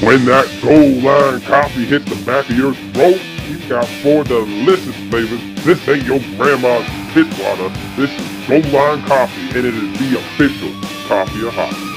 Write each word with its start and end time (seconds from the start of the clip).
When 0.00 0.24
that 0.26 0.46
gold 0.62 1.02
line 1.02 1.40
coffee 1.40 1.84
hits 1.84 2.04
the 2.04 2.24
back 2.24 2.48
of 2.48 2.56
your 2.56 2.72
throat, 2.72 3.20
you 3.48 3.58
got 3.68 3.84
four 4.00 4.22
delicious 4.22 4.94
flavors. 5.10 5.40
This 5.64 5.88
ain't 5.88 6.04
your 6.04 6.20
grandma's 6.36 6.86
pitwater. 7.12 7.68
This 7.96 8.10
is 8.12 8.48
gold 8.48 8.72
line 8.72 9.02
coffee, 9.06 9.58
and 9.58 9.66
it 9.66 9.74
is 9.74 9.98
the 9.98 10.18
official 10.20 10.70
coffee 11.08 11.46
of 11.46 11.52
hockey. 11.52 11.87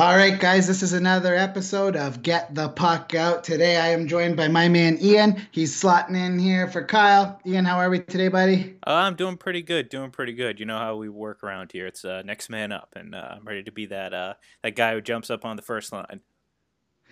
All 0.00 0.16
right, 0.16 0.40
guys, 0.40 0.66
this 0.66 0.82
is 0.82 0.94
another 0.94 1.34
episode 1.34 1.94
of 1.94 2.22
Get 2.22 2.54
the 2.54 2.70
Puck 2.70 3.14
Out. 3.14 3.44
Today 3.44 3.76
I 3.76 3.88
am 3.88 4.08
joined 4.08 4.34
by 4.34 4.48
my 4.48 4.66
man 4.66 4.96
Ian. 4.98 5.46
He's 5.50 5.78
slotting 5.78 6.16
in 6.16 6.38
here 6.38 6.68
for 6.68 6.82
Kyle. 6.82 7.38
Ian, 7.44 7.66
how 7.66 7.76
are 7.76 7.90
we 7.90 8.00
today, 8.00 8.28
buddy? 8.28 8.76
Uh, 8.86 8.92
I'm 8.92 9.14
doing 9.14 9.36
pretty 9.36 9.60
good, 9.60 9.90
doing 9.90 10.10
pretty 10.10 10.32
good. 10.32 10.58
You 10.58 10.64
know 10.64 10.78
how 10.78 10.96
we 10.96 11.10
work 11.10 11.44
around 11.44 11.72
here. 11.72 11.86
It's 11.86 12.02
uh, 12.02 12.22
next 12.22 12.48
man 12.48 12.72
up, 12.72 12.94
and 12.96 13.14
uh, 13.14 13.28
I'm 13.32 13.44
ready 13.44 13.62
to 13.62 13.72
be 13.72 13.84
that 13.86 14.14
uh, 14.14 14.34
that 14.62 14.74
guy 14.74 14.94
who 14.94 15.02
jumps 15.02 15.28
up 15.28 15.44
on 15.44 15.56
the 15.56 15.62
first 15.62 15.92
line. 15.92 16.22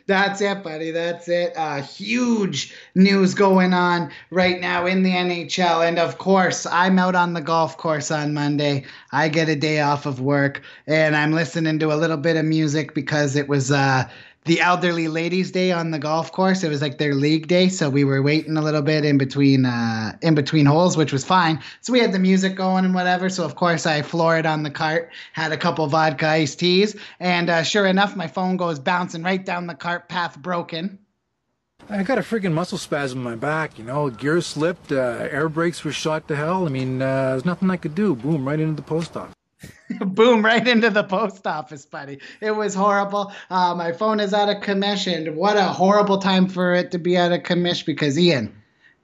That's 0.09 0.41
it, 0.41 0.63
buddy. 0.63 0.91
That's 0.91 1.29
it. 1.29 1.53
Uh, 1.55 1.83
huge 1.83 2.73
news 2.95 3.35
going 3.35 3.75
on 3.75 4.11
right 4.31 4.59
now 4.59 4.87
in 4.87 5.03
the 5.03 5.11
NHL. 5.11 5.87
And 5.87 5.99
of 5.99 6.17
course, 6.17 6.65
I'm 6.65 6.99
out 6.99 7.15
on 7.15 7.35
the 7.35 7.43
golf 7.43 7.77
course 7.77 8.11
on 8.11 8.33
Monday. 8.33 8.87
I 9.13 9.29
get 9.29 9.51
a 9.51 9.55
day 9.55 9.81
off 9.83 10.07
of 10.07 10.19
work 10.19 10.63
and 10.87 11.15
I'm 11.15 11.33
listening 11.33 11.79
to 11.81 11.93
a 11.93 11.97
little 11.97 12.17
bit 12.17 12.37
of 12.37 12.47
music 12.47 12.95
because 12.95 13.37
it 13.37 13.49
was 13.49 13.71
uh, 13.71 14.09
the 14.45 14.61
elderly 14.61 15.09
ladies 15.09 15.51
day 15.51 15.73
on 15.73 15.91
the 15.91 15.99
golf 15.99 16.33
course 16.33 16.63
it 16.65 16.69
was 16.69 16.81
like 16.81 16.99
their 16.99 17.15
league 17.15 17.49
day 17.49 17.69
so 17.69 17.91
we 17.91 18.05
were 18.05 18.23
waiting 18.23 18.57
a 18.57 18.63
little 18.63 18.83
bit 18.83 19.05
in 19.05 19.19
between 19.19 19.67
uh 19.67 20.17
in 20.23 20.35
between 20.35 20.65
holes 20.65 20.97
which 20.97 21.13
was 21.13 21.25
fine 21.25 21.61
so 21.81 21.93
we 21.93 22.01
had 22.01 22.13
the 22.13 22.19
music 22.19 22.55
going 22.55 22.85
and 22.85 22.95
whatever 22.95 23.29
so 23.29 23.45
of 23.45 23.55
course 23.57 23.87
i 23.87 24.01
floored 24.01 24.47
on 24.47 24.63
the 24.63 24.71
cart 24.71 25.11
had 25.33 25.53
a 25.53 25.57
couple 25.57 25.87
vodka 25.87 26.27
iced 26.27 26.59
teas 26.59 26.97
and 27.21 27.51
uh, 27.51 27.63
sure 27.63 27.87
enough 27.87 28.17
my 28.17 28.27
phone 28.27 28.57
goes 28.57 28.79
bouncing 28.79 29.23
right 29.23 29.45
down 29.45 29.67
the 29.67 29.75
cart 29.75 30.09
path 30.09 30.39
broken 30.39 30.99
I 31.91 32.03
got 32.03 32.19
a 32.19 32.23
freaking 32.23 32.53
muscle 32.53 32.77
spasm 32.77 33.21
in 33.21 33.25
my 33.25 33.35
back, 33.35 33.79
you 33.79 33.85
know. 33.85 34.11
Gear 34.11 34.43
slipped, 34.43 34.93
uh, 34.93 35.27
air 35.31 35.49
brakes 35.49 35.85
were 35.85 35.93
shot 35.93 36.29
to 36.29 36.37
hell. 36.37 36.67
I 36.67 36.69
mean, 36.69 37.01
uh, 37.01 37.31
there's 37.31 37.47
nothing 37.47 37.71
I 37.71 37.79
could 37.79 37.95
do. 37.95 38.15
Boom, 38.15 38.47
right 38.47 38.61
into 38.61 38.75
the 38.75 38.83
post 38.83 39.17
office. 39.17 39.38
Boom, 40.01 40.45
right 40.45 40.67
into 40.67 40.91
the 40.91 41.05
post 41.05 41.47
office, 41.47 41.85
buddy. 41.85 42.21
It 42.41 42.53
was 42.53 42.75
horrible. 42.75 43.33
Uh, 43.51 43.75
my 43.75 43.93
phone 43.93 44.21
is 44.21 44.33
out 44.33 44.49
of 44.49 44.63
commission. 44.63 45.35
What 45.35 45.57
a 45.57 45.65
horrible 45.65 46.19
time 46.19 46.49
for 46.49 46.75
it 46.75 46.91
to 46.93 46.99
be 46.99 47.17
out 47.17 47.33
of 47.33 47.43
commission 47.43 47.85
because, 47.87 48.19
Ian, 48.19 48.55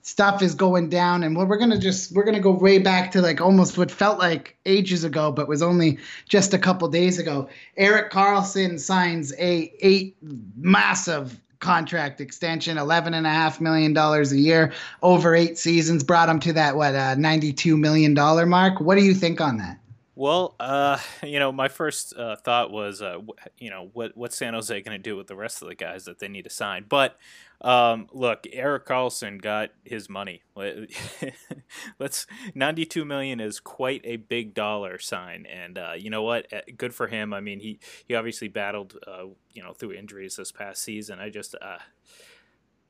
stuff 0.02 0.42
is 0.42 0.54
going 0.54 0.90
down. 0.90 1.22
And 1.22 1.36
we're 1.36 1.58
to 1.70 1.78
just, 1.78 2.12
we're 2.14 2.24
to 2.36 2.40
go 2.40 2.52
way 2.52 2.78
back 2.78 3.10
to 3.12 3.22
like 3.22 3.40
almost 3.40 3.76
what 3.76 3.90
felt 3.90 4.18
like 4.18 4.56
ages 4.66 5.02
ago, 5.02 5.32
but 5.32 5.48
was 5.48 5.62
only 5.62 5.98
just 6.28 6.54
a 6.54 6.58
couple 6.58 6.86
days 6.88 7.18
ago. 7.18 7.48
Erik 7.76 8.12
Karlsson 8.12 8.78
signs 8.78 9.32
a 9.38 9.72
eight 9.80 10.16
massive 10.56 11.40
contract 11.60 12.20
extension, 12.20 12.76
eleven 12.76 13.14
and 13.14 13.26
a 13.26 13.30
half 13.30 13.60
million 13.60 13.94
dollars 13.94 14.32
a 14.32 14.38
year 14.38 14.72
over 15.02 15.34
eight 15.34 15.56
seasons, 15.58 16.04
brought 16.04 16.28
him 16.28 16.38
to 16.40 16.52
that 16.52 16.76
what 16.76 16.94
uh, 16.94 17.14
ninety 17.14 17.54
two 17.54 17.78
million 17.78 18.12
dollar 18.12 18.44
mark. 18.44 18.80
What 18.80 18.96
do 18.98 19.04
you 19.04 19.14
think 19.14 19.40
on 19.40 19.56
that? 19.58 19.78
Well, 20.16 20.54
uh, 20.60 20.98
you 21.22 21.38
know, 21.38 21.52
my 21.52 21.68
first 21.68 22.16
uh, 22.16 22.36
thought 22.36 22.70
was, 22.70 23.02
uh, 23.02 23.18
you 23.58 23.70
know, 23.70 23.90
what 23.92 24.16
what's 24.16 24.36
San 24.36 24.54
Jose 24.54 24.80
going 24.82 24.96
to 24.96 25.02
do 25.02 25.16
with 25.16 25.26
the 25.26 25.36
rest 25.36 25.62
of 25.62 25.68
the 25.68 25.74
guys 25.74 26.04
that 26.04 26.18
they 26.18 26.28
need 26.28 26.44
to 26.44 26.50
sign? 26.50 26.86
But 26.88 27.18
um, 27.60 28.08
look, 28.12 28.46
Erik 28.52 28.86
Karlsson 28.86 29.40
got 29.40 29.70
his 29.84 30.08
money. 30.08 30.42
Let's 31.98 32.26
ninety-two 32.54 33.04
million 33.04 33.40
is 33.40 33.60
quite 33.60 34.02
a 34.04 34.16
big 34.16 34.54
dollar 34.54 34.98
sign, 34.98 35.46
and 35.46 35.78
uh, 35.78 35.92
you 35.96 36.10
know 36.10 36.22
what? 36.22 36.46
Eh, 36.52 36.60
good 36.76 36.94
for 36.94 37.06
him. 37.08 37.32
I 37.32 37.40
mean, 37.40 37.60
he 37.60 37.78
he 38.06 38.14
obviously 38.14 38.48
battled, 38.48 38.96
uh, 39.06 39.24
you 39.52 39.62
know, 39.62 39.72
through 39.72 39.92
injuries 39.92 40.36
this 40.36 40.52
past 40.52 40.82
season. 40.82 41.18
I 41.20 41.30
just 41.30 41.54
uh, 41.60 41.78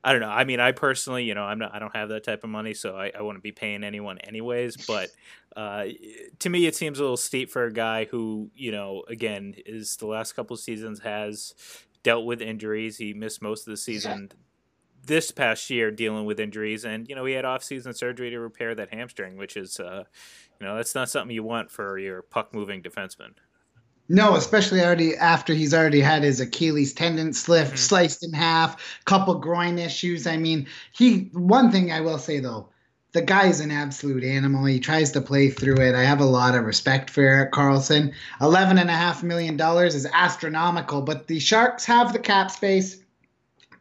I 0.05 0.11
don't 0.11 0.21
know. 0.21 0.29
I 0.29 0.43
mean, 0.43 0.59
I 0.59 0.71
personally, 0.71 1.23
you 1.23 1.33
know, 1.33 1.43
I'm 1.43 1.57
not, 1.57 1.73
I 1.73 1.79
don't 1.79 1.95
have 1.95 2.09
that 2.09 2.23
type 2.23 2.43
of 2.43 2.51
money, 2.51 2.75
so 2.75 2.95
I, 2.95 3.11
I 3.17 3.23
wouldn't 3.23 3.43
be 3.43 3.51
paying 3.51 3.83
anyone 3.83 4.19
anyways. 4.19 4.77
But 4.85 5.09
uh, 5.55 5.85
to 6.37 6.49
me, 6.49 6.67
it 6.67 6.75
seems 6.75 6.99
a 6.99 7.01
little 7.01 7.17
steep 7.17 7.49
for 7.49 7.65
a 7.65 7.73
guy 7.73 8.05
who, 8.05 8.51
you 8.55 8.71
know, 8.71 9.03
again, 9.07 9.55
is 9.65 9.97
the 9.97 10.05
last 10.05 10.33
couple 10.33 10.53
of 10.53 10.59
seasons 10.59 10.99
has 10.99 11.55
dealt 12.03 12.23
with 12.23 12.39
injuries. 12.39 12.97
He 12.97 13.15
missed 13.15 13.41
most 13.41 13.67
of 13.67 13.71
the 13.71 13.77
season 13.77 14.31
this 15.07 15.31
past 15.31 15.71
year 15.71 15.89
dealing 15.89 16.25
with 16.25 16.39
injuries, 16.39 16.85
and 16.85 17.09
you 17.09 17.15
know, 17.15 17.25
he 17.25 17.33
had 17.33 17.45
off-season 17.45 17.93
surgery 17.95 18.29
to 18.29 18.39
repair 18.39 18.75
that 18.75 18.93
hamstring, 18.93 19.37
which 19.37 19.57
is, 19.57 19.79
uh, 19.79 20.03
you 20.59 20.67
know, 20.67 20.75
that's 20.75 20.93
not 20.93 21.09
something 21.09 21.33
you 21.33 21.43
want 21.43 21.71
for 21.71 21.97
your 21.97 22.21
puck-moving 22.21 22.83
defenseman. 22.83 23.33
No, 24.07 24.35
especially 24.35 24.83
already 24.83 25.15
after 25.15 25.53
he's 25.53 25.73
already 25.73 25.99
had 25.99 26.23
his 26.23 26.39
Achilles 26.39 26.93
tendon 26.93 27.33
slip, 27.33 27.67
mm-hmm. 27.67 27.75
sliced 27.75 28.23
in 28.23 28.33
half, 28.33 29.01
couple 29.05 29.35
groin 29.35 29.79
issues. 29.79 30.27
I 30.27 30.37
mean, 30.37 30.67
he 30.91 31.29
one 31.33 31.71
thing 31.71 31.91
I 31.91 32.01
will 32.01 32.19
say 32.19 32.39
though, 32.39 32.69
the 33.13 33.21
guy's 33.21 33.61
an 33.61 33.71
absolute 33.71 34.23
animal. 34.23 34.65
He 34.65 34.79
tries 34.79 35.11
to 35.13 35.21
play 35.21 35.49
through 35.49 35.77
it. 35.77 35.95
I 35.95 36.03
have 36.03 36.19
a 36.19 36.25
lot 36.25 36.53
of 36.53 36.65
respect 36.65 37.09
for 37.09 37.21
Erik 37.21 37.51
Karlsson. 37.51 38.13
Eleven 38.41 38.77
and 38.77 38.89
a 38.89 38.93
half 38.93 39.23
million 39.23 39.57
dollars 39.57 39.95
is 39.95 40.05
astronomical, 40.13 41.01
but 41.01 41.27
the 41.27 41.39
Sharks 41.39 41.85
have 41.85 42.13
the 42.13 42.19
cap 42.19 42.51
space. 42.51 42.97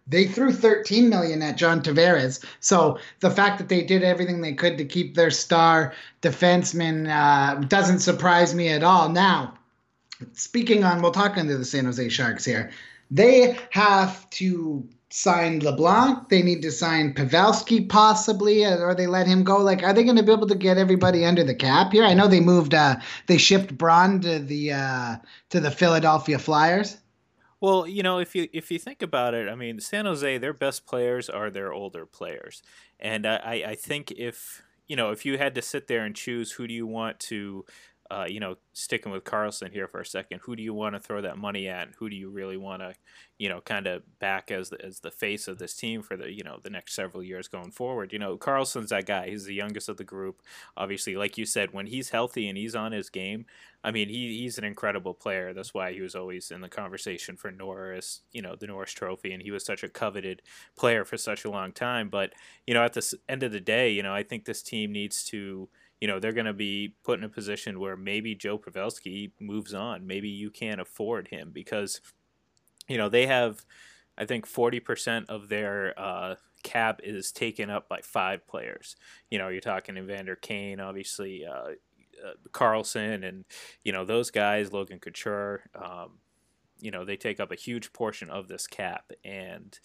They 0.06 0.27
threw 0.27 0.53
13 0.53 1.09
million 1.09 1.43
at 1.43 1.56
John 1.56 1.83
Tavares. 1.83 2.45
So 2.61 2.99
the 3.21 3.31
fact 3.31 3.59
that 3.59 3.69
they 3.69 3.83
did 3.83 4.03
everything 4.03 4.41
they 4.41 4.53
could 4.53 4.79
to 4.79 4.85
keep 4.85 5.15
their 5.15 5.31
star 5.31 5.95
defenseman 6.23 7.09
uh, 7.09 7.55
doesn't 7.67 8.01
surprise 8.01 8.55
me 8.55 8.69
at 8.69 8.83
all. 8.83 9.09
Now, 9.09 9.55
speaking 10.32 10.84
on, 10.84 11.02
we'll 11.02 11.12
talk 11.12 11.36
into 11.36 11.56
the 11.56 11.64
San 11.64 11.84
Jose 11.84 12.08
Sharks 12.08 12.44
here. 12.44 12.70
They 13.10 13.58
have 13.70 14.28
to 14.30 14.88
sign 15.10 15.60
Labanc. 15.60 16.28
They 16.28 16.42
need 16.42 16.62
to 16.62 16.72
sign 16.72 17.14
Pavelski 17.14 17.88
possibly, 17.88 18.64
or 18.64 18.94
they 18.94 19.06
let 19.06 19.26
him 19.26 19.44
go. 19.44 19.58
Like, 19.58 19.82
are 19.82 19.92
they 19.92 20.02
going 20.02 20.16
to 20.16 20.22
be 20.22 20.32
able 20.32 20.48
to 20.48 20.54
get 20.54 20.78
everybody 20.78 21.25
under 21.25 21.44
the 21.44 21.54
cap 21.54 21.92
here? 21.92 22.04
I 22.04 22.14
know 22.14 22.26
they 22.26 22.41
moved, 22.41 22.75
uh, 22.75 22.97
they 23.26 23.38
shipped 23.38 23.76
Braun 23.78 24.20
to 24.22 24.41
the 24.41 24.72
uh, 24.72 25.16
to 25.50 25.60
the 25.60 25.70
Philadelphia 25.70 26.38
Flyers. 26.38 26.96
Well, 27.60 27.86
you 27.86 28.02
know, 28.02 28.19
if 28.19 28.34
you 28.34 28.48
if 28.52 28.70
you 28.70 28.78
think 28.78 29.02
about 29.02 29.34
it, 29.34 29.48
I 29.48 29.54
mean, 29.54 29.81
San 29.81 30.04
Jose, 30.04 30.38
their 30.38 30.52
best 30.52 30.84
players 30.84 31.31
are 31.31 31.48
their 31.48 31.72
older 31.72 32.04
players, 32.04 32.62
and 32.98 33.26
I 33.26 33.62
I 33.69 33.75
think 33.75 34.10
if 34.10 34.62
you 34.86 34.96
know 34.96 35.12
if 35.12 35.25
you 35.25 35.38
had 35.38 35.54
to 35.54 35.62
sit 35.62 35.86
there 35.86 36.04
and 36.04 36.14
choose 36.14 36.52
who 36.52 36.66
do 36.66 36.75
you 36.75 36.86
want 36.86 37.20
to 37.20 37.64
uh, 38.10 38.26
you 38.28 38.38
know, 38.38 38.56
sticking 38.75 39.10
with 39.10 39.25
Karlsson 39.25 39.72
here 39.72 39.88
for 39.88 40.00
a 40.00 40.06
second, 40.06 40.41
who 40.42 40.54
do 40.54 40.62
you 40.62 40.75
want 40.75 40.94
to 40.94 41.00
throw 41.00 41.22
that 41.22 41.38
money 41.38 41.69
at? 41.69 41.88
Who 41.98 42.10
do 42.10 42.16
you 42.16 42.28
really 42.28 42.59
want 42.59 42.82
to, 42.82 42.94
you 43.38 43.48
know, 43.48 43.62
kind 43.62 43.87
of 43.87 44.03
back 44.19 44.50
as 44.50 44.69
the, 44.69 44.84
as 44.84 45.00
the 45.00 45.10
face 45.10 45.48
of 45.48 45.59
this 45.59 45.75
team 45.75 46.03
for 46.03 46.16
the, 46.16 46.31
you 46.31 46.44
know, 46.44 46.59
the 46.62 46.70
next 46.70 46.94
several 46.94 47.22
years 47.22 47.48
going 47.48 47.70
forward? 47.70 48.12
You 48.12 48.19
know, 48.19 48.37
Karlsson's 48.37 48.91
that 48.91 49.06
guy. 49.06 49.31
He's 49.31 49.47
the 49.47 49.54
youngest 49.54 49.88
of 49.88 49.97
the 49.97 50.04
group. 50.04 50.43
Obviously, 50.76 51.16
like 51.16 51.38
you 51.38 51.47
said, 51.47 51.72
when 51.72 51.87
he's 51.87 52.10
healthy 52.10 52.47
and 52.47 52.59
he's 52.59 52.75
on 52.75 52.93
his 52.93 53.09
game, 53.09 53.47
I 53.82 53.91
mean, 53.91 54.09
he, 54.09 54.38
he's 54.38 54.59
an 54.59 54.64
incredible 54.64 55.14
player. 55.14 55.54
That's 55.54 55.72
why 55.72 55.93
he 55.93 56.03
was 56.03 56.14
always 56.14 56.50
in 56.50 56.60
the 56.60 56.69
conversation 56.69 57.37
for 57.37 57.50
Norris, 57.50 58.20
you 58.32 58.43
know, 58.43 58.54
the 58.54 58.66
Norris 58.66 58.93
Trophy, 58.93 59.32
and 59.32 59.43
he 59.43 59.50
was 59.50 59.64
such 59.64 59.82
a 59.82 59.88
coveted 59.88 60.43
player 60.76 61.04
for 61.04 61.16
such 61.16 61.44
a 61.44 61.50
long 61.50 61.72
time. 61.72 62.10
But, 62.10 62.32
you 62.66 62.75
know, 62.75 62.84
at 62.84 62.93
the 62.93 63.19
end 63.28 63.43
of 63.43 63.53
the 63.53 63.60
day, 63.60 63.91
you 63.91 64.03
know, 64.03 64.14
I 64.14 64.22
think 64.22 64.44
this 64.44 64.62
team 64.62 64.93
needs 64.93 65.25
to– 65.25 65.70
you 66.00 66.09
know, 66.09 66.19
they're 66.19 66.32
going 66.32 66.47
to 66.47 66.53
be 66.53 66.94
put 67.05 67.19
in 67.19 67.25
a 67.25 67.28
position 67.28 67.81
where 67.81 67.97
maybe 67.97 68.34
Joe 68.34 68.59
Pavelski 68.59 69.32
moves 69.41 69.75
on. 69.75 70.06
Maybe 70.06 70.28
you 70.28 70.50
can't 70.50 70.81
afford 70.81 71.28
him 71.28 71.50
because, 71.53 72.00
you 72.88 72.99
know, 72.99 73.09
they 73.09 73.27
have, 73.27 73.65
I 74.19 74.25
think, 74.25 74.47
40% 74.47 75.27
of 75.28 75.49
their 75.49 75.99
uh, 75.99 76.34
cap 76.62 77.00
is 77.03 77.32
taken 77.32 77.71
up 77.71 77.88
by 77.88 78.00
five 78.03 78.47
players. 78.47 78.97
You 79.31 79.38
know, 79.38 79.49
you're 79.49 79.60
talking 79.60 79.97
Evander 79.97 80.37
Kane, 80.37 80.81
obviously, 80.81 81.44
uh, 81.47 81.72
uh, 82.25 82.34
Karlsson, 82.50 83.26
and, 83.26 83.44
you 83.82 83.93
know, 83.93 84.05
those 84.05 84.31
guys, 84.31 84.72
Logan 84.72 84.99
Couture. 84.99 85.62
Um, 85.75 86.19
you 86.81 86.91
know, 86.91 87.05
they 87.05 87.17
take 87.17 87.41
up 87.41 87.50
a 87.50 87.56
huge 87.56 87.93
portion 87.93 88.29
of 88.31 88.49
this 88.49 88.67
cap. 88.67 89.12
And, 89.25 89.79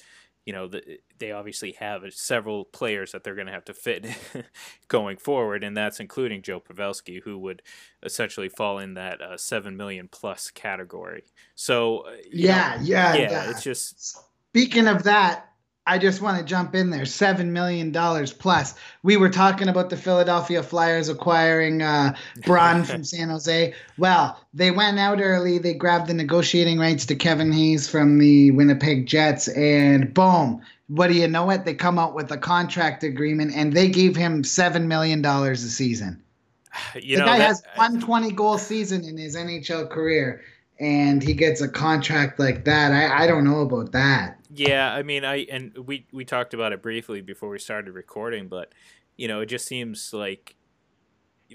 you 0.49 0.53
know, 0.53 0.67
the, 0.67 0.97
they 1.19 1.31
obviously 1.31 1.73
have 1.73 2.01
several 2.11 2.65
players 2.65 3.11
that 3.11 3.23
they're 3.23 3.35
going 3.35 3.45
to 3.45 3.53
have 3.53 3.65
to 3.65 3.73
fit 3.75 4.07
going 4.87 5.15
forward, 5.15 5.63
and 5.63 5.77
that's 5.77 5.99
including 5.99 6.41
Joe 6.41 6.59
Pavelski, 6.59 7.21
who 7.21 7.37
would 7.37 7.61
essentially 8.01 8.49
fall 8.49 8.79
in 8.79 8.95
that 8.95 9.21
uh, 9.21 9.37
seven 9.37 9.77
million 9.77 10.09
plus 10.11 10.49
category. 10.49 11.25
So 11.53 11.99
uh, 11.99 12.13
yeah, 12.31 12.77
know, 12.77 12.81
yeah, 12.81 13.13
yeah, 13.13 13.29
yeah. 13.29 13.49
It's 13.51 13.61
just 13.61 14.23
speaking 14.49 14.87
of 14.87 15.03
that, 15.03 15.48
I 15.89 15.97
just 15.97 16.21
want 16.21 16.37
to 16.37 16.45
jump 16.45 16.75
in 16.75 16.91
there. 16.91 17.05
Seven 17.05 17.51
million 17.51 17.91
dollars 17.91 18.31
plus. 18.31 18.75
We 19.01 19.17
were 19.17 19.29
talking 19.29 19.69
about 19.69 19.89
the 19.89 19.97
Philadelphia 19.97 20.61
Flyers 20.61 21.09
acquiring 21.09 21.81
uh, 21.81 22.15
Braun 22.45 22.83
from 22.85 23.03
San 23.03 23.29
Jose. 23.29 23.73
Well, 23.97 24.39
they 24.53 24.69
went 24.69 24.99
out 24.99 25.19
early. 25.19 25.57
They 25.57 25.73
grabbed 25.73 26.05
the 26.05 26.13
negotiating 26.13 26.77
rights 26.77 27.07
to 27.07 27.15
Kevin 27.15 27.51
Hayes 27.51 27.89
from 27.89 28.19
the 28.19 28.51
Winnipeg 28.51 29.07
Jets, 29.07 29.47
and 29.47 30.13
boom! 30.13 30.61
What 30.89 31.07
do 31.07 31.15
you 31.15 31.27
know? 31.27 31.49
It 31.49 31.65
they 31.65 31.73
come 31.73 31.97
out 31.97 32.13
with 32.13 32.31
a 32.31 32.37
contract 32.37 33.03
agreement, 33.03 33.53
and 33.55 33.73
they 33.73 33.89
gave 33.89 34.15
him 34.15 34.43
seven 34.43 34.87
million 34.87 35.23
dollars 35.23 35.63
a 35.63 35.69
season. 35.69 36.21
You 37.01 37.15
the 37.15 37.21
know, 37.21 37.25
guy 37.25 37.39
that, 37.39 37.47
has 37.47 37.63
one 37.73 37.99
twenty 37.99 38.31
goal 38.31 38.59
season 38.59 39.03
in 39.03 39.17
his 39.17 39.35
NHL 39.35 39.89
career, 39.89 40.41
and 40.79 41.21
he 41.21 41.33
gets 41.33 41.61
a 41.61 41.67
contract 41.67 42.39
like 42.39 42.65
that. 42.65 42.91
I, 42.91 43.23
I 43.23 43.27
don't 43.27 43.43
know 43.43 43.61
about 43.61 43.91
that. 43.91 44.39
Yeah, 44.53 44.91
I 44.93 45.03
mean, 45.03 45.25
I 45.25 45.45
and 45.51 45.77
we 45.77 46.07
we 46.11 46.25
talked 46.25 46.53
about 46.53 46.73
it 46.73 46.81
briefly 46.81 47.21
before 47.21 47.49
we 47.49 47.59
started 47.59 47.91
recording, 47.93 48.47
but 48.47 48.73
you 49.17 49.27
know, 49.27 49.41
it 49.41 49.47
just 49.47 49.67
seems 49.67 50.13
like 50.13 50.55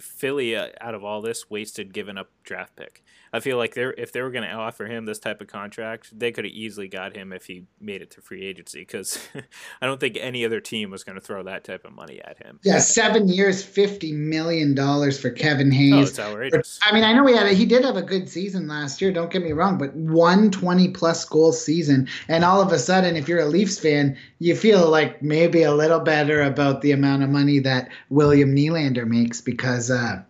Philly, 0.01 0.55
uh, 0.55 0.69
out 0.81 0.95
of 0.95 1.05
all 1.05 1.23
this, 1.23 1.49
wasted 1.51 1.93
giving 1.93 2.19
up 2.19 2.31
draft 2.43 2.77
pick. 2.77 3.03
I 3.35 3.41
feel 3.41 3.57
like 3.57 3.75
they're 3.75 3.93
if 3.99 4.13
they 4.13 4.23
were 4.23 4.31
going 4.31 4.49
to 4.49 4.55
offer 4.55 4.87
him 4.87 5.07
this 5.07 5.19
type 5.19 5.41
of 5.41 5.49
contract, 5.49 6.17
they 6.17 6.31
could 6.31 6.45
have 6.45 6.55
easily 6.55 6.87
got 6.87 7.17
him 7.17 7.33
if 7.33 7.47
he 7.47 7.65
made 7.81 8.01
it 8.01 8.13
to 8.13 8.21
free 8.21 8.47
agency. 8.47 8.83
Because 8.83 9.19
I 9.83 9.87
don't 9.87 9.99
think 9.99 10.17
any 10.21 10.45
other 10.45 10.61
team 10.61 10.93
was 10.93 11.03
going 11.03 11.17
to 11.17 11.21
throw 11.21 11.43
that 11.43 11.65
type 11.65 11.85
of 11.85 11.93
money 11.93 12.21
at 12.23 12.39
him. 12.39 12.61
Yeah, 12.63 12.79
seven 12.79 13.29
years, 13.29 13.61
fifty 13.61 14.13
million 14.13 14.77
dollars 14.77 15.19
for 15.19 15.31
Kevin 15.31 15.73
Hayes. 15.73 16.17
Oh, 16.17 16.31
outrageous. 16.31 16.79
I 16.85 16.95
mean, 16.95 17.03
I 17.03 17.13
know 17.13 17.27
he 17.27 17.35
had 17.35 17.49
a, 17.49 17.55
he 17.55 17.67
did 17.67 17.85
have 17.85 17.97
a 17.97 18.03
good 18.03 18.29
season 18.29 18.69
last 18.69 19.01
year. 19.01 19.11
Don't 19.11 19.33
get 19.33 19.43
me 19.43 19.51
wrong, 19.51 19.79
but 19.79 19.93
one 19.97 20.53
twenty 20.53 20.87
plus 20.91 21.25
goal 21.25 21.51
season, 21.51 22.07
and 22.29 22.45
all 22.45 22.61
of 22.61 22.71
a 22.71 22.79
sudden, 22.79 23.17
if 23.17 23.29
you're 23.29 23.41
a 23.41 23.47
Leafs 23.47 23.81
fan, 23.81 24.17
you 24.39 24.55
feel 24.55 24.89
like 24.89 25.21
maybe 25.23 25.65
a 25.65 25.75
little 25.75 25.99
better 25.99 26.41
about 26.41 26.83
the 26.83 26.93
amount 26.93 27.25
of 27.25 27.31
money 27.31 27.59
that 27.59 27.89
William 28.11 28.55
Nylander 28.55 29.09
makes 29.09 29.41
because. 29.41 29.91
Uh, 29.91 30.23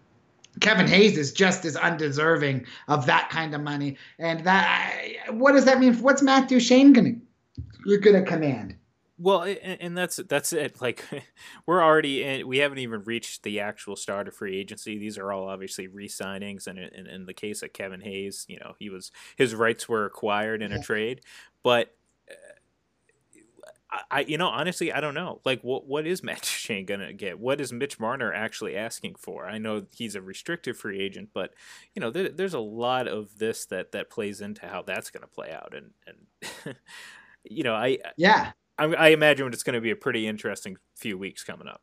Kevin 0.60 0.86
Hayes 0.86 1.18
is 1.18 1.32
just 1.32 1.64
as 1.64 1.76
undeserving 1.76 2.66
of 2.88 3.06
that 3.06 3.30
kind 3.30 3.54
of 3.54 3.60
money. 3.60 3.96
And 4.18 4.44
that, 4.44 5.02
what 5.30 5.52
does 5.52 5.64
that 5.64 5.78
mean? 5.78 5.94
What's 5.94 6.22
Matt 6.22 6.48
Duchene 6.48 6.92
gonna 6.92 7.14
gonna 8.00 8.22
command? 8.22 8.76
Well, 9.16 9.42
and 9.62 9.96
that's 9.96 10.16
that's 10.16 10.52
it. 10.52 10.80
Like 10.80 11.04
we're 11.66 11.82
already 11.82 12.24
in, 12.24 12.48
we 12.48 12.58
haven't 12.58 12.78
even 12.78 13.04
reached 13.04 13.42
the 13.42 13.60
actual 13.60 13.96
start 13.96 14.26
of 14.26 14.34
free 14.34 14.58
agency. 14.58 14.98
These 14.98 15.18
are 15.18 15.32
all 15.32 15.48
obviously 15.48 15.86
re-signings, 15.86 16.66
and 16.66 16.78
in, 16.78 17.06
in 17.06 17.26
the 17.26 17.34
case 17.34 17.62
of 17.62 17.72
Kevin 17.72 18.00
Hayes, 18.00 18.44
you 18.48 18.58
know, 18.58 18.74
he 18.78 18.90
was 18.90 19.12
his 19.36 19.54
rights 19.54 19.88
were 19.88 20.04
acquired 20.04 20.62
in 20.62 20.72
a 20.72 20.82
trade, 20.82 21.20
but 21.62 21.94
I, 24.10 24.20
you 24.20 24.38
know, 24.38 24.48
honestly, 24.48 24.92
I 24.92 25.00
don't 25.00 25.14
know. 25.14 25.40
Like, 25.44 25.62
what 25.62 25.86
what 25.86 26.06
is 26.06 26.22
Matt 26.24 26.42
Duchene 26.42 26.86
gonna 26.86 27.12
get? 27.12 27.38
What 27.38 27.60
is 27.60 27.72
Mitch 27.72 28.00
Marner 28.00 28.32
actually 28.32 28.76
asking 28.76 29.16
for? 29.16 29.46
I 29.46 29.58
know 29.58 29.86
he's 29.94 30.14
a 30.14 30.22
restricted 30.22 30.76
free 30.76 31.00
agent, 31.00 31.30
but 31.32 31.54
you 31.94 32.00
know, 32.00 32.10
there, 32.10 32.28
there's 32.28 32.54
a 32.54 32.60
lot 32.60 33.08
of 33.08 33.38
this 33.38 33.66
that 33.66 33.92
that 33.92 34.10
plays 34.10 34.40
into 34.40 34.66
how 34.66 34.82
that's 34.82 35.10
gonna 35.10 35.26
play 35.26 35.52
out, 35.52 35.74
and 35.74 35.90
and 36.06 36.76
you 37.44 37.64
know, 37.64 37.74
I 37.74 37.98
yeah, 38.16 38.52
I, 38.78 38.84
I 38.84 39.08
imagine 39.08 39.46
it's 39.48 39.62
gonna 39.62 39.80
be 39.80 39.90
a 39.90 39.96
pretty 39.96 40.26
interesting 40.26 40.76
few 40.94 41.18
weeks 41.18 41.44
coming 41.44 41.68
up. 41.68 41.82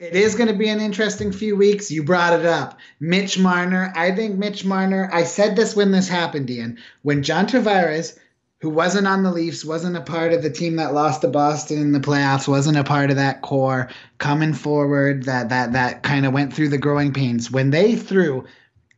It 0.00 0.16
is 0.16 0.34
going 0.34 0.48
to 0.48 0.58
be 0.58 0.68
an 0.68 0.80
interesting 0.80 1.30
few 1.30 1.54
weeks. 1.54 1.88
You 1.88 2.02
brought 2.02 2.38
it 2.38 2.44
up. 2.44 2.80
Mitch 2.98 3.38
Marner. 3.38 3.92
I 3.94 4.10
think 4.10 4.36
Mitch 4.36 4.64
Marner, 4.64 5.08
I 5.12 5.22
said 5.22 5.54
this 5.54 5.76
when 5.76 5.92
this 5.92 6.08
happened, 6.08 6.50
Ian. 6.50 6.78
When 7.02 7.22
John 7.22 7.46
Tavares 7.46 8.18
who 8.64 8.70
wasn't 8.70 9.06
on 9.06 9.22
the 9.22 9.30
Leafs, 9.30 9.62
wasn't 9.62 9.94
a 9.94 10.00
part 10.00 10.32
of 10.32 10.42
the 10.42 10.48
team 10.48 10.76
that 10.76 10.94
lost 10.94 11.20
to 11.20 11.28
Boston 11.28 11.82
in 11.82 11.92
the 11.92 12.00
playoffs, 12.00 12.48
wasn't 12.48 12.78
a 12.78 12.82
part 12.82 13.10
of 13.10 13.16
that 13.16 13.42
core 13.42 13.90
coming 14.16 14.54
forward 14.54 15.24
that 15.24 15.50
that 15.50 15.74
that 15.74 16.02
kind 16.02 16.24
of 16.24 16.32
went 16.32 16.50
through 16.50 16.70
the 16.70 16.78
growing 16.78 17.12
pains. 17.12 17.50
When 17.50 17.68
they 17.68 17.94
threw 17.94 18.46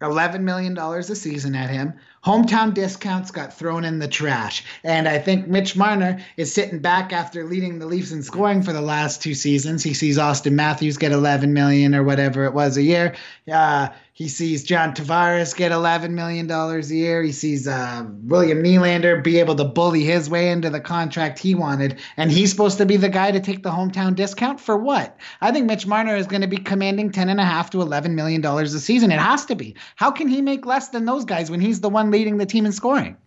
$11 0.01 0.43
million 0.43 0.79
a 0.79 1.03
season 1.03 1.57
at 1.57 1.69
him, 1.69 1.95
hometown 2.25 2.75
discounts 2.75 3.33
got 3.33 3.59
thrown 3.59 3.85
in 3.85 3.99
the 3.99 4.07
trash. 4.07 4.63
And 4.85 5.09
I 5.09 5.19
think 5.19 5.49
Mitch 5.49 5.75
Marner 5.75 6.25
is 6.37 6.55
sitting 6.55 6.79
back 6.79 7.13
after 7.13 7.45
leading 7.45 7.81
the 7.81 7.87
Leafs 7.87 8.13
in 8.13 8.23
scoring 8.23 8.63
for 8.63 8.73
the 8.73 8.81
last 8.81 9.21
two 9.21 9.35
seasons. 9.35 9.83
He 9.83 9.95
sees 9.95 10.17
Auston 10.17 10.53
Matthews 10.53 10.97
get 10.97 11.11
11 11.11 11.53
million 11.53 11.93
or 11.93 12.05
whatever 12.05 12.45
it 12.45 12.55
was 12.55 12.77
a 12.77 12.83
year. 12.83 13.17
Uh, 13.51 13.89
he 14.17 14.29
sees 14.29 14.65
John 14.65 14.95
Tavares 14.95 15.55
get 15.55 15.73
$11 15.73 16.13
million 16.13 16.51
a 16.51 16.81
year. 16.87 17.23
He 17.23 17.33
sees 17.33 17.69
uh, 17.69 18.03
William 18.23 18.63
Nylander 18.63 19.23
be 19.23 19.39
able 19.41 19.55
to 19.57 19.65
bully 19.65 20.05
his 20.05 20.31
way 20.31 20.49
into 20.49 20.71
the 20.71 20.81
contract 20.81 21.39
he 21.39 21.55
wanted. 21.55 22.01
And 22.17 22.33
he's 22.33 22.51
supposed 22.51 22.79
to 22.79 22.87
be 22.87 22.97
the 22.97 23.11
guy 23.11 23.31
to 23.31 23.41
take 23.41 23.63
the 23.63 23.69
hometown 23.69 24.15
discount 24.15 24.59
for 24.59 24.75
what? 24.75 25.19
I 25.43 25.53
think 25.53 25.67
Mitch 25.67 25.87
Marner 25.87 26.17
is 26.17 26.27
going 26.27 26.41
to 26.41 26.49
be 26.49 26.57
commanding 26.57 27.11
$10.5 27.13 27.69
to 27.73 27.77
$11 27.77 28.13
million 28.13 28.43
a 28.43 28.67
season. 28.69 29.13
It 29.13 29.19
has 29.19 29.45
to 29.45 29.55
be. 29.55 29.77
How 29.97 30.11
can 30.11 30.29
he 30.29 30.41
make 30.41 30.65
less 30.65 30.89
than 30.89 31.05
those 31.05 31.27
guys 31.27 31.51
when 31.51 31.61
he's 31.61 31.83
the 31.83 31.91
one 31.91 32.11
leading 32.11 32.39
the 32.39 32.47
team 32.47 32.65
in 32.65 32.73
scoring? 32.73 33.19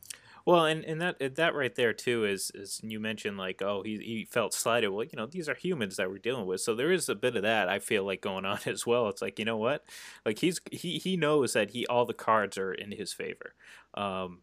Well, 0.50 0.66
and, 0.66 0.84
and 0.84 1.00
that 1.02 1.36
that 1.36 1.54
right 1.54 1.76
there 1.76 1.94
too 1.94 2.26
is 2.26 2.50
is 2.56 2.80
you 2.84 3.00
mentioned 3.00 3.38
like 3.38 3.62
oh 3.62 3.84
he 3.84 3.98
he 3.98 4.26
felt 4.26 4.54
slighted. 4.54 4.90
Well, 4.90 5.04
you 5.04 5.16
know 5.16 5.28
these 5.28 5.48
are 5.48 5.54
humans 5.54 5.98
that 5.98 6.10
we're 6.10 6.18
dealing 6.18 6.48
with, 6.48 6.62
so 6.62 6.74
there 6.74 6.92
is 6.92 7.08
a 7.08 7.14
bit 7.14 7.36
of 7.36 7.44
that 7.44 7.70
I 7.70 7.78
feel 7.80 8.04
like 8.04 8.22
going 8.22 8.46
on 8.48 8.60
as 8.66 8.86
well. 8.88 9.10
It's 9.10 9.22
like 9.22 9.38
you 9.38 9.46
know 9.46 9.58
what, 9.58 9.84
like 10.26 10.40
he's 10.40 10.60
he 10.72 10.98
he 10.98 11.18
knows 11.18 11.54
that 11.54 11.70
he 11.72 11.86
all 11.86 12.06
the 12.06 12.14
cards 12.14 12.58
are 12.58 12.74
in 12.74 12.92
his 12.92 13.14
favor. 13.14 13.54
Um, 13.94 14.42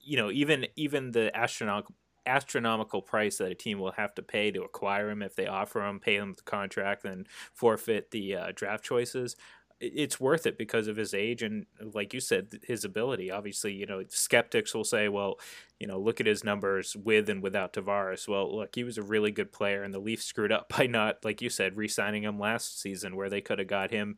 you 0.00 0.16
know 0.16 0.30
even 0.30 0.66
even 0.76 1.10
the 1.12 1.36
astronomical 1.36 1.94
astronomical 2.26 3.00
price 3.00 3.38
that 3.38 3.50
a 3.50 3.54
team 3.54 3.78
will 3.78 3.92
have 3.92 4.14
to 4.14 4.22
pay 4.22 4.50
to 4.50 4.62
acquire 4.62 5.08
him 5.08 5.22
if 5.22 5.34
they 5.34 5.46
offer 5.46 5.82
him, 5.82 5.98
pay 5.98 6.16
him 6.16 6.34
the 6.36 6.42
contract, 6.42 7.04
and 7.06 7.26
forfeit 7.54 8.10
the 8.10 8.36
uh, 8.36 8.52
draft 8.54 8.84
choices 8.84 9.34
it's 9.80 10.18
worth 10.18 10.46
it 10.46 10.58
because 10.58 10.88
of 10.88 10.96
his 10.96 11.14
age 11.14 11.42
and 11.42 11.66
like 11.94 12.12
you 12.12 12.20
said 12.20 12.60
his 12.62 12.84
ability. 12.84 13.30
Obviously 13.30 13.72
you 13.72 13.86
know 13.86 14.02
skeptics 14.08 14.74
will 14.74 14.84
say 14.84 15.08
well 15.08 15.38
you 15.78 15.86
know 15.86 15.98
look 15.98 16.20
at 16.20 16.26
his 16.26 16.44
numbers 16.44 16.96
with 16.96 17.28
and 17.28 17.42
without 17.42 17.72
Tavares. 17.72 18.26
Well 18.26 18.56
look 18.56 18.74
he 18.74 18.84
was 18.84 18.98
a 18.98 19.02
really 19.02 19.30
good 19.30 19.52
player 19.52 19.82
and 19.82 19.94
the 19.94 19.98
Leafs 20.00 20.24
screwed 20.24 20.52
up 20.52 20.68
by 20.76 20.86
not 20.86 21.24
like 21.24 21.40
you 21.42 21.50
said 21.50 21.76
re-signing 21.76 22.24
him 22.24 22.38
last 22.38 22.80
season 22.80 23.16
where 23.16 23.30
they 23.30 23.40
could 23.40 23.58
have 23.58 23.68
got 23.68 23.90
him 23.90 24.16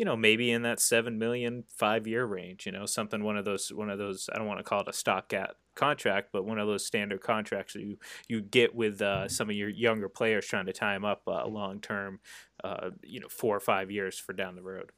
you 0.00 0.06
know 0.06 0.16
maybe 0.16 0.50
in 0.50 0.62
that 0.62 0.80
seven 0.80 1.18
million 1.18 1.62
five 1.68 2.06
year 2.06 2.24
range 2.24 2.64
you 2.64 2.72
know 2.72 2.86
something 2.86 3.22
one 3.22 3.36
of 3.36 3.44
those 3.44 3.70
one 3.70 3.90
of 3.90 3.98
those 3.98 4.30
I 4.32 4.38
don't 4.38 4.46
want 4.46 4.58
to 4.58 4.64
call 4.64 4.80
it 4.80 4.88
a 4.88 4.94
stopgap 4.94 5.56
contract 5.74 6.30
but 6.32 6.46
one 6.46 6.58
of 6.58 6.66
those 6.66 6.86
standard 6.86 7.20
contracts 7.20 7.74
that 7.74 7.82
you 7.82 7.98
you 8.26 8.40
get 8.40 8.74
with 8.74 9.02
uh, 9.02 9.28
some 9.28 9.50
of 9.50 9.56
your 9.56 9.68
younger 9.68 10.08
players 10.08 10.46
trying 10.46 10.64
to 10.66 10.72
tie 10.72 10.96
him 10.96 11.04
up 11.04 11.22
uh, 11.26 11.46
long 11.46 11.80
term 11.80 12.20
uh, 12.64 12.90
you 13.02 13.20
know 13.20 13.28
4 13.28 13.56
or 13.56 13.60
5 13.60 13.90
years 13.90 14.18
for 14.18 14.32
down 14.32 14.56
the 14.56 14.62
road 14.62 14.90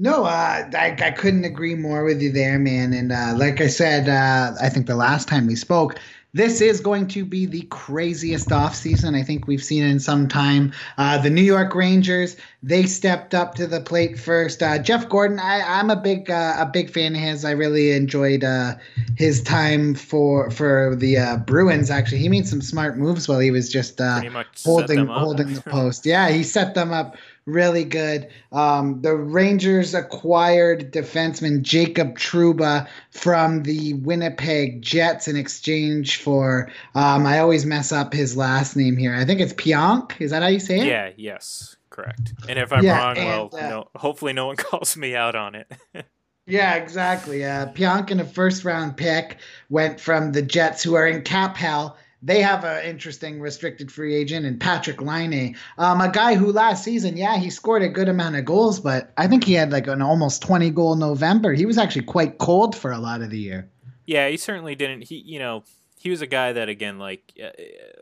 no, 0.00 0.24
uh, 0.24 0.70
I, 0.74 0.96
I 0.98 1.10
couldn't 1.10 1.44
agree 1.44 1.74
more 1.74 2.04
with 2.04 2.22
you 2.22 2.32
there, 2.32 2.58
man. 2.58 2.94
And 2.94 3.12
uh, 3.12 3.34
like 3.36 3.60
I 3.60 3.66
said, 3.66 4.08
uh, 4.08 4.54
I 4.60 4.70
think 4.70 4.86
the 4.86 4.96
last 4.96 5.28
time 5.28 5.46
we 5.46 5.54
spoke, 5.54 5.98
this 6.32 6.60
is 6.60 6.80
going 6.80 7.08
to 7.08 7.24
be 7.24 7.44
the 7.44 7.62
craziest 7.62 8.48
offseason 8.48 9.14
I 9.16 9.22
think 9.22 9.46
we've 9.46 9.62
seen 9.62 9.82
in 9.82 9.98
some 9.98 10.28
time. 10.28 10.72
Uh, 10.96 11.18
the 11.18 11.28
New 11.28 11.42
York 11.42 11.74
Rangers, 11.74 12.36
they 12.62 12.86
stepped 12.86 13.34
up 13.34 13.56
to 13.56 13.66
the 13.66 13.80
plate 13.80 14.18
first. 14.18 14.62
Uh, 14.62 14.78
Jeff 14.78 15.08
Gorton, 15.08 15.40
I, 15.40 15.80
am 15.80 15.90
a 15.90 15.96
big 15.96 16.30
uh, 16.30 16.54
a 16.58 16.66
big 16.66 16.90
fan 16.90 17.14
of 17.14 17.20
his. 17.20 17.44
I 17.44 17.50
really 17.50 17.90
enjoyed 17.90 18.44
uh, 18.44 18.76
his 19.16 19.42
time 19.42 19.94
for 19.94 20.50
for 20.50 20.94
the 20.96 21.18
uh, 21.18 21.36
Bruins. 21.38 21.90
Actually, 21.90 22.18
he 22.18 22.28
made 22.28 22.46
some 22.46 22.62
smart 22.62 22.96
moves 22.96 23.28
while 23.28 23.40
he 23.40 23.50
was 23.50 23.68
just 23.68 24.00
uh, 24.00 24.22
holding 24.64 25.06
holding 25.08 25.52
the 25.52 25.62
post. 25.66 26.06
Yeah, 26.06 26.30
he 26.30 26.44
set 26.44 26.74
them 26.74 26.92
up 26.92 27.16
really 27.46 27.84
good. 27.84 28.28
Um, 28.52 29.00
the 29.02 29.14
Rangers 29.14 29.94
acquired 29.94 30.92
defenseman 30.92 31.62
Jacob 31.62 32.18
Trouba 32.18 32.88
from 33.10 33.62
the 33.62 33.94
Winnipeg 33.94 34.82
Jets 34.82 35.28
in 35.28 35.36
exchange 35.36 36.18
for, 36.18 36.70
um, 36.94 37.26
I 37.26 37.38
always 37.38 37.66
mess 37.66 37.92
up 37.92 38.12
his 38.12 38.36
last 38.36 38.76
name 38.76 38.96
here. 38.96 39.14
I 39.14 39.24
think 39.24 39.40
it's 39.40 39.52
Pionk. 39.52 40.20
Is 40.20 40.30
that 40.30 40.42
how 40.42 40.48
you 40.48 40.60
say 40.60 40.80
it? 40.80 40.86
Yeah, 40.86 41.10
yes, 41.16 41.76
correct. 41.90 42.34
And 42.48 42.58
if 42.58 42.72
I'm 42.72 42.84
yeah, 42.84 42.98
wrong, 42.98 43.16
and, 43.16 43.26
well, 43.26 43.50
uh, 43.52 43.68
no, 43.68 43.88
hopefully 43.96 44.32
no 44.32 44.46
one 44.46 44.56
calls 44.56 44.96
me 44.96 45.14
out 45.14 45.34
on 45.34 45.54
it. 45.54 45.70
Yeah, 46.50 46.74
exactly. 46.74 47.44
Uh, 47.44 47.66
Pionk 47.66 48.10
in 48.10 48.18
a 48.18 48.24
first 48.24 48.64
round 48.64 48.96
pick 48.96 49.36
went 49.68 50.00
from 50.00 50.32
the 50.32 50.42
Jets, 50.42 50.82
who 50.82 50.94
are 50.94 51.06
in 51.06 51.22
cap 51.22 51.56
hell, 51.56 51.96
they 52.22 52.42
have 52.42 52.64
an 52.64 52.84
interesting 52.84 53.40
restricted 53.40 53.90
free 53.90 54.14
agent 54.14 54.44
in 54.44 54.58
Patrik 54.58 55.00
Laine, 55.00 55.56
um, 55.78 56.00
a 56.00 56.10
guy 56.10 56.34
who 56.34 56.52
last 56.52 56.84
season, 56.84 57.16
yeah, 57.16 57.36
he 57.36 57.50
scored 57.50 57.82
a 57.82 57.88
good 57.88 58.08
amount 58.08 58.36
of 58.36 58.44
goals, 58.44 58.80
but 58.80 59.12
I 59.16 59.26
think 59.26 59.44
he 59.44 59.54
had 59.54 59.72
like 59.72 59.86
an 59.86 60.02
almost 60.02 60.42
20 60.42 60.70
goal 60.70 60.96
November. 60.96 61.52
He 61.52 61.66
was 61.66 61.78
actually 61.78 62.04
quite 62.04 62.38
cold 62.38 62.76
for 62.76 62.90
a 62.90 62.98
lot 62.98 63.22
of 63.22 63.30
the 63.30 63.38
year. 63.38 63.70
Yeah, 64.06 64.28
he 64.28 64.36
certainly 64.36 64.74
didn't. 64.74 65.04
He, 65.04 65.16
you 65.16 65.38
know, 65.38 65.64
he 65.98 66.10
was 66.10 66.22
a 66.22 66.26
guy 66.26 66.52
that 66.52 66.68
again, 66.68 66.98
like 66.98 67.32
uh, 67.42 67.50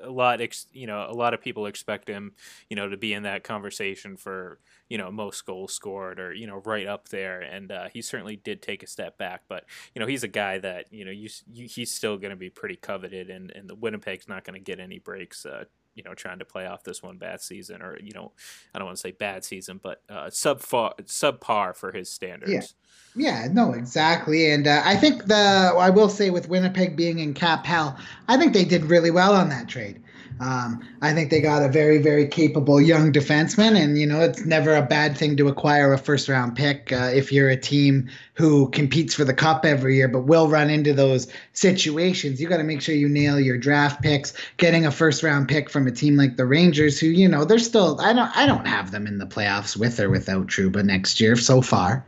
a 0.03 0.11
lot, 0.11 0.41
ex, 0.41 0.67
you 0.73 0.87
know, 0.87 1.07
a 1.09 1.13
lot 1.13 1.35
of 1.35 1.41
people 1.41 1.67
expect 1.67 2.09
him, 2.09 2.33
you 2.69 2.77
know, 2.77 2.89
to 2.89 2.97
be 2.97 3.13
in 3.13 3.25
that 3.25 3.45
conversation 3.45 4.17
for 4.17 4.59
you 4.89 4.99
know 4.99 5.11
most 5.11 5.45
goals 5.45 5.73
scored 5.73 6.19
or 6.19 6.33
you 6.33 6.47
know 6.47 6.63
right 6.65 6.87
up 6.87 7.09
there 7.09 7.41
and 7.41 7.71
uh, 7.71 7.89
he 7.93 8.03
certainly 8.03 8.37
did 8.37 8.63
take 8.63 8.83
a 8.83 8.87
step 8.87 9.19
back 9.19 9.43
but 9.49 9.65
you 9.95 10.01
know 10.01 10.07
he's 10.07 10.23
a 10.23 10.29
guy 10.29 10.59
that 10.59 10.93
you 10.93 11.05
know 11.05 11.11
you, 11.11 11.29
you 11.53 11.67
he's 11.69 11.93
still 11.93 12.17
going 12.17 12.31
to 12.31 12.37
be 12.37 12.51
pretty 12.51 12.77
coveted 12.77 13.31
and 13.31 13.51
and 13.51 13.69
the 13.69 13.75
Winnipeg's 13.75 14.29
not 14.29 14.45
going 14.45 14.59
to 14.59 14.65
get 14.65 14.81
any 14.81 14.99
breaks 14.99 15.45
uh, 15.45 15.65
you 15.95 16.03
know 16.03 16.15
trying 16.15 16.39
to 16.39 16.45
play 16.45 16.67
off 16.67 16.85
this 16.85 17.03
one 17.03 17.19
bad 17.19 17.41
season 17.41 17.83
or 17.83 17.99
you 18.01 18.13
know 18.15 18.33
I 18.75 18.79
don't 18.79 18.87
want 18.87 18.97
to 18.97 19.01
say 19.01 19.13
bad 19.13 19.45
season 19.45 19.81
but 19.83 20.03
uh, 20.09 20.27
subpar 20.27 20.99
subpar 21.03 21.77
for 21.77 21.93
his 21.93 22.11
standards. 22.11 22.53
Yeah. 22.53 22.63
Yeah, 23.17 23.49
no, 23.51 23.73
exactly. 23.73 24.53
And 24.53 24.69
uh, 24.69 24.83
I 24.85 24.95
think 24.95 25.25
the 25.27 25.35
I 25.35 25.91
will 25.91 26.09
say 26.09 26.31
with 26.31 26.49
Winnipeg 26.49 26.95
being 26.95 27.19
in 27.19 27.35
cap 27.35 27.67
hell, 27.67 27.99
I 28.29 28.37
think 28.37 28.53
they 28.53 28.65
did 28.65 28.85
really 28.85 29.11
well 29.11 29.33
on 29.35 29.49
that 29.49 29.67
trade. 29.67 30.03
Um, 30.41 30.81
I 31.03 31.13
think 31.13 31.31
they 31.31 31.41
got 31.41 31.65
a 31.65 31.69
very, 31.69 31.99
very 31.99 32.27
capable 32.27 32.81
young 32.81 33.13
defenseman, 33.13 33.77
and 33.77 33.99
you 33.99 34.07
know 34.07 34.21
it's 34.21 34.45
never 34.45 34.75
a 34.75 34.83
bad 34.83 35.17
thing 35.17 35.37
to 35.37 35.49
acquire 35.49 35.93
a 35.93 35.99
first 35.99 36.29
round 36.29 36.57
pick 36.57 36.93
uh, 36.93 37.11
if 37.13 37.33
you're 37.33 37.49
a 37.49 37.57
team 37.57 38.09
who 38.35 38.71
competes 38.71 39.15
for 39.15 39.25
the 39.25 39.35
cup 39.35 39.65
every 39.65 39.97
year, 39.97 40.07
but 40.07 40.21
will 40.21 40.49
run 40.49 40.71
into 40.71 40.93
those 40.93 41.27
situations. 41.55 42.41
You 42.41 42.49
got 42.49 42.59
to 42.59 42.65
make 42.65 42.81
sure 42.81 42.95
you 42.95 43.09
nail 43.09 43.41
your 43.41 43.59
draft 43.59 44.01
picks. 44.01 44.33
Getting 44.59 44.87
a 44.87 44.93
first 44.93 45.23
round 45.23 45.49
pick 45.49 45.69
from 45.69 45.87
a 45.89 45.91
team 45.91 46.17
like 46.17 46.37
the 46.37 46.47
Rangers, 46.47 47.01
who 47.01 47.09
you 47.09 47.29
know 47.29 47.45
they're 47.45 47.59
still 47.59 48.01
I 48.01 48.13
don't 48.13 48.37
I 48.37 48.47
don't 48.47 48.67
have 48.67 48.93
them 48.93 49.07
in 49.07 49.19
the 49.19 49.27
playoffs 49.27 49.77
with 49.77 49.99
or 49.99 50.09
without 50.09 50.47
Trouba 50.47 50.85
next 50.85 51.21
year 51.21 51.37
so 51.37 51.61
far. 51.61 52.05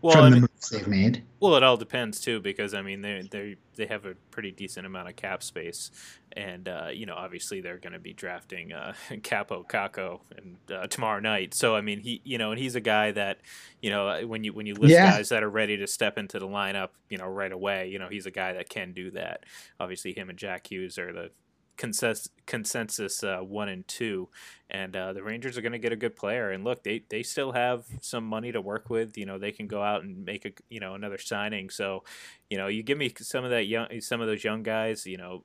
Well, 0.00 0.12
from 0.12 0.24
I 0.24 0.30
the 0.30 0.36
mean, 0.36 0.47
moves 0.72 0.84
they've 0.84 0.88
made. 0.88 1.22
Well, 1.40 1.54
it 1.56 1.62
all 1.62 1.76
depends 1.76 2.20
too, 2.20 2.40
because 2.40 2.74
I 2.74 2.82
mean 2.82 3.02
they 3.02 3.26
they 3.30 3.56
they 3.76 3.86
have 3.86 4.04
a 4.06 4.14
pretty 4.30 4.50
decent 4.50 4.86
amount 4.86 5.08
of 5.08 5.16
cap 5.16 5.42
space, 5.42 5.90
and 6.32 6.68
uh, 6.68 6.88
you 6.92 7.06
know 7.06 7.14
obviously 7.14 7.60
they're 7.60 7.78
going 7.78 7.92
to 7.92 7.98
be 7.98 8.12
drafting 8.12 8.72
uh, 8.72 8.94
Kaapo 9.10 9.66
Kakko 9.68 10.20
and 10.36 10.56
uh, 10.72 10.86
tomorrow 10.88 11.20
night. 11.20 11.54
So 11.54 11.76
I 11.76 11.80
mean 11.80 12.00
he 12.00 12.20
you 12.24 12.38
know 12.38 12.50
and 12.50 12.58
he's 12.60 12.74
a 12.74 12.80
guy 12.80 13.12
that 13.12 13.38
you 13.80 13.90
know 13.90 14.26
when 14.26 14.44
you 14.44 14.52
when 14.52 14.66
you 14.66 14.74
list 14.74 14.92
Yeah. 14.94 15.10
guys 15.16 15.28
that 15.28 15.42
are 15.42 15.50
ready 15.50 15.76
to 15.76 15.86
step 15.86 16.18
into 16.18 16.38
the 16.38 16.48
lineup, 16.48 16.90
you 17.08 17.18
know 17.18 17.26
right 17.28 17.52
away, 17.52 17.88
you 17.88 17.98
know 17.98 18.08
he's 18.08 18.26
a 18.26 18.30
guy 18.32 18.52
that 18.54 18.68
can 18.68 18.92
do 18.92 19.10
that. 19.12 19.44
Obviously 19.80 20.12
him 20.12 20.28
and 20.30 20.38
Jack 20.38 20.70
Hughes 20.70 20.98
are 20.98 21.12
the 21.12 21.30
consensus 21.78 22.28
consensus 22.46 23.24
uh, 23.24 23.38
one 23.38 23.70
and 23.70 23.88
two, 23.88 24.28
and 24.70 24.94
uh, 24.96 25.14
the 25.14 25.22
Rangers 25.22 25.56
are 25.56 25.62
going 25.62 25.72
to 25.72 25.78
get 25.78 25.92
a 25.92 25.96
good 25.96 26.16
player. 26.16 26.50
And 26.50 26.64
look, 26.64 26.82
they 26.84 27.04
they 27.08 27.22
still 27.22 27.52
have 27.52 27.86
some 28.02 28.24
money 28.24 28.52
to 28.52 28.60
work 28.60 28.90
with. 28.90 29.16
You 29.16 29.26
know, 29.26 29.38
they 29.38 29.52
can 29.52 29.68
go 29.68 29.82
out 29.82 30.02
and 30.04 30.24
make 30.26 30.44
a 30.44 30.52
you 30.68 30.80
know 30.80 30.94
another 30.94 31.18
signing. 31.18 31.70
So, 31.70 32.04
you 32.50 32.58
know, 32.58 32.66
you 32.68 32.82
give 32.82 32.98
me 32.98 33.12
some 33.18 33.44
of 33.44 33.50
that 33.52 33.64
young 33.66 34.00
some 34.02 34.20
of 34.20 34.26
those 34.28 34.44
young 34.44 34.62
guys. 34.62 35.06
You 35.06 35.18
know. 35.18 35.44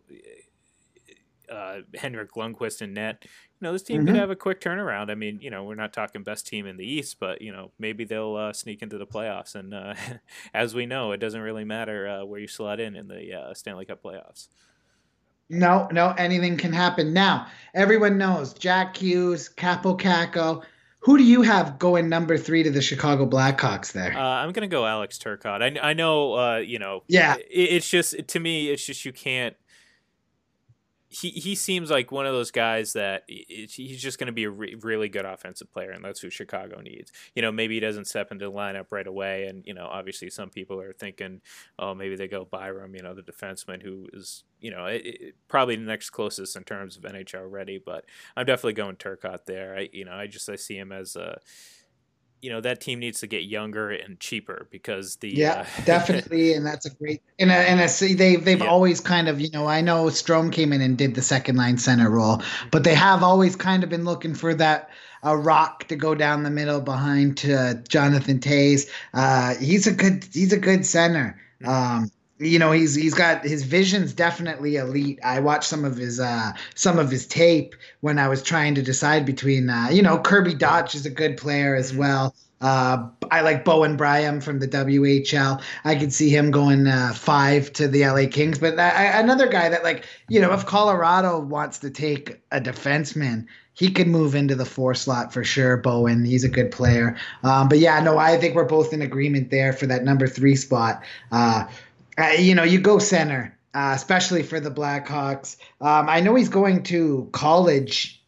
Uh, 1.50 1.82
Henrik 1.96 2.32
Lundqvist 2.34 2.82
and 2.82 2.94
net. 2.94 3.18
You 3.26 3.30
know, 3.62 3.74
this 3.74 3.84
team 3.84 4.06
could 4.06 4.16
Mhm. 4.16 4.16
have 4.16 4.30
a 4.30 4.36
quick 4.36 4.62
turnaround. 4.62 5.12
I 5.12 5.16
mean, 5.16 5.40
you 5.42 5.50
know, 5.52 5.66
we're 5.66 5.76
not 5.76 5.92
talking 5.92 6.24
best 6.24 6.48
team 6.48 6.66
in 6.66 6.78
the 6.78 6.86
East, 6.86 7.20
but 7.20 7.42
you 7.42 7.52
know, 7.52 7.74
maybe 7.78 8.06
they'll 8.06 8.36
uh, 8.36 8.54
sneak 8.54 8.82
into 8.82 8.98
the 8.98 9.06
playoffs. 9.06 9.54
And 9.54 9.74
uh, 9.74 9.94
as 10.54 10.74
we 10.74 10.86
know, 10.86 11.12
it 11.12 11.18
doesn't 11.18 11.42
really 11.42 11.66
matter 11.66 12.08
uh, 12.08 12.26
where 12.26 12.40
you 12.40 12.48
slot 12.48 12.80
in 12.80 12.96
in 12.96 13.10
the 13.10 13.34
uh, 13.34 13.54
Stanley 13.54 13.86
Cup 13.86 14.02
playoffs. 14.02 14.48
No, 15.54 15.88
no, 15.92 16.10
anything 16.18 16.58
can 16.58 16.74
happen. 16.74 17.14
Now, 17.14 17.48
everyone 17.74 18.18
knows 18.18 18.54
Jack 18.54 18.98
Hughes, 18.98 19.50
Kaapo 19.56 20.00
Kakko. 20.00 20.64
Who 21.00 21.18
do 21.18 21.24
you 21.24 21.42
have 21.42 21.80
going 21.80 22.08
number 22.08 22.38
three 22.38 22.64
to 22.64 22.72
the 22.72 22.82
Chicago 22.82 23.28
Blackhawks 23.28 23.92
there? 23.92 24.14
Uh, 24.18 24.22
I'm 24.22 24.54
gonna 24.54 24.68
go 24.68 24.86
Alex 24.86 25.18
Turcotte. 25.18 25.62
I, 25.62 25.90
I 25.90 25.94
know, 25.94 26.34
uh, 26.34 26.58
you 26.58 26.80
know, 26.80 27.04
Yeah. 27.08 27.36
It, 27.36 27.44
it's 27.50 27.90
just 27.90 28.16
to 28.26 28.40
me, 28.40 28.70
it's 28.70 28.86
just 28.86 29.04
you 29.04 29.12
can't. 29.12 29.56
He 31.14 31.30
he 31.30 31.54
seems 31.54 31.92
like 31.92 32.12
one 32.12 32.26
of 32.26 32.34
those 32.34 32.50
guys 32.50 32.94
that 32.94 33.24
he's 33.28 34.02
just 34.02 34.18
going 34.18 34.28
to 34.28 34.34
be 34.34 34.46
a 34.46 34.50
re- 34.50 34.76
really 34.82 35.10
good 35.10 35.26
offensive 35.26 35.72
player, 35.72 35.92
and 35.92 36.04
that's 36.04 36.20
who 36.20 36.32
Chicago 36.32 36.82
needs. 36.82 37.12
You 37.36 37.44
know, 37.44 37.52
maybe 37.52 37.76
he 37.76 37.80
doesn't 37.80 38.06
step 38.06 38.32
into 38.32 38.46
the 38.46 38.52
lineup 38.52 38.88
right 38.90 39.06
away, 39.06 39.46
and 39.46 39.64
you 39.66 39.76
know, 39.76 39.86
obviously 39.86 40.32
some 40.32 40.50
people 40.50 40.82
are 40.82 40.92
thinking, 40.92 41.42
oh, 41.78 41.94
maybe 41.94 42.16
they 42.16 42.28
go 42.28 42.46
Byram, 42.46 42.96
you 42.96 43.04
know, 43.04 43.14
the 43.14 43.22
defenseman 43.22 43.84
who 43.84 44.08
is, 44.12 44.44
you 44.60 44.72
know, 44.72 44.88
it, 44.88 45.02
it, 45.06 45.36
probably 45.48 45.76
the 45.76 45.84
next 45.84 46.10
closest 46.10 46.56
in 46.56 46.64
terms 46.64 46.98
of 46.98 47.04
NHL 47.04 47.50
ready. 47.50 47.80
But 47.84 48.06
I'm 48.36 48.48
definitely 48.48 48.74
going 48.74 48.96
Turcotte 48.96 49.46
there. 49.46 49.76
I 49.78 49.90
you 49.94 50.06
know, 50.06 50.14
I 50.14 50.26
just 50.26 50.50
I 50.50 50.56
see 50.56 50.78
him 50.78 50.92
as 50.92 51.16
a 51.16 51.40
you 52.44 52.50
know 52.50 52.62
that 52.62 52.82
team 52.82 53.00
needs 53.00 53.20
to 53.22 53.28
get 53.28 53.44
younger 53.46 53.90
and 53.90 54.20
cheaper 54.20 54.68
because 54.70 55.16
the 55.18 55.30
yeah, 55.30 55.54
uh, 55.54 55.66
definitely, 55.86 56.54
and 56.54 56.66
that's 56.66 56.86
a 56.86 56.90
great. 56.92 57.22
And 57.40 57.50
a, 57.50 57.56
and 57.56 57.80
a, 57.82 57.88
see, 57.88 58.14
they 58.14 58.36
they've 58.36 58.62
Yeah. 58.62 58.68
always 58.70 59.00
kind 59.00 59.28
of 59.30 59.40
you 59.42 59.50
know 59.52 59.66
I 59.68 59.82
know 59.82 60.06
Strome 60.06 60.52
came 60.52 60.74
in 60.74 60.82
and 60.82 60.98
did 60.98 61.16
the 61.16 61.22
second 61.22 61.56
line 61.56 61.78
center 61.78 62.10
role, 62.10 62.42
but 62.72 62.84
they 62.84 62.96
have 62.96 63.24
always 63.24 63.56
kind 63.56 63.84
of 63.84 63.90
been 63.90 64.04
looking 64.06 64.36
for 64.36 64.54
that 64.56 64.90
a 65.24 65.38
rock 65.38 65.88
to 65.88 65.96
go 65.96 66.14
down 66.16 66.44
the 66.44 66.50
middle 66.52 66.82
behind 66.82 67.38
to 67.38 67.82
Jonathan 67.88 68.40
Toews. 68.40 68.90
Uh, 69.14 69.56
he's 69.56 69.88
a 69.88 69.94
good 69.94 70.28
he's 70.34 70.54
a 70.54 70.60
good 70.60 70.86
center. 70.86 71.40
Um, 71.64 72.12
you 72.44 72.60
know 72.60 72.72
he's 72.72 72.96
he's 72.96 73.14
got 73.14 73.44
his 73.44 73.64
vision's 73.64 74.14
definitely 74.14 74.76
elite. 74.76 75.20
I 75.24 75.40
watched 75.40 75.70
some 75.70 75.86
of 75.86 75.96
his 75.98 76.20
uh 76.20 76.52
some 76.76 77.00
of 77.00 77.10
his 77.10 77.26
tape 77.26 77.76
when 78.02 78.20
I 78.20 78.28
was 78.28 78.44
trying 78.44 78.76
to 78.76 78.82
decide 78.82 79.26
between 79.26 79.70
uh, 79.70 79.90
you 79.92 80.02
know 80.02 80.18
Kirby 80.20 80.54
Dach 80.56 80.94
is 80.96 81.06
a 81.06 81.10
good 81.10 81.38
player 81.38 81.76
as 81.76 81.92
Mhm. 81.92 81.98
well. 81.98 82.36
Uh, 82.62 83.10
I 83.30 83.42
like 83.42 83.66
Bowen 83.66 83.98
Byram 83.98 84.40
from 84.40 84.60
the 84.60 84.68
WHL. 84.70 85.62
I 85.84 85.96
could 85.96 86.14
see 86.14 86.30
him 86.30 86.50
going 86.50 86.88
uh, 86.88 87.12
five 87.14 87.74
to 87.74 87.90
the 87.90 88.06
LA 88.06 88.26
Kings. 88.28 88.58
But 88.58 88.80
I- 88.80 89.20
another 89.20 89.48
guy 89.48 89.68
that 89.68 89.84
like 89.84 90.06
you 90.30 90.40
know 90.40 90.54
if 90.54 90.66
Colorado 90.66 91.40
wants 91.40 91.80
to 91.80 91.90
take 91.90 92.40
a 92.52 92.62
defenseman. 92.62 93.46
He 93.76 93.90
could 93.90 94.08
move 94.08 94.36
into 94.36 94.54
the 94.54 94.66
four 94.66 94.94
slot 94.94 95.34
for 95.34 95.44
sure, 95.44 95.78
Bowen. 95.78 96.24
He's 96.26 96.44
a 96.44 96.48
good 96.48 96.70
player. 96.70 97.18
Um, 97.44 97.68
but 97.70 97.80
yeah, 97.80 98.00
no, 98.02 98.20
I 98.20 98.38
think 98.38 98.54
we're 98.54 98.66
both 98.66 98.94
in 98.94 99.02
agreement 99.02 99.50
there 99.50 99.74
for 99.74 99.88
that 99.88 100.04
number 100.04 100.28
three 100.28 100.56
spot. 100.56 101.02
Uh, 101.32 101.64
uh, 102.18 102.28
you 102.38 102.56
know, 102.56 102.64
you 102.64 102.80
go 102.80 103.00
center, 103.00 103.58
uh, 103.74 103.94
especially 103.96 104.44
for 104.44 104.60
the 104.60 104.72
Blackhawks. 104.72 105.58
Um, 105.82 106.10
I 106.10 106.20
know 106.20 106.36
he's 106.36 106.50
going 106.50 106.84
to 106.84 107.30
college 107.32 108.24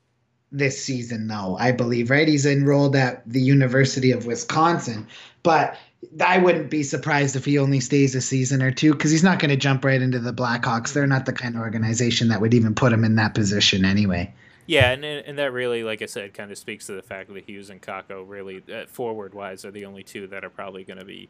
this 0.52 0.84
season, 0.84 1.28
though, 1.28 1.58
I 1.60 1.72
believe, 1.72 2.10
right? 2.10 2.28
He's 2.28 2.46
enrolled 2.46 2.96
at 2.96 3.28
the 3.30 3.42
University 3.42 4.12
of 4.12 4.26
Wisconsin, 4.26 5.08
but 5.44 5.78
I 6.24 6.38
wouldn't 6.38 6.70
be 6.70 6.84
surprised 6.84 7.36
if 7.36 7.46
he 7.46 7.60
only 7.60 7.80
stays 7.80 8.16
a 8.16 8.22
season 8.22 8.62
or 8.62 8.72
two 8.72 8.94
because 8.94 9.12
he's 9.12 9.24
not 9.24 9.40
going 9.40 9.50
to 9.50 9.58
jump 9.58 9.84
right 9.84 10.02
into 10.02 10.20
the 10.20 10.34
Blackhawks. 10.34 10.94
They're 10.94 11.08
not 11.08 11.26
the 11.26 11.34
kind 11.34 11.56
of 11.56 11.62
organization 11.62 12.30
that 12.30 12.42
would 12.42 12.54
even 12.54 12.76
put 12.76 12.94
him 12.94 13.04
in 13.04 13.16
that 13.16 13.34
position 13.34 13.86
anyway. 13.86 14.34
yeah, 14.68 14.92
and 14.92 15.06
and 15.06 15.38
that 15.38 15.52
really, 15.52 15.84
like 15.84 16.02
I 16.02 16.08
said, 16.08 16.34
kind 16.34 16.52
of 16.52 16.58
speaks 16.58 16.88
to 16.88 16.94
the 16.94 17.02
fact 17.02 17.32
that 17.34 17.48
Hughes 17.48 17.70
and 17.70 17.82
Kakko 17.82 18.24
really 18.28 18.64
uh, 18.74 18.86
forward 18.88 19.34
wise 19.34 19.64
are 19.66 19.72
the 19.72 19.86
only 19.86 20.04
two 20.04 20.28
that 20.28 20.44
are 20.44 20.50
probably 20.50 20.84
going 20.84 21.00
to 21.00 21.06
be, 21.06 21.30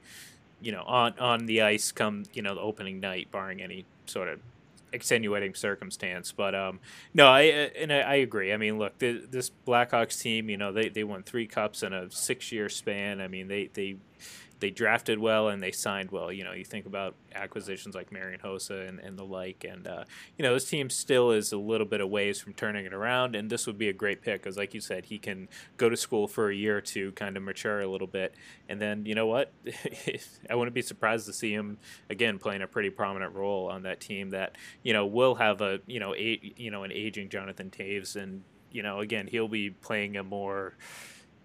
you 0.62 0.72
know, 0.72 0.84
on 0.84 1.18
on 1.20 1.46
the 1.46 1.62
ice 1.62 1.92
come 1.92 2.24
you 2.34 2.42
know 2.42 2.56
the 2.56 2.62
opening 2.62 3.00
night, 3.00 3.32
barring 3.32 3.62
any 3.62 3.86
sort 4.06 4.28
of 4.28 4.40
extenuating 4.96 5.54
circumstance. 5.54 6.32
But 6.32 6.56
um, 6.56 6.80
no, 7.14 7.28
I 7.28 7.42
and 7.42 7.94
I, 7.94 8.00
I 8.00 8.16
agree. 8.16 8.52
I 8.54 8.58
mean, 8.58 8.80
look, 8.80 8.98
the, 8.98 9.24
this 9.30 9.52
Blackhawks 9.68 10.20
team, 10.20 10.50
you 10.50 10.58
know, 10.58 10.72
they, 10.72 10.90
they 10.90 11.04
won 11.04 11.24
three 11.24 11.46
cups 11.46 11.84
in 11.84 11.94
a 11.94 12.10
six 12.10 12.52
year 12.52 12.70
span. 12.70 13.22
I 13.22 13.28
mean, 13.28 13.48
they 13.48 13.70
they 13.74 13.98
they 14.60 14.70
drafted 14.70 15.20
well 15.20 15.50
and 15.50 15.62
they 15.62 15.72
signed 15.72 16.12
well. 16.12 16.32
You 16.32 16.44
know, 16.44 16.54
you 16.54 16.64
think 16.64 16.86
about 16.86 17.16
acquisitions 17.34 17.96
like 17.96 18.12
Marian 18.12 18.40
Hossa 18.40 18.88
and, 18.88 19.00
and 19.00 19.18
the 19.18 19.24
like, 19.24 19.66
and 19.68 19.88
uh, 19.88 20.06
you 20.38 20.44
know, 20.44 20.54
this 20.54 20.70
team 20.70 20.90
still 20.90 21.32
is 21.32 21.52
a 21.52 21.58
little 21.58 21.86
bit 21.86 22.02
of 22.02 22.10
ways 22.10 22.40
from 22.40 22.54
turning 22.54 22.86
it 22.86 22.94
around. 22.94 23.36
And 23.36 23.50
this 23.50 23.68
would 23.68 23.78
be 23.78 23.90
a 23.90 23.94
great 23.94 24.22
pick 24.22 24.42
because, 24.42 24.58
like 24.58 24.74
you 24.74 24.82
said, 24.82 25.06
he 25.06 25.18
can 25.18 25.50
go 25.78 25.90
to 25.90 25.98
school 25.98 26.28
for 26.28 26.50
a 26.50 26.56
year 26.56 26.78
or 26.78 26.82
two, 26.82 27.12
kind 27.14 27.36
of 27.36 27.44
mature 27.44 27.82
a 27.82 27.88
little 27.88 28.08
bit, 28.08 28.36
and 28.70 28.82
then 28.82 29.06
you 29.06 29.16
know 29.16 29.28
what? 29.28 29.52
I 30.50 30.56
wouldn't 30.56 30.76
be 30.76 30.82
surprised 30.82 31.26
to 31.28 31.34
see 31.34 31.54
him 31.54 31.78
again 32.10 32.40
playing 32.40 32.62
a 32.62 32.68
pretty 32.68 32.90
prominent 32.90 33.34
role 33.34 33.70
on 33.70 33.84
that 33.84 34.00
team 34.00 34.30
that 34.30 34.58
you 34.84 34.94
know 34.94 35.06
will 35.06 35.36
have 35.36 35.62
a 35.62 35.80
you 35.86 36.00
know 36.00 36.16
a, 36.16 36.54
you 36.56 36.72
know 36.72 36.84
an 36.84 36.92
aging 36.92 37.30
Jonathan 37.30 37.70
Toews, 37.70 38.16
and 38.16 38.44
you 38.72 38.84
know 38.84 39.00
again 39.00 39.28
he'll 39.28 39.48
be 39.48 39.70
playing 39.70 40.18
a 40.18 40.24
more 40.24 40.76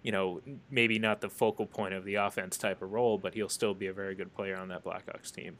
you 0.03 0.11
know, 0.11 0.41
maybe 0.69 0.99
not 0.99 1.21
the 1.21 1.29
focal 1.29 1.65
point 1.65 1.93
of 1.93 2.05
the 2.05 2.15
offense 2.15 2.57
type 2.57 2.81
of 2.81 2.91
role, 2.91 3.17
but 3.17 3.33
he'll 3.33 3.49
still 3.49 3.73
be 3.73 3.87
a 3.87 3.93
very 3.93 4.15
good 4.15 4.33
player 4.33 4.57
on 4.57 4.67
that 4.69 4.83
Blackhawks 4.83 5.31
team. 5.31 5.57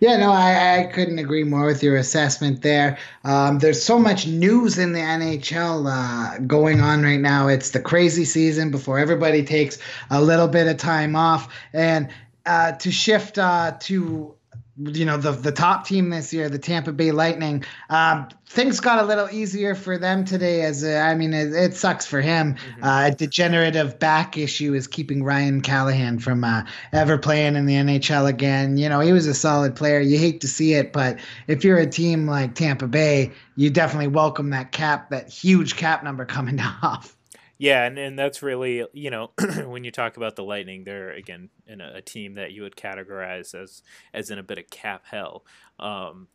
Yeah, 0.00 0.16
no, 0.16 0.30
I, 0.30 0.78
I 0.78 0.84
couldn't 0.84 1.18
agree 1.18 1.44
more 1.44 1.66
with 1.66 1.82
your 1.82 1.96
assessment 1.96 2.62
there. 2.62 2.98
Um, 3.24 3.58
there's 3.58 3.82
so 3.82 3.98
much 3.98 4.26
news 4.26 4.78
in 4.78 4.92
the 4.92 5.00
NHL 5.00 5.86
uh, 5.86 6.38
going 6.46 6.80
on 6.80 7.02
right 7.02 7.20
now. 7.20 7.48
It's 7.48 7.70
the 7.70 7.80
crazy 7.80 8.24
season 8.24 8.70
before 8.70 8.98
everybody 8.98 9.44
takes 9.44 9.78
a 10.10 10.22
little 10.22 10.48
bit 10.48 10.68
of 10.68 10.76
time 10.76 11.16
off. 11.16 11.52
And 11.72 12.08
uh, 12.46 12.72
to 12.72 12.90
shift 12.90 13.38
uh, 13.38 13.72
to 13.80 14.34
you 14.78 15.04
know 15.04 15.16
the 15.16 15.32
the 15.32 15.52
top 15.52 15.86
team 15.86 16.10
this 16.10 16.32
year, 16.32 16.48
the 16.48 16.58
Tampa 16.58 16.92
Bay 16.92 17.10
Lightning. 17.10 17.64
Um, 17.90 18.28
things 18.46 18.80
got 18.80 19.02
a 19.02 19.06
little 19.06 19.28
easier 19.30 19.74
for 19.74 19.98
them 19.98 20.24
today. 20.24 20.62
As 20.62 20.84
uh, 20.84 21.02
I 21.04 21.14
mean, 21.14 21.34
it, 21.34 21.52
it 21.52 21.74
sucks 21.74 22.06
for 22.06 22.20
him. 22.20 22.56
Uh, 22.82 23.10
a 23.12 23.14
degenerative 23.14 23.98
back 23.98 24.36
issue 24.38 24.74
is 24.74 24.86
keeping 24.86 25.24
Ryan 25.24 25.60
Callahan 25.60 26.20
from 26.20 26.44
uh, 26.44 26.64
ever 26.92 27.18
playing 27.18 27.56
in 27.56 27.66
the 27.66 27.74
NHL 27.74 28.28
again. 28.28 28.76
You 28.76 28.88
know, 28.88 29.00
he 29.00 29.12
was 29.12 29.26
a 29.26 29.34
solid 29.34 29.74
player. 29.74 30.00
You 30.00 30.18
hate 30.18 30.40
to 30.42 30.48
see 30.48 30.74
it, 30.74 30.92
but 30.92 31.18
if 31.48 31.64
you're 31.64 31.78
a 31.78 31.86
team 31.86 32.26
like 32.26 32.54
Tampa 32.54 32.86
Bay, 32.86 33.32
you 33.56 33.70
definitely 33.70 34.08
welcome 34.08 34.50
that 34.50 34.70
cap, 34.70 35.10
that 35.10 35.28
huge 35.28 35.76
cap 35.76 36.04
number 36.04 36.24
coming 36.24 36.60
off. 36.82 37.17
Yeah, 37.58 37.84
and, 37.84 37.98
and 37.98 38.18
that's 38.18 38.42
really 38.42 38.86
you 38.92 39.10
know 39.10 39.32
when 39.66 39.84
you 39.84 39.90
talk 39.90 40.16
about 40.16 40.36
the 40.36 40.44
Lightning, 40.44 40.84
they're 40.84 41.10
again 41.10 41.50
in 41.66 41.80
a, 41.80 41.94
a 41.96 42.02
team 42.02 42.34
that 42.34 42.52
you 42.52 42.62
would 42.62 42.76
categorize 42.76 43.54
as 43.54 43.82
as 44.14 44.30
in 44.30 44.38
a 44.38 44.42
bit 44.42 44.58
of 44.58 44.70
cap 44.70 45.04
hell. 45.06 45.44
Um, 45.80 46.28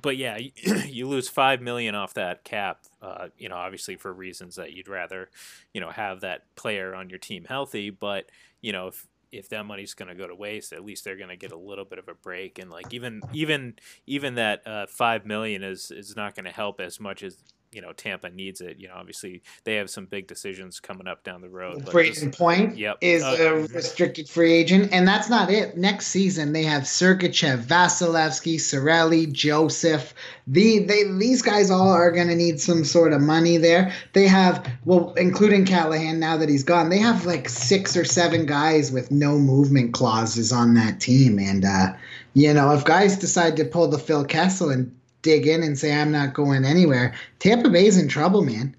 but 0.00 0.16
yeah, 0.16 0.38
you, 0.86 1.08
lose 1.08 1.28
five 1.28 1.60
million 1.62 1.94
off 1.94 2.14
that 2.14 2.44
cap. 2.44 2.80
Uh, 3.00 3.28
you 3.38 3.48
know, 3.48 3.56
obviously 3.56 3.96
for 3.96 4.12
reasons 4.12 4.56
that 4.56 4.72
you'd 4.72 4.88
rather, 4.88 5.30
you 5.72 5.80
know, 5.80 5.90
have 5.90 6.20
that 6.20 6.54
player 6.56 6.94
on 6.94 7.08
your 7.08 7.18
team 7.18 7.44
healthy. 7.48 7.90
But 7.90 8.30
you 8.60 8.72
know, 8.72 8.88
if 8.88 9.06
if 9.32 9.48
that 9.48 9.64
money's 9.64 9.94
going 9.94 10.08
to 10.08 10.14
go 10.14 10.26
to 10.26 10.34
waste, 10.34 10.72
at 10.72 10.84
least 10.84 11.04
they're 11.04 11.16
going 11.16 11.30
to 11.30 11.36
get 11.36 11.52
a 11.52 11.56
little 11.56 11.84
bit 11.84 11.98
of 11.98 12.08
a 12.08 12.14
break. 12.14 12.58
And 12.58 12.70
like 12.70 12.92
even 12.92 13.22
even 13.32 13.74
even 14.06 14.34
that 14.34 14.66
uh, 14.66 14.86
five 14.86 15.24
million 15.24 15.62
is 15.62 15.90
is 15.90 16.14
not 16.16 16.34
going 16.34 16.44
to 16.44 16.52
help 16.52 16.80
as 16.80 17.00
much 17.00 17.22
as 17.22 17.38
you 17.72 17.82
know 17.82 17.92
Tampa 17.92 18.30
needs 18.30 18.60
it. 18.60 18.78
You 18.78 18.88
know, 18.88 18.94
obviously 18.94 19.42
they 19.64 19.74
have 19.76 19.90
some 19.90 20.06
big 20.06 20.26
decisions 20.26 20.80
coming 20.80 21.06
up 21.06 21.24
down 21.24 21.40
the 21.40 21.48
road. 21.48 21.84
Brayden 21.86 22.36
Point 22.36 22.76
yep. 22.76 22.98
is 23.00 23.22
Uh, 23.22 23.36
a 23.38 23.74
restricted 23.74 24.28
free 24.28 24.52
agent, 24.52 24.90
and 24.92 25.06
that's 25.06 25.28
not 25.28 25.50
it. 25.50 25.76
Next 25.76 26.08
season 26.08 26.52
they 26.52 26.62
have 26.64 26.84
Sergachev, 26.84 27.64
Vasilevskiy, 27.64 28.56
Cirelli, 28.56 29.30
Joseph. 29.30 30.14
The 30.46 30.78
they 30.80 31.04
these 31.04 31.42
guys 31.42 31.70
all 31.70 31.90
are 31.90 32.10
going 32.10 32.28
to 32.28 32.36
need 32.36 32.60
some 32.60 32.84
sort 32.84 33.12
of 33.12 33.20
money 33.20 33.56
there. 33.56 33.92
They 34.12 34.26
have 34.26 34.66
well, 34.84 35.12
including 35.14 35.64
Callahan 35.66 36.18
now 36.18 36.36
that 36.36 36.48
he's 36.48 36.64
gone. 36.64 36.88
They 36.88 36.98
have 36.98 37.26
like 37.26 37.48
six 37.48 37.96
or 37.96 38.04
seven 38.04 38.46
guys 38.46 38.92
with 38.92 39.10
no 39.10 39.38
movement 39.38 39.92
clauses 39.92 40.52
on 40.52 40.74
that 40.74 41.00
team, 41.00 41.38
and 41.38 41.64
uh, 41.64 41.94
you 42.34 42.54
know 42.54 42.72
if 42.72 42.84
guys 42.84 43.16
decide 43.16 43.56
to 43.56 43.64
pull 43.64 43.88
the 43.88 43.98
Phil 43.98 44.24
Kessel 44.24 44.70
and 44.70 44.95
dig 45.26 45.46
in 45.46 45.62
and 45.62 45.78
say 45.78 45.92
I'm 45.92 46.12
not 46.12 46.32
going 46.32 46.64
anywhere, 46.64 47.14
Tampa 47.40 47.68
Bay's 47.68 47.98
in 47.98 48.08
trouble, 48.08 48.42
man. 48.42 48.76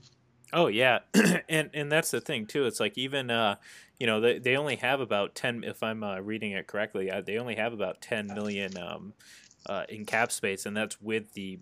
Oh 0.54 0.68
yeah, 0.68 1.00
and 1.50 1.70
and 1.74 1.92
that's 1.92 2.10
the 2.10 2.22
thing 2.22 2.48
too. 2.48 2.66
It's 2.66 2.80
like 2.80 2.98
even 2.98 3.30
uh, 3.30 3.58
you 4.00 4.08
know 4.08 4.22
they 4.22 4.40
they 4.40 4.56
only 4.56 4.78
have 4.78 5.02
about 5.02 5.36
ten. 5.36 5.64
If 5.64 5.84
I'm 5.84 6.04
uh, 6.04 6.20
reading 6.20 6.54
it 6.54 6.68
correctly, 6.68 7.12
uh, 7.12 7.22
they 7.22 7.38
only 7.38 7.56
have 7.56 7.74
about 7.74 8.02
ten 8.02 8.28
million 8.28 8.78
um, 8.78 9.14
uh, 9.66 9.84
in 9.90 10.06
cap 10.06 10.32
space, 10.32 10.66
and 10.66 10.76
that's 10.76 11.02
with 11.02 11.34
the 11.34 11.60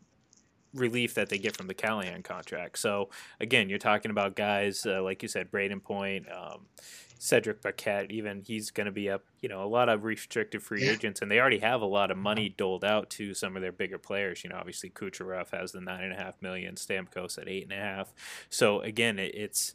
relief 0.74 1.16
that 1.16 1.30
they 1.30 1.38
get 1.38 1.58
from 1.58 1.68
the 1.68 1.74
Callahan 1.74 2.22
contract. 2.22 2.78
So 2.78 3.10
again, 3.40 3.70
you're 3.70 3.80
talking 3.80 4.12
about 4.12 4.36
guys 4.36 4.86
uh, 4.86 5.02
like 5.02 5.24
you 5.24 5.30
said, 5.30 5.52
Brayden 5.52 5.82
Point. 5.82 6.28
Um, 6.32 6.68
Cedric 7.18 7.62
Paquette, 7.62 8.12
even 8.12 8.42
he's 8.42 8.72
going 8.72 8.86
to 8.86 8.92
be 8.92 9.10
up, 9.10 9.24
you 9.42 9.50
know, 9.50 9.64
a 9.64 9.68
lot 9.68 9.90
of 9.90 10.04
restricted 10.04 10.62
free 10.62 10.86
Yeah. 10.86 10.92
agents, 10.92 11.22
and 11.22 11.32
they 11.32 11.40
already 11.40 11.60
have 11.60 11.82
a 11.82 11.86
lot 11.86 12.12
of 12.12 12.18
money 12.18 12.50
doled 12.50 12.84
out 12.84 13.10
to 13.12 13.34
some 13.34 13.56
of 13.56 13.62
their 13.62 13.72
bigger 13.72 13.98
players. 13.98 14.44
You 14.44 14.50
know, 14.50 14.58
obviously 14.58 14.90
Kucherov 14.90 15.52
has 15.52 15.72
the 15.72 15.82
nine 15.82 16.04
and 16.04 16.14
a 16.14 16.18
half 16.18 16.42
million, 16.42 16.76
Stamkos 16.76 17.38
at 17.38 17.48
eight 17.48 17.64
and 17.64 17.72
a 17.72 17.76
half. 17.82 18.14
So 18.50 18.82
again, 18.82 19.18
it, 19.20 19.34
it's 19.34 19.74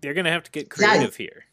they're 0.00 0.14
going 0.14 0.24
to 0.24 0.30
have 0.30 0.44
to 0.44 0.50
get 0.50 0.68
Yeah. 0.78 0.88
creative 0.88 1.16
here. 1.16 1.44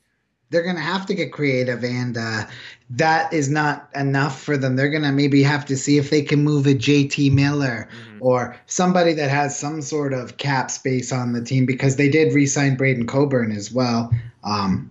They're 0.49 0.63
going 0.63 0.75
to 0.75 0.81
have 0.81 1.05
to 1.07 1.13
get 1.13 1.33
creative 1.33 1.83
and 1.83 2.17
uh, 2.17 2.43
that 2.91 3.33
is 3.33 3.49
not 3.49 3.89
enough 3.95 4.41
for 4.41 4.55
them 4.57 4.75
they're 4.77 4.89
going 4.89 5.03
to 5.03 5.11
maybe 5.11 5.43
have 5.43 5.65
to 5.65 5.75
see 5.75 5.97
if 5.97 6.09
they 6.09 6.21
can 6.21 6.41
move 6.43 6.65
a 6.65 6.73
jt 6.73 7.33
miller 7.33 7.89
Mhm. 7.91 8.17
or 8.21 8.55
somebody 8.65 9.11
that 9.13 9.29
has 9.29 9.59
some 9.59 9.81
sort 9.81 10.13
of 10.13 10.37
cap 10.37 10.71
space 10.71 11.11
on 11.11 11.33
the 11.33 11.41
team 11.41 11.65
because 11.65 11.97
they 11.97 12.07
did 12.09 12.33
re-sign 12.33 12.77
Braydon 12.77 13.05
Coburn 13.05 13.51
as 13.51 13.73
well 13.73 14.09
um, 14.45 14.89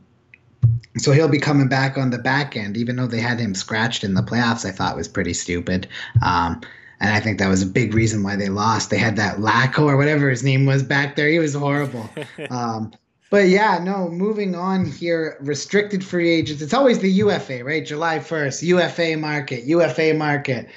so 0.98 1.12
he'll 1.12 1.28
be 1.28 1.38
coming 1.40 1.68
back 1.68 1.96
on 1.96 2.10
the 2.10 2.18
back 2.18 2.54
end 2.54 2.76
even 2.76 2.96
though 2.96 3.06
they 3.06 3.20
had 3.20 3.38
him 3.40 3.54
scratched 3.54 4.04
in 4.04 4.12
the 4.12 4.22
playoffs 4.22 4.66
i 4.66 4.70
thought 4.70 4.94
was 4.94 5.08
pretty 5.08 5.32
stupid 5.32 5.88
um, 6.22 6.60
and 7.00 7.12
I 7.14 7.20
think 7.20 7.38
that 7.38 7.48
was 7.48 7.62
a 7.62 7.66
big 7.66 7.92
reason 7.92 8.22
why 8.22 8.36
they 8.36 8.48
lost. 8.48 8.88
They 8.88 8.96
had 8.96 9.16
that 9.16 9.38
Lacko 9.38 9.84
or 9.84 9.98
whatever 9.98 10.30
his 10.30 10.42
name 10.42 10.64
was 10.64 10.82
back 10.82 11.14
there. 11.14 11.28
He 11.28 11.38
was 11.38 11.52
horrible. 11.54 12.08
Um, 12.50 12.90
but 13.30 13.48
yeah, 13.48 13.78
no, 13.82 14.08
moving 14.08 14.54
on 14.54 14.84
here, 14.84 15.36
restricted 15.40 16.04
free 16.04 16.30
agents. 16.30 16.62
It's 16.62 16.74
always 16.74 17.00
the 17.00 17.10
UFA, 17.10 17.64
right? 17.64 17.84
July 17.84 18.18
1st, 18.18 18.62
UFA 18.62 19.16
market, 19.16 19.64
UFA 19.64 20.14
market, 20.14 20.68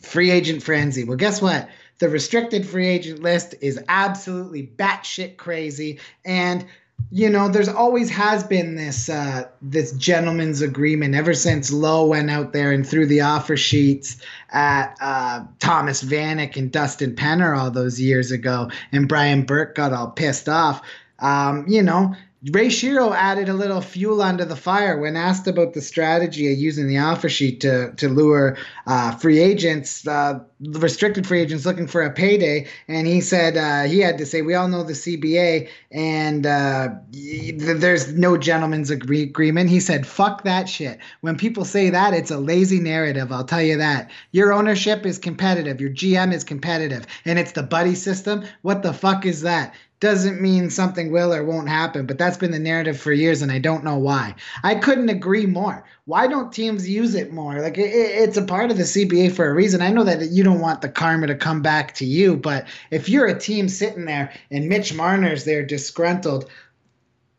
free 0.00 0.30
agent 0.30 0.62
frenzy. 0.62 1.04
Well, 1.04 1.16
guess 1.16 1.40
what? 1.40 1.68
The 1.98 2.08
restricted 2.08 2.66
free 2.66 2.88
agent 2.88 3.22
list 3.22 3.54
is 3.62 3.82
absolutely 3.88 4.70
batshit 4.76 5.38
crazy. 5.38 5.98
And 6.24 6.66
you 7.12 7.30
know, 7.30 7.48
there's 7.48 7.68
always 7.68 8.10
has 8.10 8.42
been 8.42 8.74
this 8.74 9.08
uh, 9.08 9.44
this 9.62 9.92
gentleman's 9.92 10.60
agreement 10.60 11.14
ever 11.14 11.34
since 11.34 11.72
Lowe 11.72 12.06
went 12.06 12.30
out 12.30 12.52
there 12.52 12.72
and 12.72 12.86
threw 12.86 13.06
the 13.06 13.20
offer 13.20 13.56
sheets 13.56 14.16
at 14.50 14.96
uh, 15.00 15.44
Thomas 15.60 16.02
Vanek 16.02 16.56
and 16.56 16.72
Dustin 16.72 17.14
Penner 17.14 17.56
all 17.56 17.70
those 17.70 18.00
years 18.00 18.32
ago, 18.32 18.70
and 18.90 19.08
Brian 19.08 19.42
Burke 19.42 19.76
got 19.76 19.92
all 19.92 20.10
pissed 20.10 20.48
off. 20.48 20.82
Um, 21.18 21.64
you 21.68 21.82
know, 21.82 22.14
Ray 22.52 22.66
Shero 22.68 23.12
added 23.14 23.48
a 23.48 23.54
little 23.54 23.80
fuel 23.80 24.22
onto 24.22 24.44
the 24.44 24.56
fire 24.56 25.00
when 25.00 25.16
asked 25.16 25.48
about 25.48 25.72
the 25.72 25.80
strategy 25.80 26.52
of 26.52 26.58
using 26.58 26.86
the 26.86 26.98
offer 26.98 27.28
sheet 27.28 27.60
to 27.62 27.92
to 27.96 28.08
lure 28.08 28.56
uh, 28.86 29.12
free 29.16 29.40
agents, 29.40 30.06
uh, 30.06 30.38
restricted 30.60 31.26
free 31.26 31.40
agents 31.40 31.66
looking 31.66 31.86
for 31.86 32.02
a 32.02 32.12
payday, 32.12 32.68
and 32.88 33.06
he 33.06 33.20
said 33.20 33.56
uh, 33.56 33.88
he 33.88 34.00
had 34.00 34.18
to 34.18 34.26
say, 34.26 34.42
"We 34.42 34.54
all 34.54 34.68
know 34.68 34.84
the 34.84 34.92
CBA, 34.92 35.68
and 35.90 36.46
uh, 36.46 36.88
there's 37.56 38.12
no 38.12 38.36
gentleman's 38.36 38.90
agree- 38.90 39.22
agreement." 39.22 39.70
He 39.70 39.80
said, 39.80 40.06
"Fuck 40.06 40.44
that 40.44 40.68
shit." 40.68 40.98
When 41.22 41.36
people 41.36 41.64
say 41.64 41.90
that, 41.90 42.14
it's 42.14 42.30
a 42.30 42.38
lazy 42.38 42.80
narrative. 42.80 43.32
I'll 43.32 43.44
tell 43.44 43.62
you 43.62 43.78
that. 43.78 44.10
Your 44.32 44.52
ownership 44.52 45.04
is 45.06 45.18
competitive. 45.18 45.80
Your 45.80 45.90
GM 45.90 46.32
is 46.32 46.44
competitive, 46.44 47.06
and 47.24 47.38
it's 47.38 47.52
the 47.52 47.62
buddy 47.62 47.94
system. 47.94 48.44
What 48.60 48.82
the 48.82 48.92
fuck 48.92 49.24
is 49.26 49.40
that? 49.40 49.74
Doesn't 50.06 50.40
mean 50.40 50.70
something 50.70 51.10
will 51.10 51.34
or 51.34 51.42
won't 51.42 51.68
happen, 51.68 52.06
but 52.06 52.16
that's 52.16 52.36
been 52.36 52.52
the 52.52 52.60
narrative 52.60 52.96
for 52.96 53.12
years, 53.12 53.42
and 53.42 53.50
I 53.50 53.58
don't 53.58 53.82
know 53.82 53.98
why. 53.98 54.36
I 54.62 54.76
couldn't 54.76 55.08
agree 55.08 55.46
more. 55.46 55.82
Why 56.04 56.28
don't 56.28 56.52
teams 56.52 56.88
use 56.88 57.16
it 57.16 57.32
more? 57.32 57.60
Like 57.60 57.76
it, 57.76 57.90
it's 57.90 58.36
a 58.36 58.44
part 58.44 58.70
of 58.70 58.76
the 58.76 58.84
CBA 58.84 59.32
for 59.32 59.48
a 59.48 59.52
reason. 59.52 59.82
I 59.82 59.90
know 59.90 60.04
that 60.04 60.30
you 60.30 60.44
don't 60.44 60.60
want 60.60 60.80
the 60.80 60.88
karma 60.88 61.26
to 61.26 61.34
come 61.34 61.60
back 61.60 61.92
to 61.94 62.04
you, 62.04 62.36
but 62.36 62.68
if 62.92 63.08
you're 63.08 63.26
a 63.26 63.36
team 63.36 63.68
sitting 63.68 64.04
there 64.04 64.32
and 64.48 64.68
Mitch 64.68 64.94
Marner's 64.94 65.42
there 65.42 65.66
disgruntled, 65.66 66.48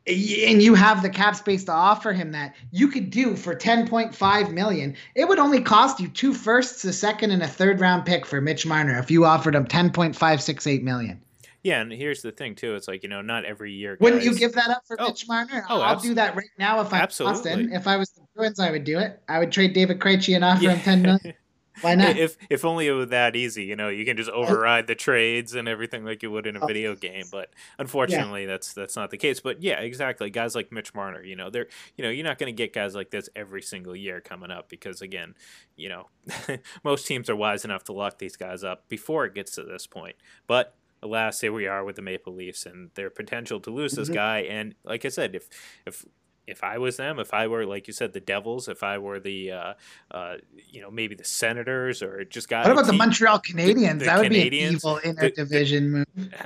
and 0.05 0.61
you 0.61 0.73
have 0.73 1.01
the 1.01 1.09
cap 1.09 1.37
space 1.37 1.63
to 1.63 1.71
offer 1.71 2.11
him 2.11 2.33
that 2.33 2.53
you 2.71 2.89
could 2.89 3.11
do 3.11 3.37
for 3.37 3.55
10.5 3.55 4.51
million 4.51 4.95
it 5.15 5.27
would 5.27 5.37
only 5.37 5.61
cost 5.61 5.99
you 5.99 6.07
two 6.07 6.33
firsts 6.33 6.85
a 6.85 6.93
second 6.93 7.31
and 7.31 7.43
a 7.43 7.47
third 7.47 7.81
round 7.81 8.05
pick 8.05 8.25
for 8.25 8.39
mitch 8.39 8.65
marner 8.65 8.97
if 8.97 9.11
you 9.11 9.25
offered 9.25 9.53
him 9.53 9.65
10.568 9.65 10.81
million 10.81 11.21
Yeah, 11.63 11.81
and 11.81 11.91
here's 11.91 12.21
the 12.21 12.31
thing 12.31 12.55
too. 12.55 12.75
It's 12.75 12.87
like 12.87 13.03
you 13.03 13.09
know, 13.09 13.21
not 13.21 13.43
every 13.45 13.73
year. 13.73 13.97
Wouldn't 13.99 14.23
you 14.23 14.35
give 14.35 14.53
that 14.53 14.69
up 14.69 14.83
for 14.87 14.95
Oh. 15.01 15.07
Mitch 15.07 15.27
Marner? 15.27 15.65
Oh, 15.69 15.81
I'll 15.81 15.97
abso- 15.97 16.01
do 16.03 16.13
that 16.15 16.35
right 16.35 16.49
now 16.57 16.79
if 16.81 16.93
I'm 16.93 17.01
Absolutely. 17.01 17.35
Boston. 17.39 17.73
If 17.73 17.87
I 17.87 17.97
was 17.97 18.09
the 18.11 18.21
Bruins, 18.35 18.59
I 18.59 18.71
would 18.71 18.83
do 18.83 18.99
it. 18.99 19.21
I 19.27 19.39
would 19.39 19.51
trade 19.51 19.73
David 19.73 19.99
Krejci 19.99 20.35
and 20.35 20.43
offer 20.45 20.69
him 20.69 20.79
10 20.79 21.01
million. 21.01 21.33
Why 21.81 21.93
not? 21.95 22.17
If 22.17 22.37
if 22.49 22.63
only 22.65 22.87
it 22.87 22.91
were 22.93 23.05
that 23.07 23.35
easy, 23.35 23.65
you 23.65 23.75
know, 23.75 23.89
you 23.89 24.03
can 24.05 24.17
just 24.17 24.29
override 24.31 24.87
the 24.87 24.95
trades 24.95 25.53
and 25.53 25.67
everything 25.67 26.03
like 26.05 26.23
you 26.23 26.31
would 26.31 26.47
in 26.47 26.55
a 26.55 26.59
Oh. 26.63 26.65
video 26.67 26.95
game. 26.95 27.25
But 27.31 27.49
unfortunately, 27.77 28.45
that's 28.47 28.73
that's 28.73 28.95
not 28.95 29.09
the 29.11 29.17
case. 29.17 29.39
But 29.41 29.61
yeah, 29.61 29.79
exactly. 29.81 30.29
Guys 30.29 30.55
like 30.55 30.71
Mitch 30.71 30.95
Marner, 30.95 31.21
you 31.23 31.35
know, 31.35 31.49
they're 31.49 31.67
you 31.97 32.03
know, 32.03 32.09
you're 32.09 32.23
not 32.25 32.37
going 32.39 32.51
to 32.51 32.57
get 32.57 32.73
guys 32.73 32.95
like 32.95 33.09
this 33.11 33.29
every 33.35 33.61
single 33.61 33.95
year 33.95 34.21
coming 34.21 34.49
up 34.51 34.69
because 34.69 35.01
again, 35.01 35.35
you 35.75 35.89
know, 35.89 36.07
most 36.83 37.05
teams 37.05 37.29
are 37.29 37.35
wise 37.35 37.63
enough 37.65 37.83
to 37.85 37.93
lock 37.93 38.17
these 38.19 38.35
guys 38.37 38.63
up 38.63 38.87
before 38.87 39.25
it 39.25 39.35
gets 39.35 39.51
to 39.53 39.63
this 39.63 39.85
point. 39.85 40.15
But 40.47 40.73
alas, 41.03 41.41
here 41.41 41.51
we 41.53 41.67
are 41.67 41.83
with 41.83 41.95
the 41.95 42.01
Maple 42.01 42.33
Leafs 42.33 42.65
and 42.65 42.89
their 42.95 43.09
potential 43.09 43.59
to 43.61 43.69
lose 43.71 43.93
this 43.93 44.09
Mhm. 44.09 44.13
guy. 44.13 44.39
And 44.41 44.75
like 44.83 45.05
I 45.05 45.09
said, 45.09 45.35
if 45.35 45.47
if 45.85 46.05
if 46.47 46.63
I 46.63 46.77
was 46.77 46.95
them, 46.95 47.19
if 47.19 47.33
I 47.33 47.45
were 47.47 47.65
like 47.65 47.87
you 47.87 47.93
said, 47.93 48.13
the 48.13 48.21
Devils, 48.21 48.69
if 48.69 48.81
I 48.81 48.99
were 48.99 49.19
the, 49.19 49.51
uh, 49.51 49.73
uh, 50.11 50.37
you 50.55 50.79
know, 50.79 50.89
maybe 50.89 51.13
the 51.13 51.25
Senators 51.25 52.01
or 52.01 52.23
just 52.23 52.47
got 52.47 52.63
What 52.63 52.71
about 52.71 52.85
the 52.85 52.91
team- 52.91 52.99
Montreal 52.99 53.41
Canadiens? 53.41 53.99
the 53.99 54.05
that 54.05 54.19
would 54.21 54.29
be 54.29 54.47
an 54.47 54.53
evil 54.53 54.95
the- 54.95 55.01
interdivision 55.01 55.83
move. 55.89 56.05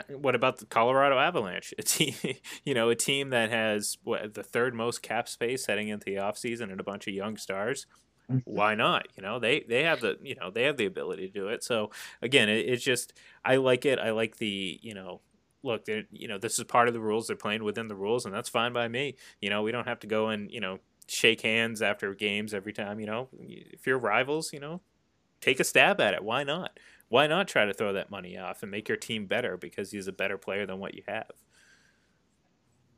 what 0.19 0.33
about 0.33 0.57
the 0.57 0.65
Colorado 0.65 1.19
Avalanche? 1.19 1.71
A 1.77 1.83
team, 1.83 2.15
you 2.65 2.73
know, 2.73 2.89
a 2.89 2.95
team 2.95 3.29
that 3.29 3.51
has 3.51 3.99
what 4.03 4.33
the 4.33 4.41
third 4.41 4.73
most 4.73 5.03
cap 5.03 5.29
space 5.29 5.67
heading 5.67 5.89
into 5.89 6.05
the 6.05 6.15
offseason 6.15 6.71
and 6.71 6.79
a 6.79 6.83
bunch 6.83 7.05
of 7.07 7.13
young 7.13 7.37
stars. 7.37 7.85
Why 8.45 8.75
not? 8.75 9.07
You 9.15 9.23
know, 9.23 9.39
they 9.39 9.61
they 9.61 9.83
have 9.83 10.01
the 10.01 10.17
you 10.21 10.35
know 10.35 10.51
they 10.51 10.63
have 10.63 10.77
the 10.77 10.85
ability 10.85 11.27
to 11.27 11.33
do 11.33 11.47
it. 11.49 11.63
So 11.63 11.91
again, 12.21 12.49
it, 12.49 12.67
it's 12.67 12.83
just 12.83 13.13
I 13.45 13.57
like 13.57 13.85
it. 13.85 13.99
I 13.99 14.11
like 14.11 14.37
the 14.37 14.79
you 14.81 14.93
know. 14.93 15.21
Look, 15.63 15.85
they're, 15.85 16.05
you 16.11 16.27
know, 16.27 16.39
this 16.39 16.57
is 16.57 16.65
part 16.65 16.87
of 16.87 16.95
the 16.95 16.99
rules. 16.99 17.27
They're 17.27 17.35
playing 17.35 17.63
within 17.63 17.87
the 17.87 17.95
rules, 17.95 18.25
and 18.25 18.33
that's 18.33 18.49
fine 18.49 18.73
by 18.73 18.87
me. 18.87 19.15
You 19.41 19.51
know, 19.51 19.61
we 19.61 19.71
don't 19.71 19.87
have 19.87 19.99
to 19.99 20.07
go 20.07 20.29
and, 20.29 20.49
you 20.51 20.59
know, 20.59 20.79
shake 21.07 21.41
hands 21.41 21.83
after 21.83 22.15
games 22.15 22.55
every 22.55 22.73
time. 22.73 22.99
You 22.99 23.05
know, 23.05 23.29
if 23.39 23.85
you're 23.85 23.99
rivals, 23.99 24.53
you 24.53 24.59
know, 24.59 24.81
take 25.39 25.59
a 25.59 25.63
stab 25.63 26.01
at 26.01 26.15
it. 26.15 26.23
Why 26.23 26.43
not? 26.43 26.79
Why 27.09 27.27
not 27.27 27.47
try 27.47 27.65
to 27.65 27.73
throw 27.73 27.93
that 27.93 28.09
money 28.09 28.37
off 28.39 28.63
and 28.63 28.71
make 28.71 28.87
your 28.87 28.97
team 28.97 29.27
better 29.27 29.57
because 29.57 29.91
he's 29.91 30.07
a 30.07 30.11
better 30.11 30.37
player 30.37 30.65
than 30.65 30.79
what 30.79 30.95
you 30.95 31.03
have? 31.07 31.29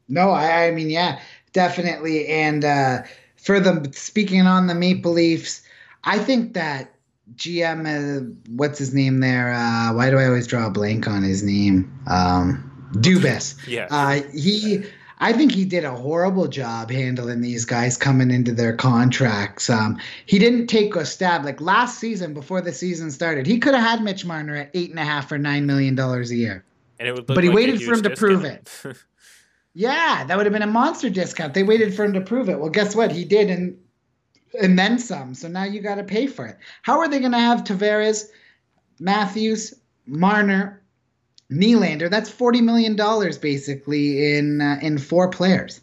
No, 0.07 0.31
I, 0.31 0.67
I 0.67 0.71
mean, 0.71 0.89
yeah, 0.89 1.19
definitely. 1.53 2.27
And 2.27 2.65
uh, 2.65 3.03
for 3.43 3.59
the 3.59 3.91
speaking 3.93 4.47
on 4.47 4.67
the 4.67 4.75
Maple 4.75 5.11
Leafs, 5.11 5.61
I 6.03 6.17
think 6.17 6.53
that 6.53 6.95
GM, 7.35 7.85
uh, 7.85 8.33
what's 8.49 8.79
his 8.79 8.93
name 8.93 9.19
there? 9.19 9.53
Uh, 9.53 9.93
why 9.93 10.09
do 10.09 10.17
I 10.17 10.25
always 10.25 10.47
draw 10.47 10.67
a 10.67 10.69
blank 10.69 11.07
on 11.07 11.23
his 11.23 11.43
name? 11.43 11.93
Um, 12.07 12.69
Dubas. 12.93 13.55
Yeah. 13.67 13.87
Uh, 13.89 14.21
he, 14.33 14.83
I 15.19 15.33
think 15.33 15.51
he 15.51 15.65
did 15.65 15.83
a 15.83 15.91
horrible 15.91 16.47
job 16.47 16.89
handling 16.91 17.41
these 17.41 17.65
guys 17.65 17.97
coming 17.97 18.31
into 18.31 18.53
their 18.53 18.75
contracts. 18.75 19.69
Um, 19.69 19.99
he 20.25 20.39
didn't 20.39 20.67
take 20.67 20.95
a 20.95 21.05
stab 21.05 21.43
like 21.43 21.59
last 21.59 21.99
season 21.99 22.33
before 22.33 22.61
the 22.61 22.71
season 22.73 23.11
started. 23.11 23.45
He 23.45 23.59
could 23.59 23.73
have 23.73 23.83
had 23.83 24.03
Mitch 24.03 24.25
Marner 24.25 24.55
at 24.55 24.71
eight 24.73 24.89
and 24.89 24.99
a 24.99 25.05
half 25.05 25.31
or 25.31 25.37
nine 25.37 25.65
million 25.65 25.95
dollars 25.95 26.31
a 26.31 26.35
year. 26.35 26.63
and 26.99 27.07
it 27.07 27.15
would 27.15 27.25
but 27.25 27.43
he 27.43 27.49
like 27.49 27.55
waited 27.55 27.81
for 27.81 27.93
him 27.93 28.03
to 28.03 28.09
prove 28.11 28.43
discount. 28.43 28.97
Yeah, 29.73 30.23
that 30.25 30.37
would 30.37 30.45
have 30.45 30.53
been 30.53 30.61
a 30.61 30.67
monster 30.67 31.09
discount. 31.09 31.53
They 31.53 31.63
waited 31.63 31.95
for 31.95 32.05
him 32.05 32.13
to 32.13 32.21
prove 32.21 32.49
it. 32.49 32.59
Well, 32.59 32.69
guess 32.69 32.95
what? 32.95 33.11
He 33.11 33.25
did, 33.25 33.49
and 33.49 33.77
and 34.61 34.77
then 34.77 34.99
some. 34.99 35.33
So 35.33 35.47
now 35.47 35.63
you 35.63 35.81
got 35.81 35.95
to 35.95 36.03
pay 36.03 36.27
for 36.27 36.45
it. 36.45 36.57
How 36.83 36.99
are 36.99 37.07
they 37.07 37.19
going 37.19 37.31
to 37.31 37.39
have 37.39 37.63
Tavares, 37.63 38.25
Matthews, 38.99 39.73
Marner, 40.05 40.83
Nylander. 41.51 42.09
That's 42.09 42.29
forty 42.29 42.61
million 42.61 42.95
dollars 42.95 43.37
basically 43.37 44.35
in 44.35 44.61
uh, 44.61 44.79
in 44.81 44.97
four 44.97 45.29
players. 45.29 45.81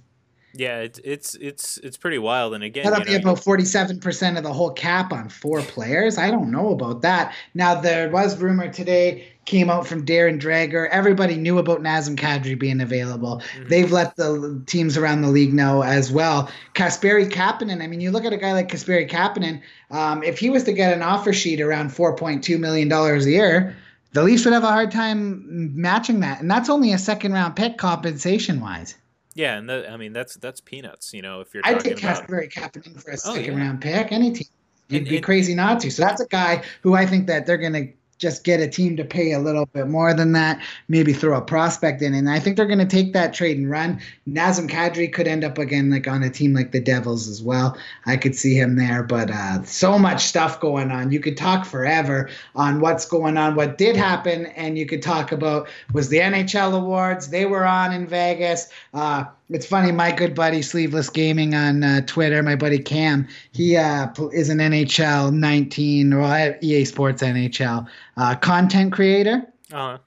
Yeah, 0.52 0.80
it's 0.80 1.00
it's 1.04 1.34
it's 1.36 1.78
it's 1.78 1.96
pretty 1.96 2.18
wild. 2.18 2.54
And 2.54 2.64
again, 2.64 2.84
that'll 2.84 3.06
you 3.06 3.18
know, 3.18 3.30
about 3.32 3.44
forty-seven 3.44 4.00
percent 4.00 4.36
of 4.36 4.42
the 4.42 4.52
whole 4.52 4.72
cap 4.72 5.12
on 5.12 5.28
four 5.28 5.60
players. 5.62 6.18
I 6.18 6.30
don't 6.30 6.50
know 6.50 6.70
about 6.70 7.02
that. 7.02 7.34
Now 7.54 7.80
there 7.80 8.10
was 8.10 8.40
rumor 8.40 8.68
today 8.68 9.28
came 9.44 9.70
out 9.70 9.86
from 9.86 10.04
Darren 10.04 10.40
Dreger. 10.40 10.88
Everybody 10.90 11.36
knew 11.36 11.58
about 11.58 11.80
Nazem 11.80 12.16
Kadri 12.16 12.58
being 12.58 12.80
available. 12.80 13.42
Mm-hmm. 13.54 13.68
They've 13.68 13.90
let 13.90 14.16
the 14.16 14.62
teams 14.66 14.96
around 14.96 15.22
the 15.22 15.28
league 15.28 15.54
know 15.54 15.82
as 15.82 16.12
well. 16.12 16.50
Kasperi 16.74 17.30
Kapanen. 17.30 17.82
I 17.82 17.86
mean, 17.86 18.00
you 18.00 18.10
look 18.10 18.24
at 18.24 18.32
a 18.32 18.36
guy 18.36 18.52
like 18.52 18.68
Kasperi 18.68 19.08
Kapanen. 19.08 19.62
Um, 19.90 20.22
if 20.22 20.38
he 20.38 20.50
was 20.50 20.64
to 20.64 20.72
get 20.72 20.92
an 20.92 21.02
offer 21.02 21.32
sheet 21.32 21.60
around 21.60 21.90
four 21.90 22.16
point 22.16 22.42
two 22.42 22.58
million 22.58 22.88
dollars 22.88 23.26
a 23.26 23.30
year 23.30 23.76
the 24.12 24.22
Leafs 24.24 24.44
would 24.44 24.54
have 24.54 24.64
a 24.64 24.68
hard 24.68 24.90
time 24.90 25.70
matching 25.80 26.20
that, 26.20 26.40
and 26.40 26.50
that's 26.50 26.68
only 26.68 26.92
a 26.92 26.98
second 26.98 27.32
round 27.32 27.54
pick 27.54 27.78
compensation 27.78 28.60
wise. 28.60 28.96
Yeah, 29.34 29.56
and 29.56 29.68
the, 29.68 29.90
I 29.90 29.96
mean 29.96 30.12
that's 30.12 30.36
that's 30.36 30.60
peanuts. 30.60 31.14
You 31.14 31.22
know, 31.22 31.40
if 31.40 31.54
you're 31.54 31.62
I'd 31.64 31.80
take 31.80 31.96
Kasperi 31.96 32.52
Kapanen 32.52 33.00
for 33.02 33.10
a 33.10 33.14
oh, 33.14 33.34
second 33.34 33.58
yeah. 33.58 33.64
round 33.64 33.80
pick, 33.80 34.12
any 34.12 34.32
team. 34.32 34.48
You'd 34.88 35.02
and, 35.02 35.08
be 35.08 35.16
and, 35.16 35.24
crazy 35.24 35.54
not 35.54 35.80
to. 35.80 35.90
So 35.90 36.02
that's 36.02 36.20
a 36.20 36.26
guy 36.26 36.64
who 36.82 36.94
I 36.94 37.06
think 37.06 37.26
that 37.28 37.46
they're 37.46 37.58
going 37.58 37.72
to 37.74 37.88
just 38.20 38.44
get 38.44 38.60
a 38.60 38.68
team 38.68 38.96
to 38.96 39.04
pay 39.04 39.32
a 39.32 39.38
little 39.38 39.66
bit 39.66 39.88
more 39.88 40.14
than 40.14 40.32
that, 40.32 40.62
maybe 40.88 41.12
throw 41.12 41.36
a 41.36 41.40
prospect 41.40 42.02
in. 42.02 42.14
And 42.14 42.28
I 42.28 42.38
think 42.38 42.56
they're 42.56 42.66
going 42.66 42.78
to 42.78 42.84
take 42.84 43.14
that 43.14 43.32
trade 43.32 43.56
and 43.56 43.70
run. 43.70 44.00
Nazem 44.28 44.68
Kadri 44.68 45.12
could 45.12 45.26
end 45.26 45.42
up 45.42 45.58
again 45.58 45.90
like 45.90 46.06
on 46.06 46.22
a 46.22 46.30
team 46.30 46.52
like 46.52 46.70
the 46.70 46.80
Devils 46.80 47.26
as 47.26 47.42
well. 47.42 47.76
I 48.06 48.16
could 48.16 48.36
see 48.36 48.54
him 48.54 48.76
there, 48.76 49.02
but 49.02 49.30
uh, 49.30 49.62
so 49.64 49.98
much 49.98 50.24
stuff 50.24 50.60
going 50.60 50.92
on. 50.92 51.10
You 51.10 51.18
could 51.18 51.36
talk 51.36 51.64
forever 51.64 52.28
on 52.54 52.80
what's 52.80 53.06
going 53.06 53.36
on, 53.36 53.56
what 53.56 53.78
did 53.78 53.96
happen, 53.96 54.46
and 54.46 54.78
you 54.78 54.86
could 54.86 55.02
talk 55.02 55.32
about 55.32 55.68
was 55.92 56.10
the 56.10 56.18
NHL 56.18 56.76
awards. 56.76 57.28
They 57.28 57.46
were 57.46 57.64
on 57.64 57.92
in 57.92 58.06
Vegas. 58.06 58.68
Uh, 58.92 59.24
it's 59.50 59.66
funny, 59.66 59.90
my 59.90 60.12
good 60.12 60.34
buddy 60.34 60.62
Sleeveless 60.62 61.10
Gaming 61.10 61.54
on 61.54 61.82
uh, 61.82 62.00
Twitter, 62.06 62.42
my 62.42 62.54
buddy 62.54 62.78
Cam, 62.78 63.26
he 63.52 63.76
uh, 63.76 64.08
is 64.32 64.48
an 64.48 64.58
NHL 64.58 65.34
19 65.34 66.12
or 66.12 66.58
EA 66.60 66.84
Sports 66.84 67.22
NHL 67.22 67.86
uh, 68.16 68.36
content 68.36 68.92
creator. 68.92 69.44
Uh-huh. 69.72 69.98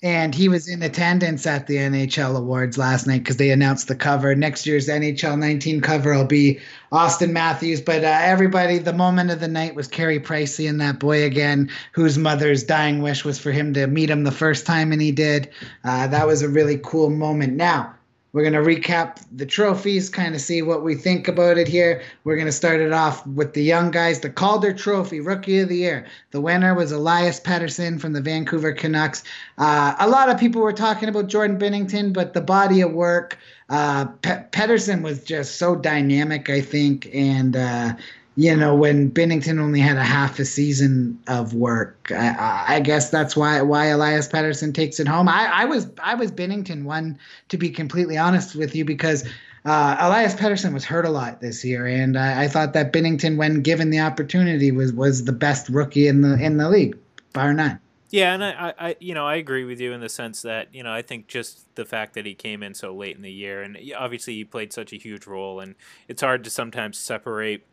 And 0.00 0.32
he 0.32 0.48
was 0.48 0.68
in 0.68 0.80
attendance 0.80 1.44
at 1.44 1.66
the 1.66 1.76
NHL 1.76 2.36
Awards 2.36 2.78
last 2.78 3.08
night 3.08 3.18
because 3.18 3.36
they 3.36 3.50
announced 3.50 3.88
the 3.88 3.96
cover. 3.96 4.32
Next 4.36 4.64
year's 4.64 4.88
NHL 4.88 5.36
19 5.36 5.80
cover 5.80 6.14
will 6.14 6.24
be 6.24 6.60
Auston 6.92 7.32
Matthews. 7.32 7.80
But 7.80 8.04
uh, 8.04 8.18
everybody, 8.22 8.78
the 8.78 8.92
moment 8.92 9.32
of 9.32 9.40
the 9.40 9.48
night 9.48 9.74
was 9.74 9.88
Carey 9.88 10.20
Pricey 10.20 10.68
and 10.68 10.80
that 10.80 11.00
boy 11.00 11.24
again, 11.24 11.68
whose 11.92 12.16
mother's 12.16 12.62
dying 12.62 13.02
wish 13.02 13.24
was 13.24 13.40
for 13.40 13.50
him 13.50 13.74
to 13.74 13.88
meet 13.88 14.08
him 14.08 14.22
the 14.22 14.30
first 14.30 14.66
time, 14.66 14.92
and 14.92 15.02
he 15.02 15.10
did. 15.10 15.50
Uh, 15.82 16.06
that 16.06 16.28
was 16.28 16.42
a 16.42 16.48
really 16.48 16.78
cool 16.78 17.10
moment. 17.10 17.54
Now, 17.54 17.92
we're 18.38 18.48
going 18.48 18.64
to 18.64 18.70
recap 18.70 19.20
the 19.32 19.44
trophies, 19.44 20.08
kind 20.08 20.32
of 20.32 20.40
see 20.40 20.62
what 20.62 20.84
we 20.84 20.94
think 20.94 21.26
about 21.26 21.58
it 21.58 21.66
here. 21.66 22.00
We're 22.22 22.36
going 22.36 22.46
to 22.46 22.52
start 22.52 22.80
it 22.80 22.92
off 22.92 23.26
with 23.26 23.52
the 23.54 23.64
young 23.64 23.90
guys. 23.90 24.20
The 24.20 24.30
Calder 24.30 24.72
Trophy, 24.72 25.18
Rookie 25.18 25.58
of 25.58 25.68
the 25.68 25.78
Year. 25.78 26.06
The 26.30 26.40
winner 26.40 26.72
was 26.72 26.92
Elias 26.92 27.40
Pettersson 27.40 28.00
from 28.00 28.12
the 28.12 28.20
Vancouver 28.20 28.70
Canucks. 28.70 29.24
Uh, 29.58 29.96
a 29.98 30.08
lot 30.08 30.28
of 30.28 30.38
people 30.38 30.62
were 30.62 30.72
talking 30.72 31.08
about 31.08 31.26
Jordan 31.26 31.58
Binnington, 31.58 32.12
but 32.12 32.32
the 32.32 32.40
body 32.40 32.80
of 32.80 32.92
work, 32.92 33.36
uh, 33.70 34.04
Pe- 34.22 35.00
was 35.02 35.24
just 35.24 35.56
so 35.56 35.74
dynamic, 35.74 36.48
I 36.48 36.60
think, 36.60 37.10
and 37.12 37.56
uh, 37.56 37.94
you 38.38 38.54
know, 38.54 38.72
when 38.72 39.10
Binnington 39.10 39.58
only 39.58 39.80
had 39.80 39.96
a 39.96 40.04
half 40.04 40.38
a 40.38 40.44
season 40.44 41.18
of 41.26 41.54
work, 41.54 42.12
I, 42.14 42.76
I, 42.76 42.80
guess 42.80 43.10
that's 43.10 43.36
why 43.36 43.60
why 43.62 43.86
Elias 43.86 44.28
Pettersson 44.28 44.72
takes 44.72 45.00
it 45.00 45.08
home. 45.08 45.28
I, 45.28 45.50
I 45.52 45.64
was 45.64 45.90
I 46.00 46.14
was 46.14 46.30
Binnington 46.30 46.84
one 46.84 47.18
to 47.48 47.58
be 47.58 47.68
completely 47.68 48.16
honest 48.16 48.54
with 48.54 48.76
you 48.76 48.84
because 48.84 49.24
uh, 49.64 49.96
Elias 49.98 50.36
Pettersson 50.36 50.72
was 50.72 50.84
hurt 50.84 51.04
a 51.04 51.10
lot 51.10 51.40
this 51.40 51.64
year, 51.64 51.84
and 51.84 52.16
I, 52.16 52.44
I, 52.44 52.48
thought 52.48 52.74
that 52.74 52.92
Binnington, 52.92 53.38
when 53.38 53.60
given 53.60 53.90
the 53.90 53.98
opportunity, 53.98 54.70
was 54.70 54.92
was 54.92 55.24
the 55.24 55.32
best 55.32 55.68
rookie 55.68 56.06
in 56.06 56.20
the 56.20 56.40
in 56.40 56.58
the 56.58 56.70
league, 56.70 56.96
bar 57.32 57.52
none. 57.52 57.80
Yeah, 58.10 58.34
and 58.34 58.44
I, 58.44 58.72
I, 58.78 58.96
you 59.00 59.14
know, 59.14 59.26
I 59.26 59.34
agree 59.34 59.64
with 59.64 59.80
you 59.80 59.92
in 59.92 60.00
the 60.00 60.08
sense 60.08 60.42
that 60.42 60.72
you 60.72 60.84
know 60.84 60.92
I 60.92 61.02
think 61.02 61.26
just 61.26 61.74
the 61.74 61.84
fact 61.84 62.14
that 62.14 62.24
he 62.24 62.34
came 62.34 62.62
in 62.62 62.74
so 62.74 62.94
late 62.94 63.16
in 63.16 63.22
the 63.22 63.32
year, 63.32 63.64
and 63.64 63.76
obviously 63.98 64.34
he 64.34 64.44
played 64.44 64.72
such 64.72 64.92
a 64.92 64.96
huge 64.96 65.26
role, 65.26 65.58
and 65.58 65.74
it's 66.06 66.22
hard 66.22 66.44
to 66.44 66.50
sometimes 66.50 66.98
separate 66.98 67.66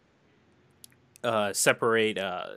uh, 1.25 1.53
separate 1.53 2.17
uh, 2.17 2.47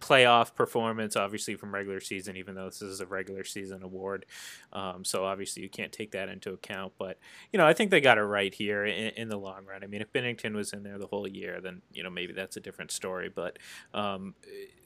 playoff 0.00 0.54
performance, 0.54 1.16
obviously, 1.16 1.54
from 1.56 1.74
regular 1.74 2.00
season, 2.00 2.36
even 2.36 2.54
though 2.54 2.66
this 2.66 2.82
is 2.82 3.00
a 3.00 3.06
regular 3.06 3.44
season 3.44 3.82
award. 3.82 4.26
Um, 4.72 5.04
so 5.04 5.24
obviously, 5.24 5.62
you 5.62 5.68
can't 5.68 5.92
take 5.92 6.12
that 6.12 6.28
into 6.28 6.52
account. 6.52 6.92
But, 6.98 7.18
you 7.52 7.58
know, 7.58 7.66
I 7.66 7.72
think 7.72 7.90
they 7.90 8.00
got 8.00 8.18
it 8.18 8.22
right 8.22 8.54
here 8.54 8.84
in, 8.84 9.12
in, 9.16 9.28
the 9.28 9.36
long 9.36 9.64
run. 9.66 9.82
I 9.82 9.86
mean, 9.86 10.00
if 10.00 10.12
Binnington 10.12 10.54
was 10.54 10.72
in 10.72 10.82
there 10.82 10.98
the 10.98 11.06
whole 11.06 11.26
year, 11.26 11.60
then, 11.60 11.82
you 11.92 12.02
know, 12.02 12.10
maybe 12.10 12.32
that's 12.32 12.56
a 12.56 12.60
different 12.60 12.90
story. 12.90 13.30
But 13.34 13.58
um, 13.94 14.34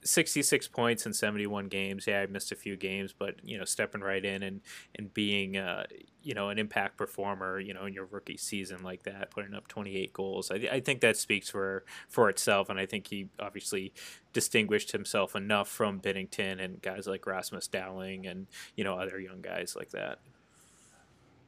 66 0.05 0.69
points 0.69 1.07
in 1.07 1.13
71 1.13 1.69
games. 1.69 2.07
Yeah, 2.07 2.21
I 2.21 2.27
missed 2.27 2.53
a 2.53 2.57
few 2.57 2.77
games, 2.77 3.15
but, 3.17 3.37
you 3.45 3.59
know, 3.59 3.65
stepping 3.65 4.01
right 4.01 4.25
in 4.25 4.43
and, 4.43 4.61
and 4.95 5.13
being, 5.15 5.57
uh, 5.57 5.85
you 6.23 6.35
know, 6.35 6.49
an 6.49 6.59
impact 6.59 6.97
performer, 6.97 7.59
you 7.59 7.75
know, 7.75 7.87
in 7.87 7.95
your 7.95 8.07
rookie 8.07 8.37
season 8.37 8.83
like 8.83 9.05
that, 9.05 9.31
putting 9.31 9.55
up 9.55 9.69
28 9.69 10.13
goals. 10.13 10.51
I, 10.51 10.57
I 10.71 10.81
think 10.81 11.01
that 11.01 11.17
speaks 11.17 11.51
for, 11.51 11.85
for 12.09 12.29
itself. 12.29 12.69
And 12.69 12.79
I 12.79 12.87
think 12.87 13.09
he 13.09 13.29
obviously 13.39 13.93
distinguished 14.33 14.93
himself 14.93 15.35
enough 15.37 15.69
from 15.69 16.01
Binnington 16.01 16.63
and 16.63 16.81
guys 16.83 17.07
like 17.07 17.27
Rasmus 17.27 17.69
Dahlin 17.69 18.31
and, 18.31 18.47
you 18.77 18.85
know, 18.85 18.95
other 18.95 19.21
young 19.21 19.41
guys 19.41 19.75
like 19.77 19.91
that. 19.91 20.19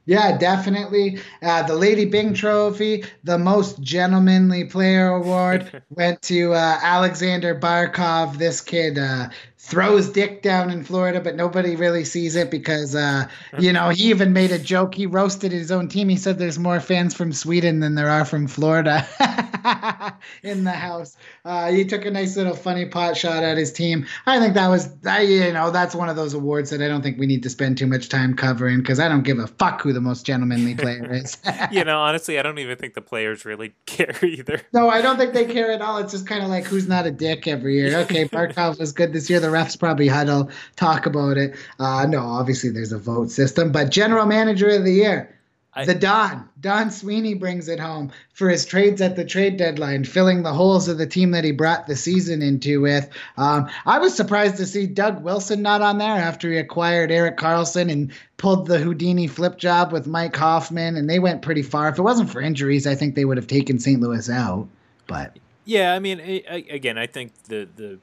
Yeah, 0.07 0.37
definitely. 0.37 1.19
Uh, 1.43 1.63
the 1.63 1.75
Lady 1.75 2.05
Byng 2.05 2.35
Trophy, 2.35 3.05
the 3.23 3.39
most 3.39 3.81
gentlemanly 3.81 4.65
player 4.65 5.09
award, 5.09 5.83
went 5.91 6.21
to 6.23 6.53
uh, 6.53 6.79
Aleksander 6.83 7.59
Barkov. 7.59 8.37
This 8.37 8.61
kid 8.61 8.99
uh, 8.99 9.31
throws 9.65 10.11
dick 10.11 10.43
down 10.43 10.69
in 10.69 10.85
Florida, 10.85 11.21
but 11.21 11.37
nobody 11.37 11.75
really 11.75 12.05
sees 12.05 12.37
it 12.37 12.51
because, 12.51 12.95
uh, 12.95 13.27
you 13.59 13.73
know, 13.73 13.89
he 13.89 14.11
even 14.11 14.35
made 14.35 14.53
a 14.53 14.59
joke. 14.59 14.95
He 14.95 15.07
roasted 15.07 15.53
his 15.53 15.73
own 15.73 15.89
team. 15.89 16.11
He 16.11 16.17
said 16.17 16.39
there's 16.39 16.59
more 16.59 16.81
fans 16.81 17.15
from 17.15 17.33
Sweden 17.33 17.81
than 17.81 17.95
there 17.95 18.11
are 18.11 18.27
from 18.27 18.47
Florida 18.47 19.09
in 20.43 20.65
the 20.65 20.71
house. 20.71 21.17
Uh, 21.47 21.73
he 21.73 21.87
took 21.87 22.05
a 22.05 22.11
nice 22.11 22.37
little 22.37 22.55
funny 22.55 22.85
pot 22.85 23.17
shot 23.17 23.43
at 23.43 23.57
his 23.57 23.73
team. 23.73 24.07
I 24.27 24.39
think 24.39 24.53
that 24.53 24.69
was, 24.69 24.91
I, 25.07 25.23
you 25.23 25.53
know, 25.55 25.71
that's 25.71 25.95
one 25.95 26.11
of 26.11 26.17
those 26.17 26.35
awards 26.35 26.69
that 26.69 26.83
I 26.83 26.89
don't 26.89 27.01
think 27.01 27.19
we 27.19 27.27
need 27.27 27.43
to 27.45 27.51
spend 27.51 27.79
too 27.79 27.87
much 27.87 28.11
time 28.11 28.37
covering 28.37 28.81
because 28.81 29.01
I 29.01 29.09
don't 29.09 29.23
give 29.23 29.39
a 29.39 29.47
fuck 29.47 29.81
who 29.81 29.95
the 29.95 30.01
most 30.03 30.27
gentlemanly 30.27 30.75
player 30.75 31.11
is. 31.11 31.39
you 31.71 31.85
know, 31.85 32.01
honestly, 32.01 32.39
I 32.39 32.43
don't 32.43 32.59
even 32.59 32.77
think 32.77 32.93
the 32.93 33.01
players 33.01 33.47
really 33.47 33.73
care 33.87 34.15
either. 34.23 34.61
No, 34.75 34.91
I 34.91 35.01
don't 35.01 35.17
think 35.17 35.33
they 35.33 35.47
care 35.47 35.73
at 35.73 35.81
all. 35.81 35.97
It's 35.99 36.13
just 36.13 36.27
kind 36.27 36.43
of 36.43 36.51
like 36.51 36.65
who's 36.65 36.87
not 36.87 37.07
a 37.07 37.11
dick 37.11 37.49
every 37.49 37.77
year. 37.77 37.97
Okay, 38.01 38.29
Barkov 38.29 38.79
was 38.79 38.93
good 38.93 39.15
this 39.15 39.31
year. 39.31 39.41
The 39.41 39.54
refs 39.55 39.79
probably 39.79 40.09
huddle, 40.09 40.51
talk 40.77 41.07
about 41.07 41.37
it. 41.37 41.55
Uh, 41.79 42.07
no, 42.07 42.21
obviously 42.21 42.71
there's 42.71 42.93
a 42.93 42.99
vote 42.99 43.31
system, 43.31 43.73
but 43.73 43.91
general 43.91 44.27
manager 44.27 44.69
of 44.69 44.85
the 44.85 44.93
year. 44.93 45.35
I, 45.77 45.85
the 45.85 45.95
Don, 45.95 46.49
Don 46.61 46.91
Sweeney 46.91 47.35
brings 47.35 47.69
it 47.69 47.81
home 47.81 48.13
for 48.33 48.49
his 48.49 48.65
trades 48.65 49.01
at 49.01 49.17
the 49.17 49.25
trade 49.25 49.57
deadline, 49.57 50.05
filling 50.05 50.43
the 50.43 50.53
holes 50.53 50.87
of 50.87 50.99
the 50.99 51.07
team 51.07 51.33
that 51.33 51.43
he 51.43 51.51
brought 51.51 51.89
the 51.89 51.97
season 51.97 52.43
into 52.43 52.81
with. 52.81 53.09
Um, 53.37 53.69
I 53.85 53.99
was 53.99 54.15
surprised 54.15 54.57
to 54.59 54.67
see 54.67 54.87
Doug 54.87 55.25
Wilson 55.25 55.63
not 55.63 55.83
on 55.83 55.99
there 55.99 56.17
after 56.17 56.51
he 56.51 56.59
acquired 56.59 57.11
Erik 57.11 57.37
Karlsson 57.37 57.91
and 57.91 58.13
pulled 58.37 58.69
the 58.69 58.79
Houdini 58.79 59.27
flip 59.27 59.59
job 59.59 59.91
with 59.91 60.07
Mike 60.07 60.37
Hoffman, 60.37 60.97
and 60.97 61.11
they 61.11 61.19
went 61.19 61.43
pretty 61.43 61.63
far. 61.63 61.89
If 61.89 61.99
it 61.99 62.03
wasn't 62.03 62.31
for 62.31 62.41
injuries, 62.41 62.87
I 62.87 62.95
think 62.95 63.17
they 63.17 63.25
would 63.25 63.37
have 63.37 63.49
taken 63.49 63.81
St. 63.81 64.01
Louis 64.01 64.31
out. 64.31 64.69
But 65.09 65.37
yeah, 65.65 65.93
I 65.93 65.99
mean, 65.99 66.21
again, 66.21 66.99
I 66.99 67.09
think 67.09 67.33
the 67.45 67.69
the 67.75 67.99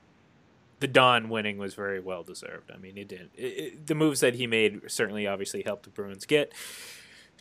the 0.81 0.87
Don 0.87 1.29
winning 1.29 1.57
was 1.57 1.75
very 1.75 1.99
well 1.99 2.23
deserved. 2.23 2.71
I 2.73 2.77
mean, 2.77 2.95
he 2.95 3.03
did 3.03 3.29
it, 3.35 3.43
it, 3.45 3.87
the 3.87 3.95
moves 3.95 4.19
that 4.19 4.35
he 4.35 4.47
made 4.47 4.81
certainly 4.87 5.27
obviously 5.27 5.61
helped 5.61 5.83
the 5.83 5.91
Bruins 5.91 6.25
get 6.25 6.51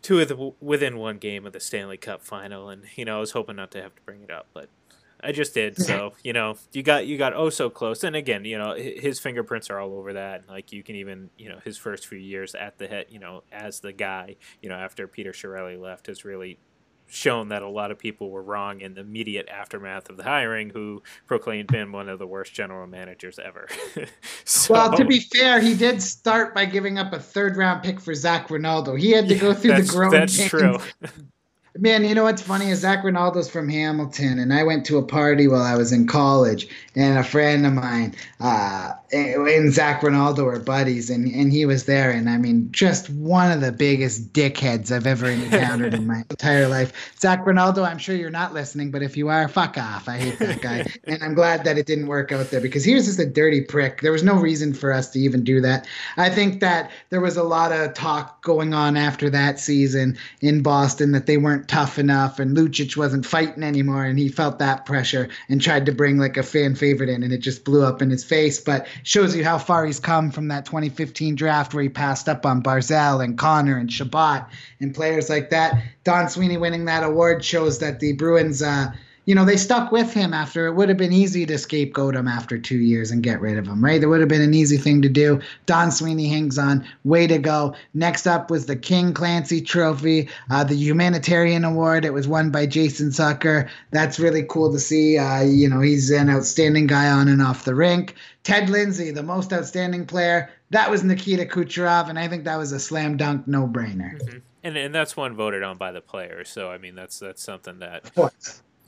to 0.03 0.25
the, 0.25 0.53
within 0.61 0.99
one 0.99 1.19
game 1.19 1.47
of 1.47 1.53
the 1.53 1.61
Stanley 1.61 1.97
Cup 1.97 2.23
final, 2.23 2.69
and 2.69 2.85
you 2.95 3.05
know 3.05 3.17
I 3.17 3.21
was 3.21 3.33
hoping 3.33 3.57
not 3.57 3.71
to 3.73 3.83
have 3.83 3.95
to 3.95 4.03
bring 4.03 4.23
it 4.23 4.31
up, 4.31 4.47
but 4.53 4.69
I 5.23 5.33
just 5.33 5.55
did. 5.55 5.81
So 5.81 6.13
you 6.23 6.35
know 6.35 6.57
you 6.73 6.83
got 6.83 7.07
you 7.07 7.17
got 7.17 7.33
oh 7.35 7.49
so 7.49 7.71
close, 7.71 8.05
and 8.05 8.15
again 8.15 8.45
you 8.45 8.59
know 8.59 8.75
his 8.75 9.19
fingerprints 9.19 9.71
are 9.71 9.81
all 9.81 9.95
over 9.95 10.13
that. 10.13 10.45
Like 10.49 10.71
you 10.71 10.83
can 10.83 10.97
even 10.97 11.31
you 11.39 11.49
know 11.49 11.61
his 11.65 11.79
first 11.79 12.07
few 12.07 12.19
years 12.19 12.55
at 12.55 12.79
the 12.79 12.89
head, 12.89 13.07
you 13.09 13.19
know 13.19 13.43
as 13.51 13.81
the 13.81 13.93
guy, 13.93 14.37
you 14.61 14.69
know 14.69 14.77
after 14.77 15.07
Peter 15.09 15.33
Chiarelli 15.33 15.81
left, 15.81 16.09
has 16.09 16.27
really 16.27 16.59
shown 17.11 17.49
that 17.49 17.63
a 17.63 17.69
lot 17.69 17.91
of 17.91 17.99
people 17.99 18.31
were 18.31 18.43
wrong 18.43 18.81
in 18.81 18.95
the 18.95 19.01
immediate 19.01 19.49
aftermath 19.49 20.09
of 20.09 20.17
the 20.17 20.23
hiring, 20.23 20.71
who 20.71 21.03
proclaimed 21.27 21.71
him 21.71 21.93
one 21.93 22.09
of 22.09 22.19
the 22.19 22.27
worst 22.27 22.55
general 22.55 22.87
managers 22.87 23.39
ever. 23.39 23.69
so, 24.45 24.75
well, 24.75 24.97
to 24.97 25.05
be 25.05 25.21
fair, 25.21 25.61
he 25.61 25.75
did 25.75 26.01
start 26.03 26.55
by 26.55 26.65
giving 26.65 26.99
up 26.99 27.13
a 27.13 27.19
third 27.19 27.57
round 27.57 27.83
pick 27.83 28.01
for 28.01 28.15
Zac 28.15 28.51
Rinaldo. 28.51 28.95
He 28.95 29.11
had 29.11 29.29
to 29.29 29.35
go 29.35 29.53
through 29.53 29.77
the 29.77 29.83
growing 29.83 30.13
That's 30.13 30.37
pains. 30.37 30.51
true. 30.51 30.79
Man, 31.79 32.05
you 32.05 32.17
know 32.17 32.25
what's 32.25 32.43
funny 32.43 32.71
is 32.71 32.81
Zac 32.81 33.05
Rinaldo's 33.05 33.49
from 33.49 33.69
Hamilton, 33.69 34.41
and 34.41 34.53
I 34.53 34.65
went 34.65 34.85
to 34.87 34.99
a 34.99 35.05
party 35.05 35.47
while 35.47 35.63
I 35.63 35.77
was 35.77 35.93
in 35.93 36.09
college, 36.09 36.67
and 36.97 37.17
a 37.17 37.23
friend 37.23 37.65
of 37.65 37.75
mine 37.75 38.17
uh, 38.41 38.95
and 39.13 39.73
Zac 39.73 40.03
Rinaldo 40.03 40.45
were 40.45 40.59
buddies, 40.59 41.11
and, 41.11 41.33
and 41.33 41.53
he 41.53 41.67
was 41.67 41.85
there, 41.85 42.11
and 42.11 42.29
I 42.29 42.39
mean, 42.39 42.71
just 42.73 43.09
one 43.11 43.53
of 43.53 43.61
the 43.61 43.71
biggest 43.71 44.33
dickheads 44.33 44.91
I've 44.91 45.07
ever 45.07 45.31
encountered 45.31 45.95
in 45.95 46.09
my 46.09 46.25
entire 46.31 46.67
life. 46.67 46.93
Zac 47.21 47.47
Rinaldo, 47.47 47.85
I'm 47.85 47.99
sure 47.99 48.17
you're 48.17 48.31
not 48.31 48.53
listening, 48.53 48.91
but 48.91 49.03
if 49.03 49.17
you 49.17 49.29
are, 49.29 49.47
fuck 49.47 49.79
off. 49.79 50.09
I 50.09 50.19
hate 50.19 50.39
that 50.41 50.61
guy, 50.61 50.87
and 51.05 51.23
I'm 51.23 51.35
glad 51.35 51.65
that 51.65 51.79
it 51.79 51.87
didn't 51.87 52.09
work 52.09 52.33
out 52.33 52.51
there 52.51 52.61
because 52.61 52.85
he 52.85 52.95
was 52.95 53.07
just 53.07 53.21
a 53.21 53.27
dirty 53.27 53.61
prick. 53.61 54.01
There 54.01 54.13
was 54.13 54.25
no 54.25 54.35
reason 54.35 54.75
for 54.75 54.93
us 54.93 55.11
to 55.11 55.21
even 55.21 55.45
do 55.45 55.61
that. 55.61 55.87
I 56.17 56.31
think 56.31 56.61
that 56.61 56.91
there 57.11 57.21
was 57.21 57.37
a 57.37 57.45
lot 57.45 57.71
of 57.71 57.95
talk 57.95 58.43
going 58.43 58.75
on 58.75 58.97
after 58.97 59.31
that 59.31 59.61
season 59.61 60.19
in 60.41 60.63
Boston 60.63 61.13
that 61.13 61.27
they 61.27 61.37
weren't 61.37 61.60
tough 61.69 61.99
enough 61.99 62.39
and 62.39 62.57
Lucic 62.57 62.97
wasn't 62.97 63.27
fighting 63.27 63.63
anymore 63.63 64.05
and 64.05 64.19
he 64.19 64.29
felt 64.29 64.59
that 64.59 64.87
pressure 64.87 65.29
and 65.49 65.61
tried 65.61 65.87
to 65.87 65.93
bring 65.93 66.19
like 66.19 66.37
a 66.37 66.43
fan 66.43 66.75
favorite 66.75 67.09
in 67.09 67.23
and 67.23 67.33
it 67.33 67.39
just 67.39 67.65
blew 67.65 67.85
up 67.85 68.03
in 68.03 68.11
his 68.11 68.25
face. 68.25 68.61
But 68.61 68.87
shows 69.03 69.35
you 69.35 69.45
how 69.45 69.59
far 69.59 69.87
he's 69.87 70.01
come 70.01 70.31
from 70.31 70.49
that 70.49 70.67
2015 70.67 71.35
draft 71.35 71.75
where 71.75 71.83
he 71.83 71.89
passed 71.89 72.29
up 72.29 72.47
on 72.47 72.63
Barzal 72.63 73.25
and 73.25 73.39
Connor 73.39 73.79
and 73.79 73.91
Chabot 73.93 74.47
and 74.81 74.95
players 74.95 75.29
like 75.29 75.51
that. 75.51 75.83
Don 76.05 76.29
Sweeney 76.29 76.57
winning 76.57 76.87
that 76.87 77.05
award 77.05 77.45
shows 77.45 77.79
that 77.79 78.01
the 78.01 78.13
Bruins 78.13 78.63
uh, 78.63 78.93
you 79.31 79.37
know, 79.37 79.45
they 79.45 79.57
stuck 79.57 79.93
with 79.93 80.13
him 80.13 80.35
after 80.35 80.67
it 80.67 80.73
would 80.73 80.89
have 80.89 80.99
been 80.99 81.13
easy 81.13 81.47
to 81.47 81.57
scapegoat 81.57 82.17
him 82.17 82.27
after 82.27 82.59
two 82.59 82.79
years 82.79 83.13
and 83.13 83.23
get 83.23 83.41
rid 83.41 83.59
of 83.59 83.65
him, 83.65 83.85
right? 83.85 84.01
There 84.01 84.09
would 84.09 84.19
have 84.19 84.29
been 84.29 84.43
an 84.43 84.55
easy 84.55 84.77
thing 84.77 85.03
to 85.03 85.09
do. 85.09 85.41
Don 85.67 85.93
Sweeney 85.93 86.27
hangs 86.27 86.59
on. 86.59 86.85
Way 87.05 87.29
to 87.29 87.39
go. 87.39 87.77
Next 87.95 88.27
up 88.27 88.51
was 88.51 88.67
the 88.67 88.75
King 88.75 89.15
Clancy 89.15 89.61
Trophy, 89.61 90.29
uh, 90.51 90.65
the 90.65 90.75
Humanitarian 90.75 91.65
Award. 91.65 92.05
It 92.05 92.13
was 92.13 92.27
won 92.27 92.51
by 92.51 92.67
Jason 92.67 93.11
Zucker. 93.11 93.71
That's 93.93 94.19
really 94.19 94.43
cool 94.43 94.73
to 94.73 94.81
see. 94.81 95.17
Uh, 95.17 95.43
you 95.43 95.69
know, 95.69 95.81
he's 95.81 96.11
an 96.11 96.29
outstanding 96.29 96.89
guy 96.89 97.09
on 97.09 97.29
and 97.29 97.41
off 97.41 97.65
the 97.65 97.77
rink. 97.77 98.17
Ted 98.43 98.69
Lindsay, 98.69 99.13
the 99.13 99.23
most 99.23 99.53
outstanding 99.53 100.07
player. 100.07 100.51
That 100.71 100.91
was 100.91 101.05
Nikita 101.05 101.45
Kucherov, 101.45 102.09
and 102.09 102.19
I 102.19 102.27
think 102.27 102.43
that 102.47 102.57
was 102.57 102.73
a 102.73 102.81
slam 102.81 103.17
dunk 103.17 103.47
no 103.47 103.69
brainer. 103.69 104.21
Mm-hmm. 104.21 104.39
And, 104.65 104.77
and 104.77 104.93
that's 104.93 105.17
one 105.17 105.37
voted 105.37 105.63
on 105.63 105.77
by 105.77 105.93
the 105.93 106.01
players. 106.01 106.49
So, 106.49 106.69
I 106.69 106.79
mean, 106.79 106.97
that's 106.97 107.21
that's 107.21 107.45
something 107.45 107.79
that 107.79 108.11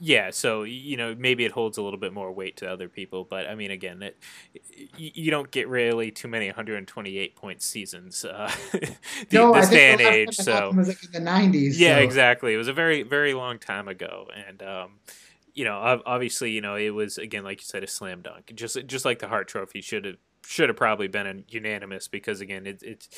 yeah, 0.05 0.31
so 0.31 0.65
you 0.65 0.97
know 0.97 1.15
maybe 1.17 1.45
it 1.45 1.53
holds 1.53 1.79
a 1.79 1.83
little 1.83 1.99
bit 1.99 2.13
more 2.13 2.33
weight 2.33 2.57
to 2.57 2.69
other 2.69 2.89
people, 2.89 3.23
but 3.23 3.47
I 3.47 3.55
mean 3.55 3.71
again, 3.71 4.03
it, 4.03 4.19
you 4.97 5.31
don't 5.31 5.49
get 5.53 5.69
really 5.69 6.11
too 6.11 6.27
many 6.27 6.47
128 6.47 7.37
point 7.37 7.63
seasons 7.63 8.25
uh, 8.25 8.51
no, 9.33 9.55
this 9.55 9.69
day 9.69 9.93
and 9.93 10.01
age. 10.01 10.35
So 10.35 10.73
was 10.73 10.89
like 10.89 11.05
in 11.05 11.13
the 11.13 11.31
90s. 11.31 11.75
Yeah, 11.77 11.99
so. 11.99 12.03
exactly. 12.03 12.53
It 12.53 12.57
was 12.57 12.67
a 12.67 12.73
very 12.73 13.05
very 13.05 13.33
long 13.33 13.61
time 13.61 13.87
ago, 13.87 14.27
and 14.49 14.61
um, 14.65 14.99
you 15.55 15.65
know 15.65 16.01
obviously 16.05 16.51
you 16.51 16.61
know 16.61 16.75
it 16.75 16.91
was 16.91 17.17
again 17.17 17.45
like 17.45 17.61
you 17.61 17.67
said 17.67 17.85
a 17.85 17.87
slam 17.87 18.23
dunk, 18.23 18.51
just 18.57 18.77
just 18.87 19.05
like 19.05 19.21
the 19.21 19.29
Hart 19.29 19.47
Trophy 19.47 19.83
should 19.83 20.05
have 20.05 20.17
should 20.45 20.69
have 20.69 20.77
probably 20.77 21.07
been 21.07 21.27
a 21.29 21.35
unanimous 21.47 22.09
because 22.09 22.41
again 22.41 22.67
it, 22.67 22.83
it's 22.83 23.09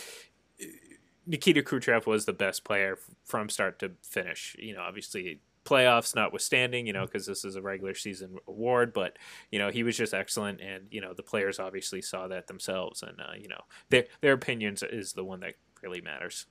Nikita 1.27 1.63
Kucherov 1.63 2.05
was 2.05 2.27
the 2.27 2.35
best 2.35 2.63
player 2.63 2.99
from 3.25 3.49
start 3.49 3.79
to 3.79 3.93
finish. 4.03 4.55
You 4.59 4.75
know, 4.75 4.83
obviously 4.83 5.41
playoffs 5.65 6.15
notwithstanding, 6.15 6.87
you 6.87 6.93
know, 6.93 7.07
because 7.07 7.27
this 7.27 7.45
is 7.45 7.57
a 7.57 7.63
regular 7.63 7.95
season 7.95 8.37
award, 8.47 8.93
but 8.93 9.19
you 9.51 9.59
know 9.59 9.71
he 9.71 9.83
was 9.83 9.97
just 9.97 10.15
excellent, 10.15 10.61
and 10.61 10.87
you 10.91 11.01
know 11.01 11.15
the 11.15 11.23
players 11.23 11.59
obviously 11.59 12.03
saw 12.03 12.29
that 12.29 12.47
themselves, 12.47 13.03
and 13.03 13.21
uh, 13.21 13.35
you 13.39 13.49
know 13.49 13.61
their 13.91 14.05
their 14.21 14.33
opinions 14.33 14.83
is 14.83 15.13
the 15.13 15.25
one 15.25 15.41
that 15.41 15.55
really 15.83 16.01
matters. 16.01 16.47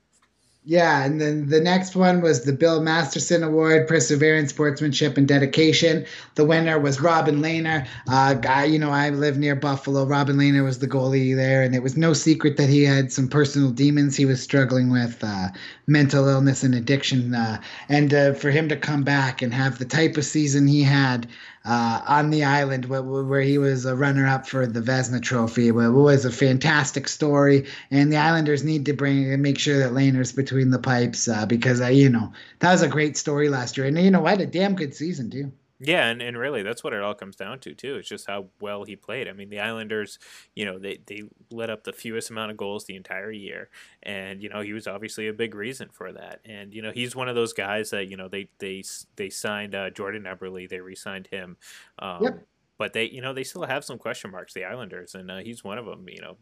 Yeah, 0.65 1.04
and 1.04 1.19
then 1.19 1.49
the 1.49 1.60
next 1.60 1.93
one 1.93 2.21
was 2.21 2.45
the 2.45 2.54
Bill 2.54 2.82
Masterton 2.82 3.43
Award, 3.43 3.86
Perseverance, 3.86 4.52
Sportsmanship, 4.52 5.17
and 5.17 5.28
Dedication. 5.28 6.06
The 6.36 6.45
winner 6.45 6.80
was 6.80 7.02
Robin 7.02 7.41
Lehner. 7.41 7.86
Uh, 8.08 8.36
guy, 8.36 8.63
you 8.63 8.80
know, 8.80 8.89
I 8.91 9.10
live 9.10 9.38
near 9.38 9.58
Buffalo. 9.58 10.06
Robin 10.06 10.38
Lehner 10.38 10.63
was 10.63 10.80
the 10.80 10.88
goalie 10.88 11.36
there, 11.36 11.63
and 11.63 11.76
it 11.76 11.84
was 11.84 11.97
no 11.97 12.13
secret 12.13 12.56
that 12.56 12.69
he 12.69 12.84
had 12.84 13.12
some 13.12 13.28
personal 13.28 13.71
demons 13.71 14.15
he 14.15 14.26
was 14.26 14.41
struggling 14.41 14.89
with, 14.89 15.21
uh, 15.21 15.49
mental 15.88 16.28
illness 16.28 16.63
and 16.63 16.76
addiction. 16.76 17.36
Uh, 17.36 17.62
and 17.89 18.13
uh, 18.13 18.34
for 18.34 18.52
him 18.52 18.69
to 18.69 18.76
come 18.78 19.04
back 19.04 19.41
and 19.41 19.54
have 19.54 19.78
the 19.78 19.86
type 19.86 20.17
of 20.17 20.26
season 20.26 20.67
he 20.67 20.84
had 20.84 21.28
uh, 21.65 22.02
on 22.08 22.30
the 22.30 22.43
island 22.43 22.86
where, 22.86 23.02
where, 23.02 23.41
he 23.41 23.58
was 23.58 23.86
a 23.86 23.96
runner 23.96 24.28
up 24.28 24.48
for 24.48 24.67
the 24.67 24.82
Vezina 24.82 25.22
Trophy. 25.22 25.72
Was 25.72 26.26
a 26.26 26.32
fantastic 26.32 27.08
story, 27.08 27.67
and 27.89 28.12
the 28.12 28.17
Islanders 28.17 28.63
need 28.63 28.86
to 28.88 28.93
bring 28.93 29.32
and 29.32 29.41
make 29.41 29.60
sure 29.60 29.80
that 29.80 29.93
Lehner's 29.93 30.34
between 30.34 30.72
the 30.72 30.80
pipes 30.80 31.28
uh, 31.28 31.46
because 31.46 31.82
uh, 31.82 31.88
you 31.88 32.10
know 32.10 32.34
that 32.60 32.72
was 32.72 32.82
a 32.82 32.89
great 32.89 33.15
story 33.15 33.48
last 33.48 33.78
year, 33.78 33.88
and 33.88 33.98
you 33.98 34.12
know 34.12 34.22
what, 34.22 34.41
a 34.41 34.46
damn 34.46 34.76
good 34.76 34.93
season 34.93 35.30
too. 35.30 35.52
Yeah, 35.79 36.07
and, 36.07 36.21
and 36.21 36.38
really 36.38 36.63
that's 36.63 36.83
what 36.83 36.93
it 36.93 37.01
all 37.01 37.13
comes 37.13 37.36
down 37.36 37.59
to 37.59 37.73
too. 37.73 37.95
It's 37.95 38.07
just 38.07 38.27
how 38.27 38.47
well 38.62 38.83
he 38.83 38.95
played. 38.95 39.27
I 39.27 39.33
mean, 39.33 39.49
the 39.49 39.59
Islanders, 39.59 40.19
you 40.55 40.65
know, 40.65 40.79
they 40.79 40.99
they 41.05 41.23
let 41.51 41.69
up 41.69 41.83
the 41.83 41.91
fewest 41.91 42.29
amount 42.29 42.51
of 42.51 42.57
goals 42.57 42.86
the 42.86 42.95
entire 42.95 43.31
year, 43.31 43.69
and 44.03 44.41
you 44.41 44.49
know 44.49 44.62
he 44.62 44.73
was 44.73 44.88
obviously 44.88 45.27
a 45.27 45.33
big 45.33 45.55
reason 45.55 45.89
for 45.91 46.12
that. 46.13 46.39
And 46.45 46.73
you 46.73 46.81
know 46.81 46.91
he's 46.91 47.15
one 47.15 47.27
of 47.27 47.36
those 47.36 47.53
guys 47.53 47.89
that 47.89 48.07
you 48.07 48.17
know 48.17 48.27
they 48.27 48.49
they 48.59 48.83
they 49.15 49.29
signed 49.29 49.75
uh, 49.75 49.89
Jordan 49.89 50.23
Eberle, 50.23 50.69
they 50.69 50.79
re-signed 50.79 51.27
him. 51.27 51.57
Um, 51.99 52.23
yep. 52.23 52.47
But 52.77 52.93
they, 52.93 53.05
you 53.05 53.21
know, 53.21 53.33
they 53.33 53.43
still 53.43 53.63
have 53.63 53.86
some 53.86 53.97
question 53.97 54.31
marks. 54.31 54.53
The 54.53 54.65
Islanders, 54.65 55.15
and 55.15 55.29
uh, 55.29 55.38
he's 55.38 55.63
one 55.63 55.77
of 55.77 55.86
them. 55.86 56.05
You 56.07 56.21
know, 56.21 56.38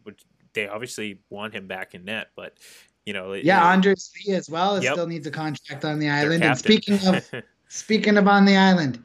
they 0.54 0.68
obviously 0.68 1.20
want 1.30 1.54
him 1.54 1.66
back 1.66 1.94
in 1.94 2.04
net, 2.04 2.28
but 2.36 2.58
you 3.04 3.12
know, 3.12 3.32
yeah, 3.32 3.68
it, 3.68 3.74
Anders 3.74 4.12
Lee 4.26 4.34
as 4.34 4.48
well 4.48 4.82
yep. 4.82 4.94
still 4.94 5.06
needs 5.06 5.26
a 5.26 5.30
contract 5.30 5.84
on 5.84 5.98
the 5.98 6.08
island. 6.08 6.44
And 6.44 6.56
speaking 6.56 6.98
of 7.06 7.28
speaking 7.68 8.16
of 8.16 8.28
on 8.28 8.44
the 8.44 8.56
island, 8.56 9.02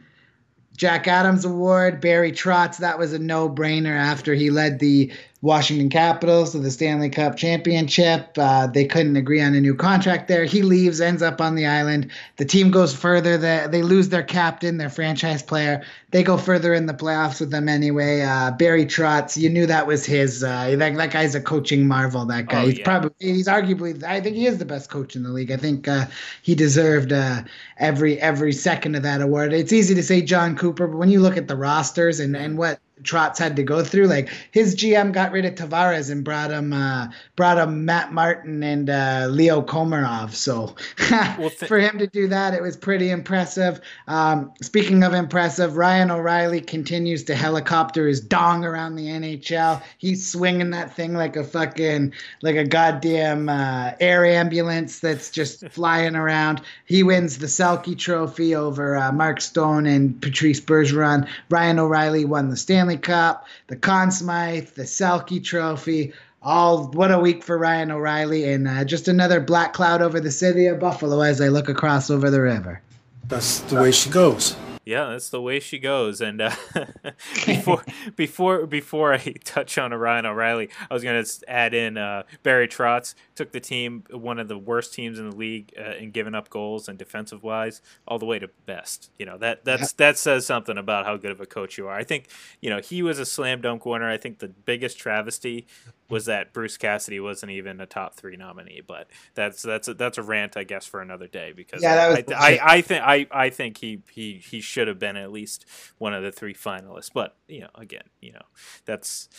Jack 0.77 1.07
Adams 1.07 1.43
Award, 1.43 1.99
Barry 1.99 2.31
Trotz, 2.31 2.77
that 2.77 2.99
was 2.99 3.11
a 3.11 3.19
no 3.19 3.49
brainer 3.49 3.97
after 3.97 4.35
he 4.35 4.51
led 4.51 4.79
the 4.79 5.11
Washington 5.41 5.89
Capitals 5.89 6.51
to 6.51 6.59
the 6.59 6.71
Stanley 6.71 7.09
Cup 7.09 7.37
championship. 7.37 8.35
Uh, 8.37 8.65
they 8.65 8.85
couldn't 8.85 9.15
agree 9.17 9.39
on 9.39 9.53
a 9.53 9.61
new 9.61 9.75
contract 9.75 10.27
there. 10.27 10.45
He 10.45 10.63
leaves, 10.63 10.99
ends 10.99 11.21
up 11.21 11.39
on 11.39 11.53
the 11.53 11.67
island. 11.67 12.09
The 12.37 12.45
team 12.45 12.71
goes 12.71 12.95
further. 12.95 13.37
They, 13.37 13.67
they 13.69 13.83
lose 13.83 14.09
their 14.09 14.23
captain, 14.23 14.77
their 14.77 14.89
franchise 14.89 15.43
player. 15.43 15.83
They 16.09 16.23
go 16.23 16.37
further 16.37 16.73
in 16.73 16.87
the 16.87 16.93
playoffs 16.93 17.39
with 17.39 17.51
them 17.51 17.69
anyway. 17.69 18.21
Uh, 18.21 18.51
Barry 18.51 18.85
Trotz, 18.85 19.37
you 19.37 19.49
knew 19.49 19.67
that 19.67 19.85
was 19.85 20.05
his. 20.05 20.43
Uh, 20.43 20.75
that, 20.75 20.95
that 20.95 21.11
guy's 21.11 21.35
a 21.35 21.41
coaching 21.41 21.87
marvel. 21.87 22.25
That 22.25 22.47
guy. 22.47 22.63
Oh, 22.63 22.65
he's 22.65 22.79
yeah. 22.79 22.85
probably 22.85 23.11
he's 23.19 23.47
arguably. 23.47 24.01
I 24.03 24.19
think 24.21 24.35
he 24.37 24.47
is 24.47 24.57
the 24.57 24.65
best 24.65 24.89
coach 24.89 25.15
in 25.15 25.21
the 25.21 25.29
league. 25.29 25.51
I 25.51 25.57
think 25.57 25.87
uh, 25.87 26.05
he 26.41 26.55
deserved 26.55 27.13
uh, 27.13 27.43
every 27.77 28.19
every 28.19 28.53
second 28.53 28.95
of 28.95 29.03
that 29.03 29.21
award. 29.21 29.53
It's 29.53 29.73
easy 29.73 29.93
to 29.93 30.03
say 30.03 30.21
Jon 30.21 30.55
Cooper, 30.55 30.87
but 30.87 30.97
when 30.97 31.09
you 31.09 31.19
look 31.19 31.37
at 31.37 31.47
the 31.47 31.55
rosters 31.55 32.19
and 32.19 32.35
and 32.35 32.57
what 32.57 32.79
Trotz 33.03 33.37
had 33.37 33.55
to 33.55 33.63
go 33.63 33.83
through. 33.83 34.07
Like 34.07 34.29
his 34.51 34.75
GM 34.75 35.11
got 35.11 35.31
rid 35.31 35.45
of 35.45 35.55
Tavares 35.55 36.11
and 36.11 36.23
brought 36.23 36.51
him 36.51 36.73
uh, 36.73 37.07
brought 37.35 37.57
him 37.57 37.85
Matt 37.85 38.13
Martin 38.13 38.63
and 38.63 38.89
uh, 38.89 39.27
Leo 39.29 39.61
Komarov. 39.61 40.33
So 40.33 40.75
well, 41.11 41.49
th- 41.49 41.67
for 41.67 41.79
him 41.79 41.97
to 41.99 42.07
do 42.07 42.27
that, 42.27 42.53
it 42.53 42.61
was 42.61 42.75
pretty 42.75 43.09
impressive. 43.09 43.79
Um, 44.07 44.51
speaking 44.61 45.03
of 45.03 45.13
impressive, 45.13 45.77
Ryan 45.77 46.11
O'Reilly 46.11 46.61
continues 46.61 47.23
to 47.25 47.35
helicopter 47.35 48.07
his 48.07 48.19
dong 48.19 48.65
around 48.65 48.95
the 48.95 49.05
NHL. 49.05 49.81
He's 49.97 50.29
swinging 50.29 50.71
that 50.71 50.95
thing 50.95 51.13
like 51.13 51.35
a 51.35 51.43
fucking 51.43 52.13
like 52.41 52.55
a 52.55 52.65
goddamn 52.65 53.49
uh, 53.49 53.91
air 53.99 54.25
ambulance 54.25 54.99
that's 54.99 55.29
just 55.29 55.67
flying 55.69 56.15
around. 56.15 56.61
He 56.85 57.03
wins 57.03 57.37
the 57.37 57.47
Selke 57.47 57.97
Trophy 57.97 58.55
over 58.55 58.97
uh, 58.97 59.11
Mark 59.11 59.41
Stone 59.41 59.85
and 59.85 60.19
Patrice 60.21 60.59
Bergeron. 60.59 61.27
Ryan 61.49 61.79
O'Reilly 61.79 62.25
won 62.25 62.49
the 62.49 62.57
Stanley 62.57 62.86
Stanley 62.87 63.01
Cup, 63.01 63.45
the 63.67 63.75
Conn 63.75 64.11
Smythe, 64.11 64.69
the 64.69 64.83
Selke 64.83 65.43
Trophy. 65.43 66.13
All 66.41 66.87
what 66.91 67.11
a 67.11 67.19
week 67.19 67.43
for 67.43 67.57
Ryan 67.57 67.91
O'Reilly, 67.91 68.49
and 68.49 68.65
uh, 68.65 68.85
just 68.85 69.09
another 69.09 69.41
black 69.41 69.73
cloud 69.73 70.01
over 70.01 70.21
the 70.21 70.31
city 70.31 70.67
of 70.67 70.79
Buffalo 70.79 71.19
as 71.19 71.41
I 71.41 71.49
look 71.49 71.67
across 71.67 72.09
over 72.09 72.29
the 72.29 72.39
river. 72.39 72.81
That's 73.27 73.59
the 73.59 73.75
way 73.75 73.91
she 73.91 74.09
goes. 74.09 74.55
Yeah, 74.85 75.09
that's 75.09 75.29
the 75.29 75.41
way 75.41 75.59
she 75.59 75.79
goes. 75.79 76.21
And 76.21 76.39
uh, 76.39 76.51
before 77.45 77.83
before 78.15 78.65
before 78.65 79.13
I 79.13 79.33
touch 79.43 79.77
on 79.77 79.93
Ryan 79.93 80.27
O'Reilly, 80.27 80.69
I 80.89 80.93
was 80.93 81.03
going 81.03 81.21
to 81.21 81.49
add 81.49 81.73
in 81.73 81.97
uh, 81.97 82.23
Barry 82.43 82.69
Trotz 82.69 83.15
took 83.37 83.51
the 83.51 83.59
team 83.59 84.03
one 84.11 84.39
of 84.39 84.47
the 84.47 84.57
worst 84.57 84.93
teams 84.93 85.19
in 85.19 85.29
the 85.29 85.35
league 85.35 85.73
uh, 85.79 85.95
in 85.95 86.11
giving 86.11 86.35
up 86.35 86.49
goals 86.49 86.89
and 86.89 86.97
defensive 86.97 87.43
wise 87.43 87.81
all 88.07 88.19
the 88.19 88.25
way 88.25 88.39
to 88.39 88.49
best. 88.65 89.11
You 89.17 89.25
know 89.25 89.37
that 89.37 89.63
that's 89.63 89.93
that 89.93 90.17
says 90.17 90.45
something 90.45 90.77
about 90.77 91.05
how 91.05 91.15
good 91.15 91.31
of 91.31 91.39
a 91.39 91.45
coach 91.45 91.77
you 91.77 91.87
are. 91.87 91.95
I 91.95 92.03
think 92.03 92.27
you 92.61 92.69
know 92.69 92.79
he 92.81 93.01
was 93.01 93.19
a 93.19 93.25
slam 93.25 93.61
dunk 93.61 93.85
winner. 93.85 94.09
I 94.09 94.17
think 94.17 94.39
the 94.39 94.49
biggest 94.49 94.97
travesty 94.97 95.67
was 96.09 96.25
that 96.25 96.53
Bruce 96.53 96.77
Cassidy 96.77 97.19
wasn't 97.19 97.51
even 97.51 97.81
a 97.81 97.85
top 97.85 98.15
three 98.15 98.37
nominee. 98.37 98.81
But 98.85 99.07
that's 99.35 99.61
that's 99.61 99.87
a, 99.87 99.93
that's 99.93 100.17
a 100.17 100.23
rant, 100.23 100.57
I 100.57 100.63
guess, 100.63 100.85
for 100.85 101.01
another 101.01 101.27
day 101.27 101.53
because 101.55 101.81
yeah, 101.81 102.15
I, 102.29 102.33
I, 102.33 102.35
I, 102.35 102.59
I, 102.63 102.81
think 102.81 103.03
I, 103.03 103.27
I 103.31 103.49
think 103.49 103.77
he, 103.77 104.01
he 104.11 104.35
he 104.35 104.61
should 104.61 104.87
have 104.87 104.99
been 104.99 105.17
at 105.17 105.31
least 105.31 105.65
one 105.97 106.13
of 106.13 106.23
the 106.23 106.31
three 106.31 106.53
finalists. 106.53 107.11
But 107.13 107.35
you 107.47 107.61
know, 107.61 107.69
again, 107.75 108.03
you 108.21 108.33
know, 108.33 108.45
that's 108.85 109.29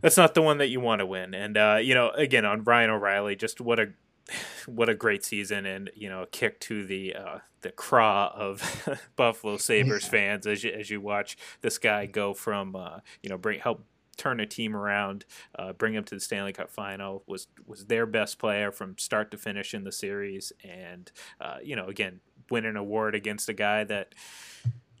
that's 0.00 0.16
not 0.16 0.34
the 0.34 0.42
one 0.42 0.58
that 0.58 0.68
you 0.68 0.80
want 0.80 1.00
to 1.00 1.06
win. 1.06 1.34
And 1.34 1.56
uh, 1.56 1.78
you 1.82 1.94
know, 1.94 2.10
again, 2.10 2.44
on 2.44 2.64
Ryan 2.64 2.90
O'Reilly, 2.90 3.36
just 3.36 3.60
what 3.60 3.78
a 3.78 3.88
what 4.66 4.88
a 4.88 4.94
great 4.94 5.24
season, 5.24 5.66
and 5.66 5.90
you 5.94 6.08
know, 6.08 6.22
a 6.22 6.26
kick 6.26 6.60
to 6.60 6.84
the 6.86 7.14
uh, 7.14 7.38
the 7.62 7.70
craw 7.70 8.32
of 8.34 9.10
Buffalo 9.16 9.56
Sabres 9.56 10.04
yeah. 10.04 10.10
fans 10.10 10.46
as 10.46 10.64
you, 10.64 10.72
as 10.72 10.90
you 10.90 11.00
watch 11.00 11.36
this 11.60 11.78
guy 11.78 12.06
go 12.06 12.34
from 12.34 12.76
uh, 12.76 12.98
you 13.22 13.30
know 13.30 13.38
bring 13.38 13.60
help 13.60 13.84
turn 14.16 14.40
a 14.40 14.46
team 14.46 14.76
around, 14.76 15.24
uh, 15.58 15.72
bring 15.72 15.94
them 15.94 16.04
to 16.04 16.14
the 16.14 16.20
Stanley 16.20 16.52
Cup 16.52 16.70
final. 16.70 17.22
Was 17.26 17.48
was 17.66 17.86
their 17.86 18.06
best 18.06 18.38
player 18.38 18.70
from 18.70 18.98
start 18.98 19.30
to 19.30 19.38
finish 19.38 19.74
in 19.74 19.84
the 19.84 19.92
series, 19.92 20.52
and 20.64 21.10
uh, 21.40 21.56
you 21.62 21.76
know 21.76 21.86
again 21.86 22.20
win 22.50 22.66
an 22.66 22.76
award 22.76 23.14
against 23.14 23.48
a 23.48 23.54
guy 23.54 23.84
that 23.84 24.14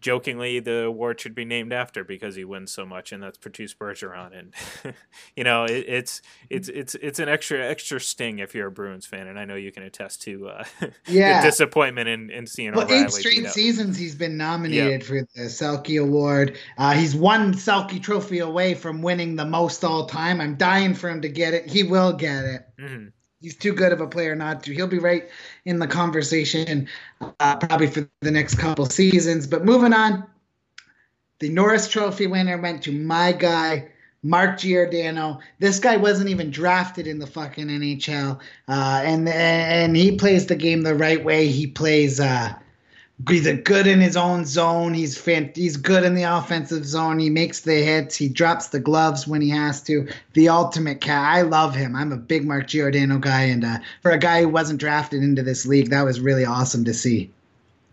jokingly 0.02 0.60
the 0.60 0.84
award 0.84 1.20
should 1.20 1.34
be 1.34 1.44
named 1.44 1.72
after 1.72 2.04
because 2.04 2.34
he 2.34 2.44
wins 2.44 2.72
so 2.72 2.84
much, 2.84 3.12
and 3.12 3.22
that's 3.22 3.38
Patrice 3.38 3.72
Bergeron. 3.72 4.38
And 4.38 4.94
you 5.36 5.44
know, 5.44 5.64
it, 5.64 5.84
it's 5.88 6.20
it's 6.50 6.68
it's 6.68 6.94
it's 6.96 7.18
an 7.18 7.28
extra 7.28 7.64
extra 7.64 8.00
sting 8.00 8.40
if 8.40 8.54
you're 8.54 8.66
a 8.66 8.70
Bruins 8.70 9.06
fan, 9.06 9.28
and 9.28 9.38
I 9.38 9.44
know 9.44 9.54
you 9.54 9.72
can 9.72 9.84
attest 9.84 10.22
to 10.22 10.48
uh, 10.48 10.64
yeah. 11.06 11.40
the 11.40 11.48
disappointment 11.48 12.08
in, 12.08 12.30
in 12.30 12.46
seeing. 12.46 12.72
Well, 12.72 12.84
O'Reilly 12.84 13.04
eight 13.04 13.10
straight 13.12 13.46
seasons 13.48 13.96
he's 13.96 14.14
been 14.14 14.36
nominated 14.36 15.00
yep. 15.00 15.02
for 15.04 15.20
the 15.34 15.48
Selke 15.48 16.02
Award. 16.02 16.58
Uh, 16.76 16.92
he's 16.92 17.14
one 17.14 17.54
Selke 17.54 18.02
Trophy 18.02 18.40
away 18.40 18.74
from 18.74 19.00
winning 19.00 19.36
the 19.36 19.46
most 19.46 19.84
all 19.84 20.06
time. 20.06 20.40
I'm 20.40 20.56
dying 20.56 20.94
for 20.94 21.08
him 21.08 21.22
to 21.22 21.28
get 21.28 21.54
it. 21.54 21.70
He 21.70 21.84
will 21.84 22.12
get 22.12 22.44
it. 22.44 22.62
Mm-hmm 22.78 23.08
he's 23.42 23.56
too 23.56 23.72
good 23.72 23.92
of 23.92 24.00
a 24.00 24.06
player 24.06 24.34
not 24.34 24.62
to. 24.64 24.72
He'll 24.72 24.86
be 24.86 24.98
right 24.98 25.28
in 25.64 25.78
the 25.78 25.86
conversation 25.86 26.88
uh, 27.40 27.56
probably 27.56 27.88
for 27.88 28.08
the 28.20 28.30
next 28.30 28.54
couple 28.54 28.86
seasons. 28.86 29.46
But 29.46 29.64
moving 29.64 29.92
on, 29.92 30.24
the 31.40 31.48
Norris 31.48 31.88
Trophy 31.88 32.28
winner 32.28 32.58
went 32.58 32.82
to 32.84 32.92
my 32.92 33.32
guy. 33.32 33.88
Mark 34.24 34.60
Giordano. 34.60 35.40
This 35.58 35.80
guy 35.80 35.96
wasn't 35.96 36.30
even 36.30 36.52
drafted 36.52 37.08
in 37.08 37.18
the 37.18 37.26
fucking 37.26 37.66
NHL, 37.66 38.38
uh, 38.68 39.02
and 39.04 39.28
and 39.28 39.96
he 39.96 40.16
plays 40.16 40.46
the 40.46 40.54
game 40.54 40.82
the 40.82 40.94
right 40.94 41.24
way. 41.24 41.48
He 41.48 41.66
plays 41.66 42.20
uh, 42.20 42.54
he's 43.28 43.46
a 43.46 43.54
good 43.54 43.86
in 43.86 44.00
his 44.00 44.16
own 44.16 44.44
zone. 44.44 44.94
He's 44.94 45.16
fan- 45.18 45.52
he's 45.54 45.76
good 45.76 46.04
in 46.04 46.14
the 46.14 46.24
offensive 46.24 46.84
zone. 46.84 47.18
He 47.18 47.30
makes 47.30 47.60
the 47.60 47.82
hits. 47.82 48.16
He 48.16 48.28
drops 48.28 48.68
the 48.68 48.80
gloves 48.80 49.26
when 49.26 49.40
he 49.40 49.50
has 49.50 49.82
to. 49.84 50.08
The 50.34 50.48
ultimate 50.48 51.00
cat. 51.00 51.24
I 51.24 51.42
love 51.42 51.74
him. 51.74 51.94
I'm 51.94 52.12
a 52.12 52.16
big 52.16 52.46
Mark 52.46 52.68
Giordano 52.68 53.18
guy, 53.18 53.42
and 53.42 53.64
uh, 53.64 53.78
for 54.00 54.10
a 54.10 54.18
guy 54.18 54.42
who 54.42 54.48
wasn't 54.48 54.80
drafted 54.80 55.22
into 55.22 55.42
this 55.42 55.66
league, 55.66 55.90
that 55.90 56.02
was 56.02 56.20
really 56.20 56.44
awesome 56.44 56.84
to 56.84 56.94
see. 56.94 57.30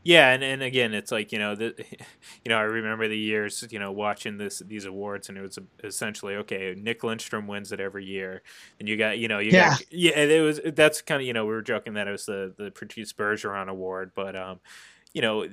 Yeah, 0.03 0.29
and, 0.29 0.41
and 0.41 0.63
again, 0.63 0.93
it's 0.93 1.11
like 1.11 1.31
you 1.31 1.39
know, 1.39 1.55
the, 1.55 1.75
you 2.43 2.49
know, 2.49 2.57
I 2.57 2.61
remember 2.61 3.07
the 3.07 3.17
years, 3.17 3.67
you 3.69 3.79
know, 3.79 3.91
watching 3.91 4.37
this 4.37 4.59
these 4.59 4.85
awards, 4.85 5.29
and 5.29 5.37
it 5.37 5.41
was 5.41 5.59
essentially 5.83 6.35
okay. 6.35 6.75
Nick 6.77 7.01
Lidstrom 7.01 7.47
wins 7.47 7.71
it 7.71 7.79
every 7.79 8.05
year, 8.05 8.41
and 8.79 8.87
you 8.87 8.97
got, 8.97 9.19
you 9.19 9.27
know, 9.27 9.39
you 9.39 9.51
yeah, 9.51 9.71
got, 9.71 9.93
yeah, 9.93 10.17
it 10.17 10.41
was 10.41 10.61
that's 10.73 11.01
kind 11.01 11.21
of 11.21 11.27
you 11.27 11.33
know 11.33 11.45
we 11.45 11.51
were 11.51 11.61
joking 11.61 11.93
that 11.93 12.07
it 12.07 12.11
was 12.11 12.25
the 12.25 12.53
the 12.57 12.71
Patrice 12.71 13.11
Bergeron 13.13 13.67
award, 13.67 14.11
but 14.15 14.35
um, 14.35 14.61
you 15.13 15.21
know, 15.21 15.47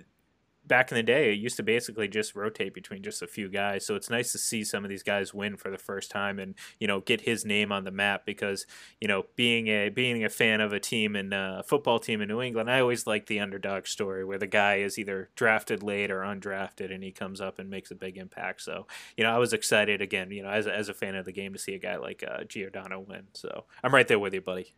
back 0.67 0.91
in 0.91 0.97
the 0.97 1.03
day, 1.03 1.33
it 1.33 1.39
used 1.39 1.57
to 1.57 1.63
basically 1.63 2.09
just 2.09 2.35
rotate 2.35 2.75
between 2.75 3.03
just 3.03 3.23
a 3.23 3.27
few 3.27 3.49
guys. 3.49 3.87
So 3.87 3.95
it's 3.95 4.11
nice 4.11 4.33
to 4.33 4.39
see 4.39 4.65
some 4.65 4.85
of 4.85 4.91
these 4.91 5.03
guys 5.03 5.33
win 5.33 5.57
for 5.57 5.71
the 5.71 5.79
first 5.79 6.11
time 6.11 6.39
and 6.39 6.55
you 6.81 6.87
know 6.87 7.01
get 7.01 7.21
his 7.23 7.45
name 7.45 7.73
on 7.73 7.85
the 7.85 7.91
map 7.91 8.27
because 8.27 8.67
you 9.01 9.09
know 9.09 9.27
being 9.37 9.69
a 9.69 9.89
being 9.89 10.25
a 10.25 10.29
fan 10.29 10.61
of 10.61 10.73
a 10.73 10.81
team 10.81 11.17
and 11.17 11.33
a 11.33 11.63
football 11.67 11.99
team 11.99 12.21
in 12.21 12.29
New 12.29 12.43
England, 12.43 12.71
I 12.71 12.81
always 12.81 13.07
like 13.07 13.27
the 13.27 13.41
underdog 13.41 13.87
story 13.87 14.25
where 14.25 14.39
the 14.39 14.47
guy 14.47 14.77
is 14.77 14.99
either 14.99 15.31
drafted 15.37 15.83
late 15.83 16.11
or 16.11 16.21
undrafted 16.21 16.93
and 16.93 17.03
he 17.03 17.13
comes 17.13 17.41
up 17.41 17.59
and 17.59 17.71
makes 17.71 17.91
a 17.91 17.95
big 17.95 18.17
impact. 18.17 18.63
So 18.63 18.87
you 19.17 19.25
know 19.25 19.31
I 19.31 19.39
was 19.39 19.53
excited 19.53 20.01
again, 20.01 20.31
you 20.31 20.43
know 20.43 20.51
as 20.51 20.67
a, 20.67 20.75
as 20.75 20.89
a 20.89 20.95
fan 20.95 21.15
of 21.15 21.25
the 21.25 21.33
game 21.33 21.53
to 21.53 21.59
see 21.59 21.75
a 21.75 21.79
guy 21.79 21.97
like 21.97 22.25
uh, 22.27 22.45
Giordano 22.45 23.01
win. 23.01 23.25
So 23.35 23.65
I'm 23.83 23.95
right 23.95 24.09
there 24.09 24.19
with 24.19 24.35
you, 24.35 24.41
buddy. 24.41 24.75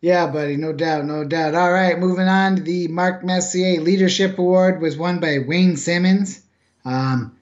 Yeah, 0.00 0.28
buddy, 0.28 0.56
no 0.56 0.72
doubt, 0.72 1.04
no 1.06 1.24
doubt. 1.24 1.54
All 1.54 1.72
right, 1.72 1.98
moving 1.98 2.28
on. 2.28 2.62
The 2.62 2.86
Mark 2.88 3.24
Messier 3.24 3.80
Leadership 3.80 4.38
Award 4.38 4.80
was 4.80 4.96
won 4.96 5.18
by 5.18 5.38
Wayne 5.38 5.76
Simmonds. 5.76 6.42
Um, 6.84 7.36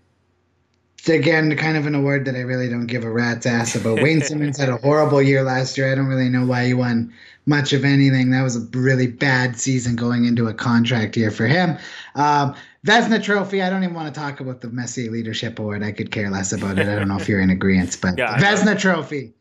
again 1.08 1.54
kind 1.56 1.76
of 1.76 1.86
an 1.86 1.94
award 1.94 2.24
that 2.24 2.34
I 2.34 2.40
really 2.40 2.68
don't 2.68 2.86
give 2.86 3.04
a 3.04 3.10
rat's 3.10 3.46
ass 3.46 3.74
about. 3.74 4.02
Wayne 4.02 4.20
Simmonds 4.22 4.58
had 4.58 4.68
a 4.68 4.76
horrible 4.76 5.22
year 5.22 5.42
last 5.42 5.78
year. 5.78 5.90
I 5.90 5.94
don't 5.94 6.06
really 6.06 6.28
know 6.28 6.46
why 6.46 6.66
he 6.66 6.74
won 6.74 7.12
much 7.46 7.72
of 7.72 7.84
anything. 7.84 8.30
That 8.30 8.42
was 8.42 8.56
a 8.56 8.66
really 8.76 9.06
bad 9.06 9.58
season 9.58 9.96
going 9.96 10.24
into 10.24 10.48
a 10.48 10.54
contract 10.54 11.16
year 11.16 11.30
for 11.30 11.46
him. 11.46 11.78
Um, 12.14 12.54
Vezina 12.86 13.22
Trophy. 13.22 13.62
I 13.62 13.70
don't 13.70 13.82
even 13.82 13.94
want 13.94 14.12
to 14.12 14.20
talk 14.20 14.40
about 14.40 14.60
the 14.60 14.68
Messier 14.68 15.10
Leadership 15.10 15.58
Award. 15.58 15.82
I 15.82 15.92
could 15.92 16.10
care 16.10 16.30
less 16.30 16.52
about 16.52 16.78
it. 16.78 16.88
I 16.88 16.94
don't 16.94 17.08
know 17.08 17.18
if 17.18 17.28
you're 17.28 17.40
in 17.40 17.50
agreement, 17.50 17.96
but 18.00 18.14
yeah, 18.18 18.38
Vezina 18.38 18.78
Trophy 18.78 19.34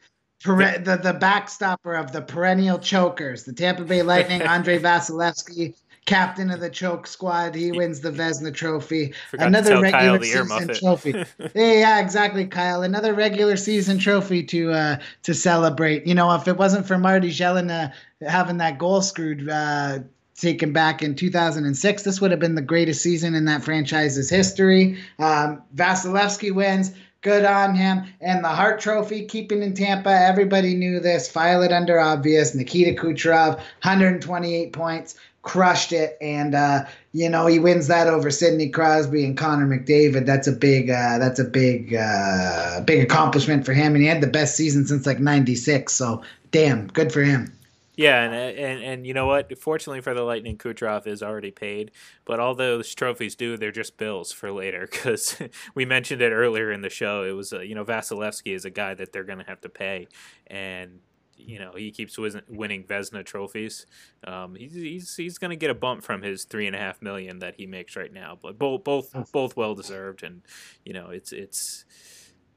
per- 0.46 0.78
the 0.78 0.98
the 0.98 1.14
backstopper 1.14 2.00
of 2.00 2.12
the 2.12 2.22
perennial 2.22 2.80
chokers, 2.80 3.44
the 3.44 3.54
Tampa 3.54 3.84
Bay 3.84 4.02
Lightning, 4.02 4.42
Andrei 4.56 4.80
Vasilevskiy, 4.80 5.76
captain 6.06 6.52
of 6.52 6.60
the 6.60 6.70
choke 6.70 7.08
squad. 7.08 7.56
He 7.56 7.72
wins 7.72 8.00
the 8.00 8.12
Vezina 8.12 8.54
Trophy. 8.54 9.14
Forgot 9.32 9.48
Another 9.48 9.82
regular 9.82 10.24
season 10.24 10.74
trophy. 10.76 11.12
yeah, 11.56 11.74
yeah, 11.74 12.00
exactly, 12.00 12.46
Kyle. 12.46 12.84
Another 12.84 13.14
regular 13.14 13.58
season 13.58 13.98
trophy 13.98 14.44
to 14.44 14.72
uh, 14.72 14.98
to 15.24 15.34
celebrate. 15.34 16.06
You 16.06 16.16
know, 16.16 16.34
if 16.36 16.48
it 16.48 16.58
wasn't 16.58 16.88
for 16.88 16.98
Marty 16.98 17.30
Gelinas 17.30 17.92
having 18.22 18.58
that 18.58 18.78
goal 18.78 19.02
screwed. 19.02 19.50
Uh, 19.50 20.00
taken 20.38 20.74
back 20.74 21.02
in 21.02 21.16
2006. 21.16 22.04
This 22.04 22.20
would 22.20 22.32
have 22.32 22.42
been 22.42 22.56
the 22.56 22.62
greatest 22.62 23.02
season 23.02 23.36
in 23.36 23.46
that 23.46 23.64
franchise's 23.64 24.30
history. 24.30 24.98
Um, 25.18 25.62
Vasilevskiy 25.76 26.54
wins. 26.54 26.92
Good 27.26 27.44
on 27.44 27.74
him. 27.74 28.04
And 28.22 28.44
the 28.44 28.50
Hart 28.50 28.80
Trophy, 28.80 29.26
keeping 29.26 29.64
in 29.64 29.74
Tampa, 29.74 30.12
everybody 30.12 30.76
knew 30.76 31.00
this. 31.00 31.28
File 31.28 31.64
it 31.64 31.72
under 31.72 32.00
obvious. 32.00 32.54
Nikita 32.54 33.02
Kucherov, 33.02 33.56
128 33.56 34.72
points, 34.72 35.16
crushed 35.42 35.92
it. 35.92 36.20
And, 36.22 36.54
uh, 36.54 36.86
you 37.14 37.28
know, 37.28 37.48
he 37.48 37.58
wins 37.58 37.88
that 37.88 38.06
over 38.06 38.30
Sidney 38.30 38.70
Crosby 38.70 39.26
and 39.26 39.36
Connor 39.36 39.66
McDavid. 39.66 40.28
That's 40.28 40.48
a 40.48 40.52
big, 40.52 40.92
uh, 40.92 41.18
that's 41.18 41.40
a 41.40 41.46
big, 41.46 41.96
uh, 41.96 42.82
big 42.82 43.02
accomplishment 43.02 43.66
for 43.66 43.74
him. 43.74 43.96
And 43.96 44.04
he 44.04 44.08
had 44.08 44.22
the 44.22 44.28
best 44.28 44.56
season 44.56 44.86
since 44.86 45.08
like 45.08 45.20
96. 45.20 45.94
So, 45.94 46.22
damn, 46.52 46.86
good 46.90 47.12
for 47.12 47.24
him. 47.24 47.52
Yeah, 47.98 48.24
and, 48.24 48.34
and 48.58 48.84
and 48.84 49.08
you 49.08 49.14
know 49.14 49.26
what? 49.26 49.58
Fortunately 49.58 50.02
for 50.02 50.14
the 50.14 50.24
Lightning, 50.24 50.58
Kucherov 50.58 51.08
is 51.08 51.24
already 51.24 51.52
paid, 51.52 51.92
but 52.26 52.40
all 52.40 52.54
those 52.54 52.94
trophies 52.94 53.36
do 53.36 53.58
they're 53.58 53.72
just 53.72 53.98
bills 53.98 54.32
for 54.32 54.52
later 54.52 54.88
because 54.92 55.38
we 55.76 55.86
mentioned 55.86 56.22
it 56.22 56.32
earlier 56.32 56.72
in 56.72 56.82
the 56.82 56.90
show. 56.90 57.24
It 57.24 57.32
was 57.32 57.54
uh, 57.54 57.62
you 57.62 57.76
know 57.76 57.86
Vasilevskiy 57.86 58.54
is 58.56 58.66
a 58.66 58.70
guy 58.70 58.94
that 58.96 59.14
they're 59.14 59.24
going 59.24 59.40
to 59.40 59.46
have 59.46 59.62
to 59.62 59.70
pay, 59.70 60.08
and 60.48 61.00
you 61.38 61.60
know 61.60 61.72
he 61.76 61.92
keeps 61.92 62.18
winning 62.18 62.84
Vezina 62.84 63.24
trophies. 63.26 63.86
Um, 64.26 64.56
he's 64.56 64.74
he's, 64.74 65.16
he's 65.16 65.38
going 65.38 65.52
to 65.52 65.56
get 65.58 65.70
a 65.70 65.76
bump 65.76 66.04
from 66.04 66.22
his 66.22 66.44
three 66.44 66.68
and 66.68 66.76
a 66.76 66.80
half 66.80 67.02
million 67.02 67.40
that 67.40 67.56
he 67.56 67.66
makes 67.66 67.96
right 67.96 68.12
now, 68.12 68.38
but 68.42 68.58
both 68.58 68.84
both 68.84 69.32
both 69.32 69.56
well 69.56 69.74
deserved, 69.76 70.22
and 70.24 70.42
you 70.84 70.92
know 70.94 71.10
it's 71.12 71.32
it's 71.32 71.86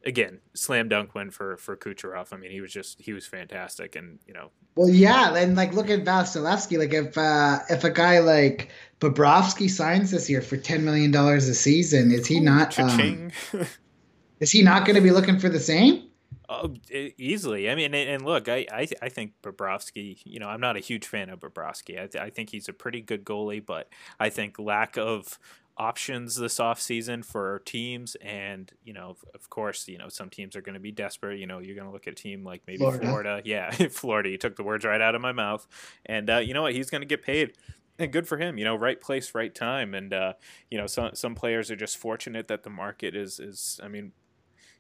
again, 0.05 0.41
slam 0.55 0.89
dunk 0.89 1.15
win 1.15 1.31
for 1.31 1.57
for 1.57 1.77
Kucherov. 1.77 2.33
I 2.33 2.37
mean, 2.37 2.51
he 2.51 2.61
was 2.61 2.73
just 2.73 3.01
he 3.01 3.13
was 3.13 3.27
fantastic, 3.27 3.97
and 3.97 4.19
you 4.27 4.35
know. 4.35 4.51
Well, 4.75 4.89
yeah, 4.89 5.35
and 5.35 5.57
like 5.57 5.73
look 5.73 5.91
at 5.91 6.05
Vasilevskiy. 6.05 6.79
Like 6.79 6.95
if 6.95 7.19
uh 7.19 7.61
if 7.69 7.85
a 7.85 7.91
guy 7.91 8.21
like 8.21 8.71
Bobrovsky 9.01 9.69
signs 9.71 10.11
this 10.11 10.29
year 10.31 10.43
for 10.43 10.57
ten 10.57 10.85
million 10.85 11.11
dollars 11.11 11.49
a 11.49 11.55
season, 11.55 12.11
is 12.11 12.27
he 12.27 12.41
not? 12.41 12.79
Um, 12.79 13.31
is 14.41 14.51
he 14.51 14.63
not 14.63 14.85
going 14.85 14.97
to 14.97 15.03
be 15.03 15.11
looking 15.11 15.39
for 15.39 15.49
the 15.49 15.61
same? 15.61 16.05
Oh, 16.51 16.73
easily. 16.91 17.69
I 17.69 17.75
mean, 17.75 17.95
and 17.95 18.25
look, 18.25 18.49
I, 18.49 18.67
I, 18.73 18.89
I 19.03 19.09
think 19.11 19.33
Bobrovsky. 19.43 20.19
You 20.25 20.41
know, 20.41 20.49
I'm 20.49 20.61
not 20.61 20.77
a 20.77 20.81
huge 20.81 21.07
fan 21.07 21.29
of 21.29 21.41
Bobrovsky. 21.41 22.01
I, 22.03 22.07
th- 22.07 22.25
I 22.25 22.31
think 22.31 22.49
he's 22.49 22.69
a 22.71 22.73
pretty 22.73 23.03
good 23.03 23.23
goalie, 23.23 23.65
but 23.65 23.91
I 24.19 24.31
think 24.31 24.59
lack 24.59 24.97
of 24.97 25.39
options 25.79 26.35
this 26.35 26.59
offseason 26.59 27.25
for 27.25 27.63
teams 27.65 28.17
and 28.17 28.73
you 28.83 28.93
know 28.93 29.17
of 29.35 29.49
course 29.49 29.87
you 29.87 29.97
know 29.97 30.09
some 30.09 30.29
teams 30.29 30.57
are 30.57 30.61
going 30.61 30.75
to 30.75 30.81
be 30.81 30.91
desperate 30.91 31.39
you 31.39 31.47
know 31.47 31.61
you're 31.61 31.77
going 31.77 31.87
to 31.87 31.93
look 31.93 32.09
at 32.09 32.15
a 32.15 32.17
team 32.17 32.43
like 32.43 32.63
maybe 32.67 32.79
florida, 32.79 33.07
florida. 33.07 33.43
yeah 33.45 33.71
florida 33.91 34.29
you 34.29 34.37
took 34.37 34.57
the 34.57 34.63
words 34.65 34.85
right 34.85 35.01
out 35.01 35.15
of 35.15 35.21
my 35.21 35.33
mouth. 35.33 35.67
And 36.07 36.29
uh, 36.29 36.39
you 36.39 36.53
know 36.53 36.63
what? 36.63 36.75
He's 36.75 36.91
going 36.91 37.03
to 37.03 37.07
get 37.07 37.23
paid 37.23 37.53
and 37.99 38.13
good 38.13 38.27
for 38.27 38.39
him 38.39 38.59
you 38.59 38.65
know 38.65 38.75
right 38.75 39.01
place 39.01 39.35
right 39.35 39.55
time. 39.55 39.95
And 39.95 40.13
uh, 40.13 40.33
you 40.71 40.79
know 40.79 40.87
some 40.87 41.15
some 41.15 41.35
players 41.35 41.71
are 41.71 41.77
just 41.77 41.97
fortunate 41.97 42.49
that 42.49 42.65
the 42.65 42.71
market 42.71 43.15
is 43.15 43.39
is 43.39 43.81
i 43.83 43.89
mean 43.89 44.13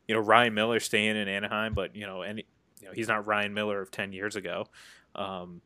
you 0.06 0.14
know 0.14 0.20
ryan 0.20 0.54
miller 0.54 0.80
staying 0.80 1.16
in 1.16 1.28
anaheim 1.28 1.74
but 1.74 1.94
you 1.94 2.06
know 2.06 2.22
any 2.22 2.46
you 2.80 2.87
know 2.88 2.92
he's 2.92 3.08
not 3.08 3.26
ryan 3.26 3.54
miller 3.54 3.80
of 3.80 3.90
10 3.90 4.12
years 4.12 4.37
ago. 4.37 4.66
Um, 5.14 5.62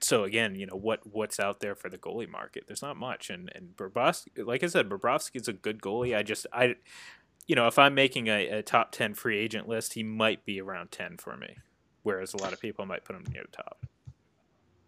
so 0.00 0.24
again, 0.24 0.54
you 0.54 0.66
know 0.66 0.76
what 0.76 1.00
what's 1.10 1.40
out 1.40 1.60
there 1.60 1.74
for 1.74 1.88
the 1.88 1.98
goalie 1.98 2.28
market? 2.28 2.64
There's 2.66 2.82
not 2.82 2.96
much, 2.96 3.30
and 3.30 3.50
and 3.54 3.76
Bobrovsky, 3.76 4.46
like 4.46 4.62
I 4.62 4.66
said, 4.66 4.88
Bobrovsky's 4.88 5.48
a 5.48 5.52
good 5.52 5.80
goalie. 5.80 6.16
I 6.16 6.22
just 6.22 6.46
I, 6.52 6.76
you 7.46 7.56
know, 7.56 7.66
if 7.66 7.78
I'm 7.78 7.94
making 7.94 8.28
a, 8.28 8.48
a, 8.48 8.62
top 8.62 8.92
ten 8.92 9.14
free 9.14 9.38
agent 9.38 9.68
list, 9.68 9.94
he 9.94 10.02
might 10.02 10.44
be 10.44 10.60
around 10.60 10.92
ten 10.92 11.16
for 11.16 11.36
me, 11.36 11.56
whereas 12.02 12.34
a 12.34 12.36
lot 12.36 12.52
of 12.52 12.60
people 12.60 12.86
might 12.86 13.04
put 13.04 13.16
him 13.16 13.24
near 13.32 13.42
the 13.42 13.56
top. 13.56 13.86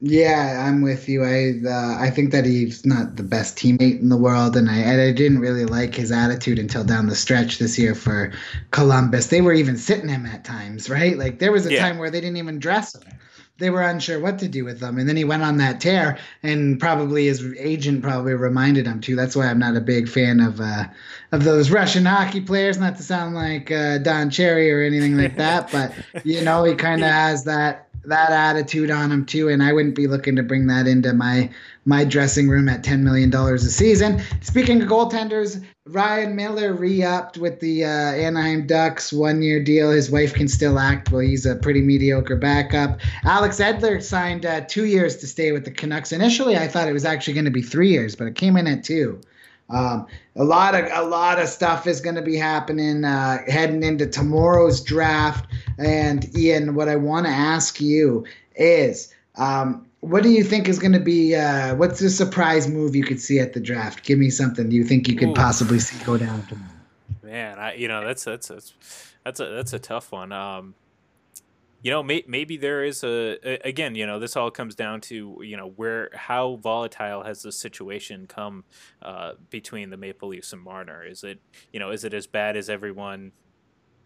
Yeah, 0.02 0.64
I'm 0.66 0.80
with 0.80 1.08
you. 1.08 1.24
I 1.24 1.68
uh, 1.68 1.96
I 1.98 2.10
think 2.10 2.30
that 2.32 2.46
he's 2.46 2.86
not 2.86 3.16
the 3.16 3.22
best 3.22 3.56
teammate 3.56 4.00
in 4.00 4.08
the 4.08 4.16
world, 4.16 4.56
and 4.56 4.70
I 4.70 4.76
and 4.76 5.00
I 5.00 5.12
didn't 5.12 5.40
really 5.40 5.66
like 5.66 5.94
his 5.94 6.12
attitude 6.12 6.58
until 6.58 6.84
down 6.84 7.08
the 7.08 7.16
stretch 7.16 7.58
this 7.58 7.78
year 7.78 7.94
for 7.94 8.32
Columbus. 8.70 9.26
They 9.26 9.40
were 9.40 9.52
even 9.52 9.76
sitting 9.76 10.08
him 10.08 10.24
at 10.24 10.44
times, 10.44 10.88
right? 10.88 11.18
Like 11.18 11.40
there 11.40 11.52
was 11.52 11.66
a 11.66 11.72
yeah. 11.72 11.80
time 11.80 11.98
where 11.98 12.10
they 12.10 12.20
didn't 12.20 12.38
even 12.38 12.58
dress 12.58 12.94
him 12.94 13.02
they 13.60 13.70
were 13.70 13.82
unsure 13.82 14.18
what 14.18 14.38
to 14.40 14.48
do 14.48 14.64
with 14.64 14.80
them. 14.80 14.98
And 14.98 15.08
then 15.08 15.16
he 15.16 15.24
went 15.24 15.42
on 15.42 15.58
that 15.58 15.80
tear, 15.80 16.18
and 16.42 16.80
probably 16.80 17.26
his 17.26 17.44
agent 17.58 18.02
probably 18.02 18.34
reminded 18.34 18.86
him 18.86 19.00
too. 19.00 19.14
That's 19.14 19.36
why 19.36 19.46
I'm 19.46 19.58
not 19.58 19.76
a 19.76 19.80
big 19.80 20.08
fan 20.08 20.40
of 20.40 20.60
uh, 20.60 20.84
of 21.30 21.44
those 21.44 21.70
Russian 21.70 22.04
hockey 22.04 22.40
players. 22.40 22.78
Not 22.78 22.96
to 22.96 23.02
sound 23.02 23.34
like 23.34 23.70
uh, 23.70 23.98
Don 23.98 24.30
Cherry 24.30 24.72
or 24.72 24.82
anything 24.82 25.16
like 25.16 25.36
that, 25.36 25.70
but 25.70 25.92
you 26.24 26.42
know, 26.42 26.64
he 26.64 26.74
kind 26.74 27.02
of 27.04 27.10
has 27.12 27.44
that 27.44 27.89
that 28.04 28.30
attitude 28.30 28.90
on 28.90 29.12
him 29.12 29.26
too. 29.26 29.48
And 29.48 29.62
I 29.62 29.72
wouldn't 29.72 29.94
be 29.94 30.06
looking 30.06 30.36
to 30.36 30.42
bring 30.42 30.66
that 30.68 30.86
into 30.86 31.12
my 31.12 31.50
my 31.86 32.04
dressing 32.04 32.48
room 32.48 32.68
at 32.68 32.84
$10 32.84 33.00
million 33.00 33.34
a 33.34 33.58
season. 33.58 34.22
Speaking 34.42 34.82
of 34.82 34.88
goaltenders, 34.88 35.64
Ryan 35.86 36.36
Miller 36.36 36.74
re 36.74 37.02
upped 37.02 37.38
with 37.38 37.58
the 37.60 37.84
uh, 37.84 37.88
Anaheim 37.88 38.66
Ducks 38.66 39.12
one 39.12 39.42
year 39.42 39.62
deal. 39.62 39.90
His 39.90 40.10
wife 40.10 40.34
can 40.34 40.46
still 40.46 40.78
act. 40.78 41.10
Well, 41.10 41.22
he's 41.22 41.46
a 41.46 41.56
pretty 41.56 41.80
mediocre 41.80 42.36
backup. 42.36 43.00
Alex 43.24 43.58
Edler 43.58 44.02
signed 44.02 44.44
uh, 44.44 44.60
two 44.62 44.84
years 44.84 45.16
to 45.16 45.26
stay 45.26 45.52
with 45.52 45.64
the 45.64 45.70
Canucks. 45.70 46.12
Initially, 46.12 46.56
I 46.56 46.68
thought 46.68 46.86
it 46.86 46.92
was 46.92 47.06
actually 47.06 47.34
going 47.34 47.46
to 47.46 47.50
be 47.50 47.62
three 47.62 47.88
years, 47.88 48.14
but 48.14 48.28
it 48.28 48.34
came 48.34 48.56
in 48.56 48.66
at 48.66 48.84
two. 48.84 49.20
Um, 49.70 50.06
a 50.36 50.44
lot 50.44 50.74
of 50.74 50.86
a 50.92 51.08
lot 51.08 51.38
of 51.38 51.48
stuff 51.48 51.86
is 51.86 52.00
going 52.00 52.16
to 52.16 52.22
be 52.22 52.36
happening 52.36 53.04
uh, 53.04 53.38
heading 53.46 53.82
into 53.82 54.06
tomorrow's 54.06 54.80
draft. 54.80 55.46
And 55.78 56.36
Ian, 56.36 56.74
what 56.74 56.88
I 56.88 56.96
want 56.96 57.26
to 57.26 57.32
ask 57.32 57.80
you 57.80 58.24
is, 58.56 59.14
um, 59.36 59.86
what 60.00 60.22
do 60.22 60.30
you 60.30 60.42
think 60.42 60.68
is 60.68 60.78
going 60.78 60.92
to 60.92 61.00
be? 61.00 61.34
Uh, 61.34 61.74
what's 61.76 62.00
the 62.00 62.10
surprise 62.10 62.68
move 62.68 62.96
you 62.96 63.04
could 63.04 63.20
see 63.20 63.38
at 63.38 63.52
the 63.52 63.60
draft? 63.60 64.04
Give 64.04 64.18
me 64.18 64.30
something 64.30 64.70
you 64.70 64.84
think 64.84 65.08
you 65.08 65.16
could 65.16 65.30
Ooh. 65.30 65.34
possibly 65.34 65.78
see 65.78 66.02
go 66.04 66.16
down 66.16 66.44
tomorrow. 66.46 66.70
Man, 67.22 67.58
I 67.58 67.74
you 67.74 67.86
know 67.86 68.04
that's 68.04 68.24
that's 68.24 68.48
that's 68.48 68.74
that's 69.24 69.40
a 69.40 69.46
that's 69.46 69.72
a 69.72 69.78
tough 69.78 70.10
one. 70.10 70.32
Um, 70.32 70.74
you 71.82 71.90
know, 71.90 72.02
may, 72.02 72.24
maybe 72.26 72.56
there 72.56 72.84
is 72.84 73.02
a, 73.02 73.38
a, 73.42 73.68
again. 73.68 73.94
You 73.94 74.06
know, 74.06 74.18
this 74.18 74.36
all 74.36 74.50
comes 74.50 74.74
down 74.74 75.00
to 75.02 75.38
you 75.42 75.56
know 75.56 75.72
where 75.76 76.10
how 76.14 76.56
volatile 76.56 77.24
has 77.24 77.42
the 77.42 77.52
situation 77.52 78.26
come 78.26 78.64
uh, 79.02 79.32
between 79.48 79.90
the 79.90 79.96
Maple 79.96 80.28
Leafs 80.28 80.52
and 80.52 80.62
Marner? 80.62 81.04
Is 81.04 81.24
it 81.24 81.40
you 81.72 81.80
know 81.80 81.90
is 81.90 82.04
it 82.04 82.12
as 82.12 82.26
bad 82.26 82.56
as 82.56 82.68
everyone 82.68 83.32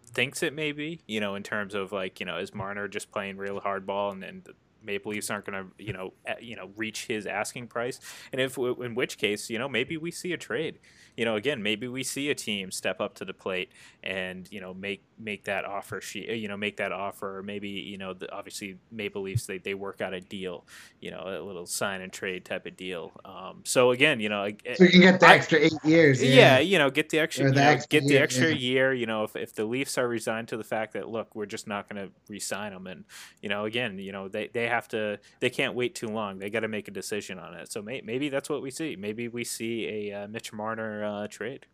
thinks 0.05 0.41
it 0.41 0.53
may 0.53 0.71
be? 0.71 1.01
You 1.07 1.19
know, 1.19 1.35
in 1.35 1.43
terms 1.43 1.73
of 1.73 1.91
like 1.91 2.19
you 2.19 2.25
know 2.25 2.37
is 2.37 2.53
Marner 2.53 2.87
just 2.87 3.11
playing 3.11 3.37
real 3.37 3.59
hardball 3.59 4.13
and 4.13 4.23
and 4.23 4.47
Maple 4.83 5.13
Leafs 5.13 5.31
aren't 5.31 5.45
going 5.45 5.63
to, 5.63 5.83
you 5.83 5.93
know, 5.93 6.13
you 6.39 6.55
know, 6.55 6.69
reach 6.75 7.07
his 7.07 7.25
asking 7.25 7.65
price. 7.65 7.99
And 8.31 8.39
if, 8.39 8.55
in 8.55 8.93
which 8.93 9.17
case, 9.17 9.49
you 9.49 9.57
know, 9.57 9.67
maybe 9.67 9.97
we 9.97 10.11
see 10.11 10.31
a 10.31 10.37
trade 10.37 10.77
you 11.17 11.23
know, 11.23 11.35
again, 11.35 11.63
maybe 11.63 11.87
we 11.87 12.03
see 12.03 12.29
a 12.29 12.35
team 12.35 12.71
step 12.71 12.99
up 12.99 13.15
to 13.15 13.25
the 13.25 13.33
plate 13.33 13.71
and 14.03 14.47
you 14.51 14.59
know 14.59 14.73
make 14.73 15.03
make 15.17 15.45
that 15.45 15.65
offer. 15.65 16.01
She, 16.01 16.31
you 16.33 16.47
know, 16.47 16.57
make 16.57 16.77
that 16.77 16.91
offer, 16.91 17.37
or 17.37 17.43
maybe 17.43 17.69
you 17.69 17.97
know, 17.97 18.13
the, 18.13 18.31
obviously 18.31 18.77
Maple 18.91 19.21
Leafs 19.21 19.45
they, 19.45 19.57
they 19.57 19.73
work 19.73 20.01
out 20.01 20.13
a 20.13 20.21
deal, 20.21 20.65
you 20.99 21.11
know, 21.11 21.23
a 21.25 21.43
little 21.43 21.65
sign 21.65 22.01
and 22.01 22.11
trade 22.11 22.45
type 22.45 22.65
of 22.65 22.75
deal. 22.75 23.11
Um, 23.23 23.61
so 23.63 23.91
again, 23.91 24.19
you 24.19 24.29
know, 24.29 24.47
so 24.75 24.83
you 24.83 24.89
can 24.89 25.01
get 25.01 25.19
the 25.19 25.27
I, 25.27 25.35
extra 25.35 25.59
eight 25.59 25.73
years. 25.83 26.23
Yeah. 26.23 26.29
yeah. 26.35 26.59
you 26.59 26.77
know, 26.77 26.89
get 26.89 27.09
the 27.09 27.19
extra, 27.19 27.49
the 27.49 27.55
know, 27.55 27.61
extra 27.61 27.89
get 27.89 28.07
the 28.07 28.17
extra 28.17 28.49
yeah. 28.49 28.55
year. 28.55 28.93
You 28.93 29.05
know, 29.05 29.23
if 29.23 29.35
if 29.35 29.53
the 29.53 29.65
Leafs 29.65 29.97
are 29.97 30.07
resigned 30.07 30.47
to 30.49 30.57
the 30.57 30.63
fact 30.63 30.93
that 30.93 31.09
look, 31.09 31.35
we're 31.35 31.45
just 31.45 31.67
not 31.67 31.89
going 31.89 32.07
to 32.07 32.13
re-sign 32.27 32.73
them, 32.73 32.87
and 32.87 33.05
you 33.41 33.49
know, 33.49 33.65
again, 33.65 33.99
you 33.99 34.11
know, 34.11 34.27
they 34.27 34.47
they 34.47 34.67
have 34.67 34.87
to, 34.89 35.19
they 35.39 35.49
can't 35.49 35.75
wait 35.75 35.95
too 35.95 36.07
long. 36.07 36.39
They 36.39 36.49
got 36.49 36.61
to 36.61 36.67
make 36.67 36.87
a 36.87 36.91
decision 36.91 37.39
on 37.39 37.53
it. 37.53 37.71
So 37.71 37.81
may, 37.81 38.01
maybe 38.01 38.29
that's 38.29 38.49
what 38.49 38.61
we 38.61 38.71
see. 38.71 38.95
Maybe 38.95 39.27
we 39.27 39.43
see 39.43 40.09
a 40.11 40.23
uh, 40.23 40.27
Mitch 40.27 40.51
Marner 40.53 41.03
uh, 41.03 41.27
trade. 41.27 41.65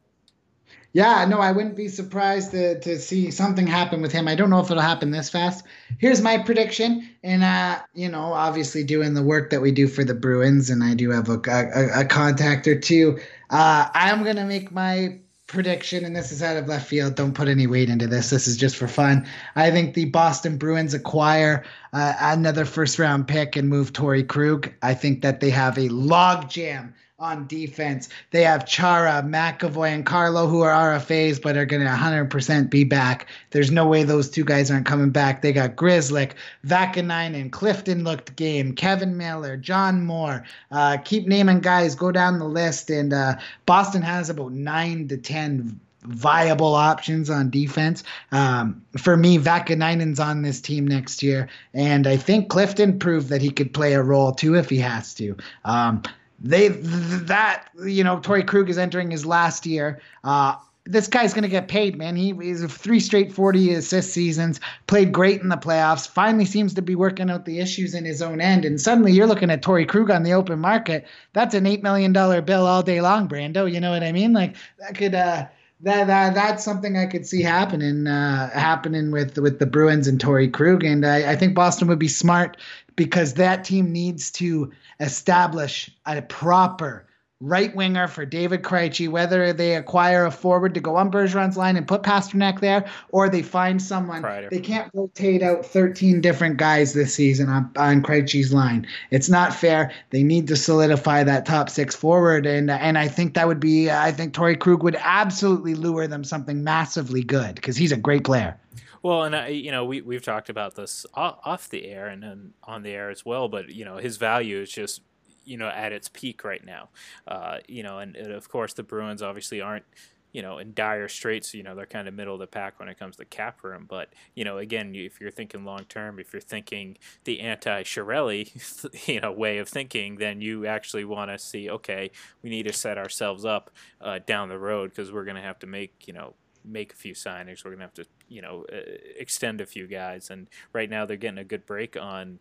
Yeah, 0.94 1.24
no, 1.26 1.40
I 1.40 1.54
wouldn't 1.54 1.78
be 1.78 1.88
surprised 1.88 2.52
to, 2.52 2.80
to 2.82 3.00
see 3.00 3.32
something 3.32 3.66
happen 3.66 4.02
with 4.02 4.12
him. 4.12 4.28
I 4.28 4.36
don't 4.36 4.50
know 4.50 4.60
if 4.60 4.70
it'll 4.70 4.84
happen 4.84 5.12
this 5.12 5.30
fast. 5.30 5.66
Here's 6.00 6.22
my 6.22 6.38
prediction, 6.38 7.10
and 7.24 7.44
uh, 7.44 7.80
you 7.94 8.10
know, 8.10 8.34
obviously 8.34 8.84
doing 8.84 9.14
the 9.14 9.24
work 9.24 9.52
that 9.52 9.62
we 9.62 9.72
do 9.72 9.88
for 9.88 10.04
the 10.04 10.14
Bruins, 10.14 10.70
and 10.70 10.84
I 10.84 10.94
do 10.94 11.10
have 11.12 11.30
a, 11.30 11.40
a, 11.48 12.02
a 12.02 12.06
contact 12.06 12.68
or 12.68 12.78
two. 12.78 13.20
Uh, 13.50 13.88
I'm 13.94 14.24
gonna 14.24 14.46
make 14.46 14.72
my 14.72 15.20
prediction, 15.48 16.04
and 16.04 16.16
this 16.16 16.32
is 16.32 16.44
out 16.44 16.58
of 16.58 16.68
left 16.68 16.88
field. 16.88 17.16
Don't 17.16 17.34
put 17.34 17.48
any 17.48 17.68
weight 17.68 17.90
into 17.90 18.08
this. 18.08 18.30
This 18.30 18.48
is 18.48 18.58
just 18.58 18.76
for 18.76 18.88
fun. 18.88 19.26
I 19.56 19.72
think 19.72 19.94
the 19.94 20.06
Boston 20.06 20.58
Bruins 20.58 20.94
acquire 20.94 21.64
uh, 21.94 22.14
another 22.20 22.66
first 22.66 23.00
round 23.00 23.28
pick 23.28 23.56
and 23.56 23.70
move 23.70 23.94
Torey 23.94 24.28
Krug. 24.28 24.74
I 24.82 24.94
think 24.94 25.22
that 25.22 25.40
they 25.40 25.50
have 25.52 25.78
a 25.78 25.90
logjam 25.90 26.94
on 27.22 27.46
defense. 27.46 28.10
They 28.32 28.42
have 28.44 28.66
Chara, 28.66 29.24
McAvoy, 29.24 29.90
and 29.90 30.06
Carlo 30.06 30.48
who 30.48 30.62
are 30.62 30.98
RFAs 30.98 31.40
but 31.40 31.56
are 31.56 31.66
going 31.66 31.84
to 31.84 31.88
100% 31.88 32.70
be 32.70 32.84
back. 32.84 33.28
There's 33.52 33.70
no 33.70 33.88
way 33.88 34.04
those 34.04 34.28
two 34.28 34.44
guys 34.44 34.72
aren't 34.72 34.88
coming 34.88 35.12
back. 35.12 35.44
They 35.44 35.54
got 35.54 35.76
Grzelcyk, 35.76 36.34
and 36.64 37.52
Clifton 37.52 38.04
looked 38.04 38.36
game, 38.36 38.74
Kevan 38.74 39.18
Miller, 39.18 39.56
John 39.56 40.04
Moore. 40.04 40.44
Uh, 40.72 40.98
keep 40.98 41.28
naming 41.28 41.60
guys. 41.60 41.94
Go 41.94 42.12
down 42.12 42.40
the 42.40 42.46
list. 42.46 42.90
And 42.90 43.14
uh, 43.14 43.36
Boston 43.68 44.02
has 44.02 44.32
about 44.32 44.52
9 44.52 45.08
to 45.10 45.18
10 45.18 45.80
viable 46.04 46.74
options 46.74 47.30
on 47.30 47.52
defense. 47.52 48.04
Um, 48.32 48.82
for 48.98 49.16
me, 49.16 49.38
Vaakanainen's 49.38 50.20
on 50.20 50.42
this 50.42 50.60
team 50.60 50.88
next 50.88 51.22
year, 51.22 51.50
and 51.76 52.08
I 52.08 52.18
think 52.18 52.50
Clifton 52.50 52.98
proved 52.98 53.30
that 53.30 53.44
he 53.44 53.52
could 53.52 53.72
play 53.72 53.94
a 53.94 54.02
role 54.02 54.32
too 54.32 54.56
if 54.56 54.72
he 54.72 54.78
has 54.78 55.14
to. 55.16 55.38
Um, 55.64 56.02
they 56.44 56.70
that 56.70 57.70
you 57.84 58.04
know 58.04 58.18
Torey 58.18 58.46
Krug 58.46 58.70
is 58.70 58.78
entering 58.78 59.12
his 59.12 59.26
last 59.26 59.66
year. 59.66 60.02
Uh, 60.24 60.56
this 60.86 61.08
guy's 61.08 61.34
going 61.34 61.44
to 61.44 61.50
get 61.50 61.68
paid, 61.68 61.96
man. 61.96 62.16
He, 62.16 62.34
he's 62.34 62.66
three 62.74 63.00
straight 63.00 63.32
40 63.32 63.76
assist 63.76 64.14
seasons, 64.14 64.60
played 64.88 65.12
great 65.12 65.42
in 65.42 65.50
the 65.50 65.56
playoffs, 65.56 66.08
finally 66.08 66.46
seems 66.46 66.74
to 66.74 66.82
be 66.82 66.96
working 66.96 67.30
out 67.30 67.46
the 67.46 67.60
issues 67.60 67.94
in 67.94 68.04
his 68.04 68.22
own 68.22 68.42
end. 68.42 68.66
And 68.66 68.82
suddenly 68.82 69.12
you're 69.12 69.28
looking 69.28 69.52
at 69.52 69.62
Torey 69.62 69.88
Krug 69.88 70.10
on 70.10 70.24
the 70.24 70.34
open 70.34 70.60
market. 70.60 71.06
That's 71.34 71.54
an 71.54 71.66
$8 71.66 71.84
million 71.84 72.12
bill 72.14 72.66
all 72.66 72.82
day 72.82 73.00
long, 73.00 73.30
Brando. 73.30 73.72
You 73.72 73.80
know 73.80 73.92
what 73.92 74.04
I 74.04 74.12
mean? 74.12 74.34
Like 74.34 74.56
that 74.80 74.96
could, 74.96 75.14
uh, 75.14 75.46
that, 75.84 76.08
that 76.08 76.34
that's 76.34 76.64
something 76.64 76.98
I 76.98 77.06
could 77.06 77.26
see 77.26 77.42
happening 77.42 78.08
uh, 78.08 78.50
happening 78.52 79.12
with 79.12 79.38
with 79.38 79.60
the 79.60 79.66
Bruins 79.66 80.08
and 80.08 80.20
Torey 80.20 80.52
Krug, 80.52 80.84
and 80.84 81.06
I, 81.06 81.32
I 81.32 81.36
think 81.36 81.56
Boston 81.56 81.88
would 81.88 82.00
be 82.00 82.08
smart 82.08 82.58
because 82.96 83.36
that 83.36 83.64
team 83.64 83.92
needs 83.92 84.32
to 84.32 84.72
establish 85.00 85.90
a 86.06 86.22
proper 86.22 87.08
right 87.42 87.76
winger 87.76 88.08
for 88.08 88.26
David 88.26 88.62
Krejci, 88.62 89.10
whether 89.10 89.52
they 89.52 89.76
acquire 89.76 90.26
a 90.26 90.32
forward 90.32 90.74
to 90.76 90.80
go 90.80 90.96
on 90.96 91.12
Bergeron's 91.12 91.58
line 91.58 91.76
and 91.76 91.88
put 91.88 92.04
Pastrnak 92.04 92.60
there, 92.60 92.86
or 93.10 93.28
they 93.28 93.42
find 93.42 93.82
someone. 93.82 94.22
They 94.50 94.60
can't 94.60 94.90
rotate 94.94 95.42
out 95.42 95.66
13 95.66 96.22
different 96.22 96.58
guys 96.58 96.94
this 96.94 97.14
season 97.14 97.50
on, 97.50 97.72
on 97.76 98.04
Krejci's 98.04 98.54
line. 98.54 98.88
It's 99.10 99.30
not 99.30 99.54
fair. 99.54 99.92
They 100.12 100.24
need 100.24 100.48
to 100.48 100.56
solidify 100.56 101.24
that 101.24 101.46
top 101.46 101.70
six 101.70 101.96
forward, 101.96 102.46
and 102.46 102.70
and 102.70 102.98
I 102.98 103.08
think 103.08 103.34
that 103.34 103.48
would 103.48 103.60
be. 103.60 103.90
I 103.90 104.12
think 104.12 104.34
Torey 104.34 104.58
Krug 104.58 104.84
would 104.84 104.98
absolutely 105.00 105.74
lure 105.74 106.08
them 106.08 106.24
something 106.24 106.64
massively 106.64 107.24
good 107.24 107.56
because 107.56 107.76
he's 107.76 107.92
a 107.92 107.98
great 107.98 108.24
player. 108.24 108.58
Well, 109.04 109.24
and 109.24 109.36
I, 109.36 109.48
you 109.48 109.72
know, 109.72 109.86
we 109.86 110.02
we've 110.02 110.24
talked 110.24 110.50
about 110.50 110.76
this 110.76 111.06
off 111.16 111.70
the 111.70 111.88
air 111.88 112.08
and, 112.08 112.24
and 112.24 112.54
on 112.64 112.84
the 112.84 112.92
air 112.92 113.10
as 113.10 113.26
well, 113.26 113.50
but 113.50 113.70
you 113.70 113.84
know, 113.84 113.98
his 113.98 114.18
value 114.18 114.60
is 114.60 114.72
just 114.72 115.02
you 115.44 115.58
know 115.58 115.70
at 115.70 115.92
its 115.92 116.10
peak 116.10 116.44
right 116.44 116.66
now. 116.66 116.90
Uh, 117.28 117.58
you 117.68 117.84
know, 117.84 118.00
and, 118.00 118.16
and, 118.16 118.32
of 118.32 118.50
course 118.50 118.74
the 118.74 118.84
Bruins 118.84 119.22
obviously 119.22 119.62
aren't 119.62 119.86
you 120.32 120.42
know 120.42 120.58
in 120.58 120.74
dire 120.74 121.08
straits. 121.08 121.54
You 121.54 121.64
know, 121.64 121.76
they're 121.76 121.86
kind 121.86 122.08
of 122.08 122.14
middle 122.14 122.34
of 122.34 122.40
the 122.40 122.48
pack 122.48 122.80
when 122.80 122.90
it 122.90 122.98
comes 122.98 123.18
to 123.18 123.26
cap 123.26 123.64
room. 123.64 123.86
But 123.90 124.14
you 124.36 124.44
know, 124.44 124.58
again, 124.58 124.94
if 124.96 125.20
you're 125.20 125.32
thinking 125.32 125.66
long 125.66 125.86
term, 125.86 126.20
if 126.20 126.34
you're 126.34 126.42
thinking 126.42 126.98
the 127.24 127.42
anti 127.42 127.84
Chiarelli, 127.84 129.08
you 129.08 129.22
know, 129.22 129.32
way 129.32 129.58
of 129.58 129.70
thinking, 129.70 130.18
then 130.18 130.42
you 130.42 130.66
actually 130.66 131.06
want 131.06 131.32
to 131.32 131.40
see 131.40 131.70
okay, 131.70 132.12
we 132.42 132.50
need 132.50 132.64
to 132.64 132.74
set 132.74 132.98
ourselves 132.98 133.46
up 133.46 133.72
uh, 134.00 134.20
down 134.26 134.50
the 134.50 134.60
road 134.60 134.92
because 134.92 135.12
we're 135.12 135.26
going 135.26 135.36
to 135.36 135.42
have 135.42 135.60
to 135.60 135.68
make 135.68 136.08
you 136.08 136.14
know 136.14 136.34
make 136.64 136.94
a 136.94 136.96
few 136.96 137.14
signings. 137.14 137.64
We're 137.64 137.72
gonna 137.72 137.84
have 137.84 137.94
to, 137.96 138.06
you 138.28 138.42
know, 138.42 138.66
uh, 138.72 138.78
extend 139.18 139.62
a 139.62 139.66
few 139.66 139.88
guys. 139.88 140.30
And 140.30 140.48
right 140.74 140.90
now 140.90 141.06
they're 141.06 141.18
getting 141.18 141.38
a 141.38 141.44
good 141.44 141.66
break 141.66 141.98
on. 141.98 142.40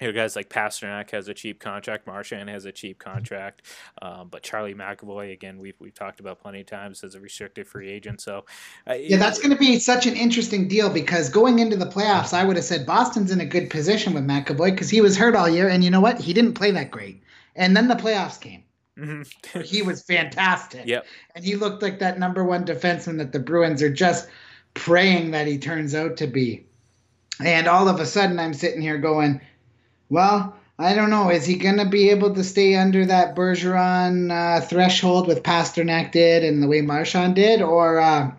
You 0.00 0.08
know, 0.08 0.12
guys 0.12 0.34
like 0.34 0.48
Pastrnak 0.48 1.10
has 1.12 1.28
a 1.28 1.34
cheap 1.34 1.60
contract. 1.60 2.06
Marchand 2.06 2.50
has 2.50 2.64
a 2.64 2.72
cheap 2.72 2.98
contract, 2.98 3.62
um, 4.02 4.28
but 4.28 4.42
Charlie 4.42 4.74
McAvoy 4.74 5.32
again 5.32 5.58
we've 5.58 5.76
we've 5.78 5.94
talked 5.94 6.18
about 6.18 6.40
plenty 6.40 6.60
of 6.60 6.66
times 6.66 7.04
as 7.04 7.14
a 7.14 7.20
restricted 7.20 7.66
free 7.66 7.90
agent. 7.90 8.20
So 8.20 8.44
uh, 8.88 8.94
yeah, 8.94 9.18
that's 9.18 9.38
going 9.38 9.52
to 9.52 9.58
be 9.58 9.78
such 9.78 10.06
an 10.06 10.16
interesting 10.16 10.66
deal 10.66 10.90
because 10.90 11.28
going 11.28 11.60
into 11.60 11.76
the 11.76 11.86
playoffs, 11.86 12.32
I 12.32 12.44
would 12.44 12.56
have 12.56 12.64
said 12.64 12.86
Boston's 12.86 13.30
in 13.30 13.40
a 13.40 13.46
good 13.46 13.70
position 13.70 14.14
with 14.14 14.26
McAvoy 14.26 14.72
because 14.72 14.90
he 14.90 15.00
was 15.00 15.16
hurt 15.16 15.36
all 15.36 15.48
year, 15.48 15.68
and 15.68 15.84
you 15.84 15.90
know 15.90 16.00
what? 16.00 16.20
He 16.20 16.32
didn't 16.32 16.54
play 16.54 16.72
that 16.72 16.90
great. 16.90 17.22
And 17.54 17.76
then 17.76 17.86
the 17.86 17.94
playoffs 17.94 18.40
came 18.40 18.64
Mm-hmm. 18.98 19.60
he 19.62 19.82
was 19.82 20.02
fantastic. 20.02 20.86
Yep. 20.86 21.06
And 21.34 21.44
he 21.44 21.56
looked 21.56 21.82
like 21.82 21.98
that 21.98 22.18
number 22.18 22.44
one 22.44 22.64
defenseman 22.64 23.18
that 23.18 23.32
the 23.32 23.40
Bruins 23.40 23.82
are 23.82 23.92
just 23.92 24.28
praying 24.74 25.32
that 25.32 25.46
he 25.46 25.58
turns 25.58 25.94
out 25.94 26.16
to 26.18 26.26
be. 26.26 26.66
And 27.44 27.66
all 27.66 27.88
of 27.88 27.98
a 27.98 28.06
sudden, 28.06 28.38
I'm 28.38 28.54
sitting 28.54 28.80
here 28.80 28.98
going, 28.98 29.40
well, 30.14 30.56
I 30.78 30.94
don't 30.94 31.10
know. 31.10 31.28
Is 31.30 31.44
he 31.44 31.56
going 31.56 31.76
to 31.78 31.84
be 31.84 32.10
able 32.10 32.34
to 32.34 32.42
stay 32.42 32.76
under 32.76 33.04
that 33.06 33.34
Bergeron 33.34 34.30
uh, 34.30 34.60
threshold 34.60 35.26
with 35.26 35.42
Pastrnak 35.42 36.12
did 36.12 36.44
and 36.44 36.62
the 36.62 36.68
way 36.68 36.80
Marchand 36.80 37.34
did? 37.34 37.60
Or 37.60 38.00
uh, 38.00 38.30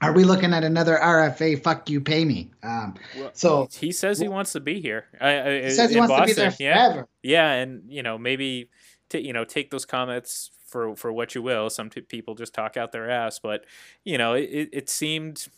are 0.00 0.12
we 0.12 0.24
looking 0.24 0.52
at 0.52 0.64
another 0.64 0.96
RFA? 0.96 1.62
Fuck 1.62 1.88
you, 1.88 2.00
pay 2.00 2.24
me. 2.24 2.50
Um, 2.62 2.94
Well, 3.16 3.30
so 3.34 3.68
he 3.70 3.92
says 3.92 4.18
he 4.18 4.28
wants 4.28 4.52
to 4.52 4.60
be 4.60 4.80
here. 4.80 5.06
I, 5.20 5.40
I, 5.40 5.62
he 5.64 5.70
says 5.70 5.90
he 5.90 5.98
wants 5.98 6.12
Boston. 6.12 6.28
to 6.28 6.34
be 6.34 6.40
there 6.40 6.56
yeah. 6.58 6.88
forever. 6.88 7.08
Yeah, 7.22 7.52
and 7.52 7.82
you 7.88 8.02
know 8.02 8.18
maybe 8.18 8.68
t- 9.08 9.20
you 9.20 9.32
know 9.32 9.44
take 9.44 9.70
those 9.70 9.84
comments 9.84 10.50
for 10.66 10.96
for 10.96 11.12
what 11.12 11.34
you 11.34 11.42
will. 11.42 11.70
Some 11.70 11.90
t- 11.90 12.00
people 12.00 12.34
just 12.34 12.52
talk 12.52 12.76
out 12.76 12.92
their 12.92 13.10
ass, 13.10 13.38
but 13.38 13.64
you 14.04 14.18
know 14.18 14.34
it, 14.34 14.68
it 14.72 14.90
seemed 14.90 15.48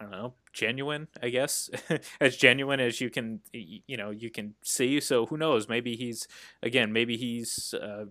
I 0.00 0.04
don't 0.04 0.12
know 0.12 0.34
genuine. 0.52 1.08
I 1.22 1.28
guess 1.30 1.70
as 2.20 2.36
genuine 2.36 2.80
as 2.80 3.00
you 3.00 3.10
can 3.10 3.40
you 3.52 3.96
know 3.96 4.10
you 4.10 4.30
can 4.30 4.54
see. 4.62 5.00
So 5.00 5.26
who 5.26 5.36
knows? 5.36 5.68
Maybe 5.68 5.96
he's 5.96 6.26
again. 6.62 6.92
Maybe 6.92 7.16
he's. 7.16 7.74
Uh, 7.74 8.06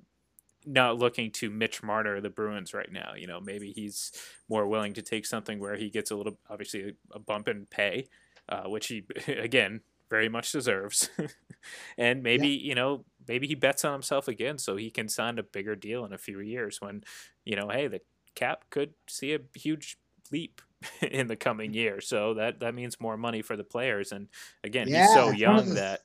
not 0.67 0.97
looking 0.97 1.31
to 1.31 1.49
Mitch 1.49 1.81
Marner 1.81 2.19
the 2.19 2.29
Bruins 2.29 2.73
right 2.73 2.91
now. 2.91 3.13
You 3.15 3.25
know, 3.25 3.39
maybe 3.39 3.71
he's 3.71 4.11
more 4.49 4.67
willing 4.67 4.93
to 4.95 5.01
take 5.01 5.25
something 5.25 5.59
where 5.59 5.75
he 5.75 5.89
gets 5.89 6.11
a 6.11 6.15
little, 6.15 6.37
obviously, 6.49 6.89
a, 6.89 7.15
a 7.15 7.19
bump 7.19 7.47
in 7.47 7.65
pay, 7.67 8.09
uh, 8.49 8.63
which 8.63 8.87
he, 8.87 9.05
again, 9.27 9.81
very 10.09 10.29
much 10.29 10.51
deserves. 10.51 11.09
and 11.97 12.21
maybe, 12.21 12.49
you 12.49 12.75
know, 12.75 13.05
maybe 13.27 13.47
he 13.47 13.55
bets 13.55 13.85
on 13.85 13.93
himself 13.93 14.27
again 14.27 14.57
so 14.57 14.75
he 14.75 14.89
can 14.89 15.07
sign 15.07 15.39
a 15.39 15.43
bigger 15.43 15.75
deal 15.75 16.05
in 16.05 16.13
a 16.13 16.17
few 16.17 16.39
years 16.39 16.81
when, 16.81 17.03
you 17.45 17.55
know, 17.55 17.69
hey, 17.69 17.87
the 17.87 18.01
cap 18.35 18.65
could 18.69 18.93
see 19.07 19.33
a 19.33 19.39
huge 19.55 19.97
leap 20.31 20.61
in 21.01 21.27
the 21.27 21.35
coming 21.35 21.73
year. 21.73 22.01
So 22.01 22.35
that, 22.35 22.59
that 22.59 22.75
means 22.75 22.99
more 22.99 23.17
money 23.17 23.41
for 23.41 23.55
the 23.55 23.63
players. 23.63 24.11
And 24.11 24.27
again, 24.63 24.87
Yeah, 24.87 25.05
he's 25.05 25.13
so 25.13 25.19
it's 25.19 25.25
one 25.25 25.33
of 25.33 25.39
young 25.39 25.73
that, 25.75 26.01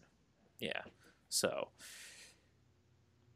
yeah. 0.58 0.82
So, 1.28 1.68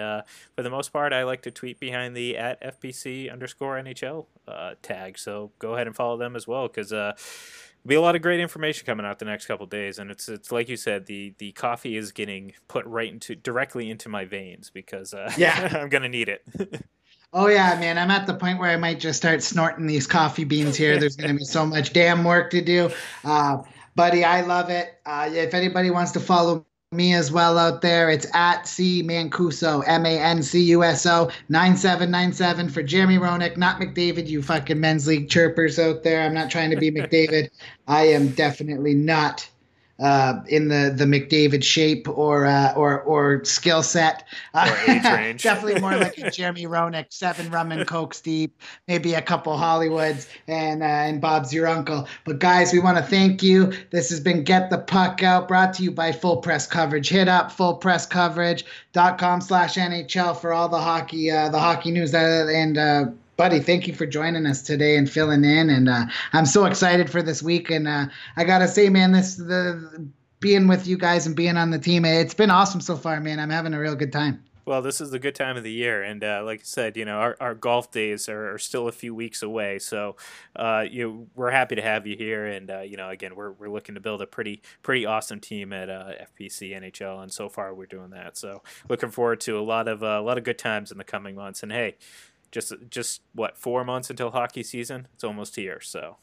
for 0.57 0.63
the 0.63 0.71
most 0.71 0.91
part, 0.93 1.13
I 1.13 1.23
like 1.25 1.43
to 1.43 1.51
tweet 1.51 1.79
behind 1.79 2.17
the 2.17 2.39
at 2.39 2.81
FPC 2.81 3.31
underscore 3.31 3.77
NHL 3.77 4.25
tag. 4.81 5.19
So 5.19 5.53
go 5.59 5.75
ahead 5.75 5.87
and 5.87 5.95
follow 5.95 6.17
them 6.17 6.35
as 6.35 6.49
well 6.49 6.67
because 6.67 6.93
be 7.87 7.95
a 7.95 8.01
lot 8.01 8.15
of 8.15 8.23
great 8.23 8.41
information 8.41 8.87
coming 8.87 9.05
out 9.05 9.19
the 9.19 9.25
next 9.25 9.47
couple 9.47 9.67
days. 9.67 9.99
And 9.99 10.11
it's 10.11 10.29
it's 10.29 10.53
like 10.53 10.69
you 10.69 10.77
said, 10.77 11.07
the, 11.07 11.35
the 11.39 11.53
coffee 11.53 11.97
is 11.97 12.13
getting 12.13 12.53
put 12.69 12.87
right 12.87 13.11
into 13.11 13.35
directly 13.35 13.91
into 13.91 14.09
my 14.09 14.25
veins 14.25 14.71
because 14.71 15.15
uh, 15.15 15.33
Yeah. 15.37 15.79
I'm 15.81 15.89
going 15.89 16.03
to 16.03 16.09
need 16.09 16.29
it. 16.29 16.47
Oh 17.33 17.49
yeah, 17.49 17.79
man. 17.81 17.97
I'm 17.99 18.11
at 18.11 18.27
the 18.27 18.35
point 18.35 18.59
where 18.59 18.71
I 18.71 18.77
might 18.77 19.01
just 19.01 19.19
start 19.19 19.43
snorting 19.43 19.87
these 19.87 20.07
coffee 20.07 20.45
beans 20.45 20.77
here. 20.77 20.99
There's 20.99 21.17
going 21.17 21.31
to 21.31 21.39
be 21.39 21.45
so 21.45 21.65
much 21.65 21.93
damn 21.93 22.25
work 22.25 22.51
to 22.51 22.61
do. 22.61 22.91
Uh, 23.25 23.63
buddy, 23.95 24.23
I 24.23 24.43
love 24.43 24.69
it. 24.69 25.01
Uh, 25.07 25.31
if 25.33 25.55
anybody 25.55 25.91
wants 25.91 26.13
to 26.13 26.21
follow 26.21 26.67
me 26.93 27.15
as 27.15 27.33
well 27.33 27.59
out 27.59 27.81
there, 27.81 28.11
it's 28.11 28.27
at 28.35 28.69
C 28.69 29.03
Mancuso, 29.03 29.83
M 29.87 30.07
A 30.07 30.19
N 30.19 30.43
C 30.43 30.63
U 30.65 30.85
S 30.85 31.07
O 31.07 31.31
9797 31.49 32.69
for 32.69 32.83
Jeremy 32.83 33.19
Roenick, 33.19 33.57
not 33.57 33.81
McDavid, 33.81 34.29
you 34.29 34.43
fucking 34.43 34.79
men's 34.79 35.07
league 35.07 35.29
chirpers 35.29 35.79
out 35.79 36.03
there. 36.03 36.23
I'm 36.23 36.35
not 36.35 36.51
trying 36.51 36.71
to 36.71 36.77
be 36.77 36.91
McDavid. 36.93 37.51
I 37.89 38.05
am 38.09 38.29
definitely 38.29 38.95
not 38.95 39.49
uh, 40.01 40.41
in 40.49 40.69
the 40.69 40.93
the 40.97 41.05
McDavid 41.05 41.63
shape 41.63 42.09
or 42.09 42.45
uh, 42.47 42.73
or 42.75 43.01
or 43.03 43.45
skill 43.45 43.83
set. 43.83 44.25
Uh, 44.55 44.69
Or 44.87 44.91
age 44.93 45.05
range. 45.13 45.43
definitely 45.43 45.81
more 45.81 45.97
like 45.97 46.19
a 46.19 46.31
Jeremy 46.31 46.67
Roenick, 46.67 47.07
seven 47.11 47.51
rum 47.51 47.71
and 47.73 47.87
cokes 47.87 48.21
deep, 48.21 48.61
maybe 48.89 49.15
a 49.15 49.23
couple 49.23 49.53
Hollywoods, 49.57 50.29
and 50.49 50.83
uh, 50.83 50.87
and 50.87 51.21
Bob's 51.21 51.53
your 51.53 51.67
uncle. 51.69 52.09
But 52.25 52.39
guys, 52.39 52.73
we 52.73 52.81
want 52.81 52.97
to 52.99 53.03
thank 53.05 53.43
you. 53.43 53.73
This 53.91 54.11
has 54.11 54.21
been 54.21 54.43
Get 54.45 54.71
the 54.71 54.79
Puck 54.79 55.23
Out, 55.23 55.47
brought 55.49 55.75
to 55.75 55.83
you 55.83 55.91
by 55.93 56.11
Full 56.13 56.39
Press 56.39 56.67
Coverage. 56.67 57.09
Hit 57.09 57.29
up 57.29 57.53
fullpresscoverage.com 57.53 59.41
slash 59.41 59.75
NHL 59.77 60.37
for 60.41 60.53
all 60.53 60.69
the 60.69 60.81
hockey 60.81 61.31
uh, 61.31 61.49
the 61.49 61.59
hockey 61.61 61.91
news 61.91 62.11
that 62.13 62.49
and. 62.49 63.19
Buddy, 63.43 63.59
thank 63.59 63.89
you 63.89 63.93
for 63.93 64.07
joining 64.07 64.47
us 64.47 64.63
today 64.63 64.97
and 64.97 65.11
filling 65.11 65.43
in. 65.43 65.69
And 65.69 65.89
uh, 65.89 66.07
I'm 66.33 66.47
so 66.47 66.65
excited 66.65 67.11
for 67.11 67.23
this 67.23 67.43
week. 67.43 67.71
And 67.71 67.89
uh, 67.89 68.07
I 68.37 68.45
gotta 68.45 68.69
say, 68.69 68.89
man, 68.89 69.11
this 69.11 69.35
the 69.35 70.09
being 70.39 70.69
with 70.69 70.87
you 70.87 70.97
guys 70.97 71.27
and 71.27 71.35
being 71.35 71.57
on 71.57 71.71
the 71.71 71.79
team, 71.81 72.05
it's 72.05 72.35
been 72.35 72.51
awesome 72.51 72.81
so 72.81 72.97
far, 72.97 73.19
man. 73.19 73.41
I'm 73.41 73.51
having 73.51 73.75
a 73.75 73.81
real 73.81 73.97
good 73.97 74.13
time. 74.13 74.45
Well, 74.65 74.81
this 74.81 75.01
is 75.01 75.11
the 75.11 75.19
good 75.19 75.35
time 75.35 75.57
of 75.57 75.65
the 75.65 75.73
year, 75.73 76.05
and 76.05 76.23
uh, 76.23 76.43
like 76.45 76.61
I 76.61 76.63
said, 76.63 76.97
you 76.97 77.05
know, 77.05 77.17
our, 77.17 77.37
our 77.41 77.53
golf 77.53 77.91
days 77.91 78.29
are, 78.29 78.55
are 78.55 78.59
still 78.59 78.87
a 78.87 78.93
few 78.93 79.13
weeks 79.13 79.43
away. 79.43 79.81
So, 79.81 80.15
uh, 80.55 80.85
you 80.89 81.27
we're 81.35 81.51
happy 81.51 81.75
to 81.75 81.83
have 81.83 82.07
you 82.07 82.17
here, 82.17 82.47
and 82.47 82.71
uh, 82.71 82.83
you 82.83 82.97
know, 82.97 83.09
again, 83.09 83.35
we're, 83.35 83.51
we're 83.51 83.71
looking 83.71 83.97
to 83.97 84.01
build 84.01 84.23
a 84.23 84.27
pretty 84.27 84.63
pretty 84.85 85.05
awesome 85.05 85.41
team 85.41 85.73
at 85.73 85.91
uh, 85.91 86.13
FPC 86.39 86.81
NHL, 86.81 87.25
and 87.25 87.33
so 87.33 87.49
far 87.49 87.75
we're 87.75 87.87
doing 87.87 88.11
that. 88.11 88.39
So, 88.39 88.63
looking 88.89 89.11
forward 89.11 89.41
to 89.41 89.59
a 89.59 89.63
lot 89.63 89.89
of 89.89 90.05
uh, 90.05 90.21
a 90.21 90.23
lot 90.23 90.39
of 90.39 90.45
good 90.45 90.59
times 90.59 90.93
in 90.93 90.99
the 90.99 91.03
coming 91.03 91.35
months. 91.35 91.65
And 91.65 91.73
hey, 91.73 91.97
just 92.53 92.73
just 92.89 93.23
what 93.35 93.59
four 93.59 93.85
months 93.85 94.11
until 94.11 94.31
hockey 94.31 94.63
season? 94.63 95.09
It's 95.15 95.25
almost 95.25 95.57
here. 95.57 95.81
So, 95.81 96.19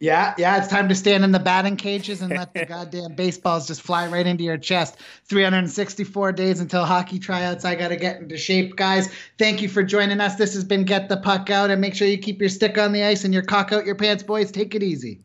Yeah, 0.00 0.34
yeah, 0.38 0.56
it's 0.58 0.68
time 0.68 0.88
to 0.88 0.94
stand 0.94 1.22
in 1.22 1.30
the 1.30 1.38
batting 1.38 1.76
cages 1.76 2.22
and 2.22 2.30
let 2.30 2.52
the 2.54 2.64
goddamn 2.68 3.14
baseballs 3.14 3.66
just 3.68 3.82
fly 3.82 4.08
right 4.08 4.26
into 4.26 4.42
your 4.42 4.58
chest. 4.58 4.96
364 5.26 6.32
days 6.32 6.60
until 6.60 6.84
hockey 6.84 7.18
tryouts. 7.18 7.64
I 7.64 7.76
got 7.76 7.88
to 7.88 7.96
get 7.96 8.20
into 8.20 8.36
shape, 8.36 8.74
guys. 8.74 9.12
Thank 9.38 9.62
you 9.62 9.68
for 9.68 9.82
joining 9.82 10.20
us. 10.20 10.34
This 10.34 10.54
has 10.54 10.64
been 10.64 10.84
Get 10.84 11.08
the 11.08 11.18
Puck 11.18 11.50
Out, 11.50 11.70
and 11.70 11.80
make 11.80 11.94
sure 11.94 12.08
you 12.08 12.18
keep 12.18 12.40
your 12.40 12.48
stick 12.48 12.78
on 12.78 12.92
the 12.92 13.04
ice 13.04 13.24
and 13.24 13.32
your 13.32 13.44
cock 13.44 13.72
out 13.72 13.86
your 13.86 13.94
pants, 13.94 14.22
boys. 14.22 14.50
Take 14.50 14.74
it 14.74 14.82
easy. 14.82 15.20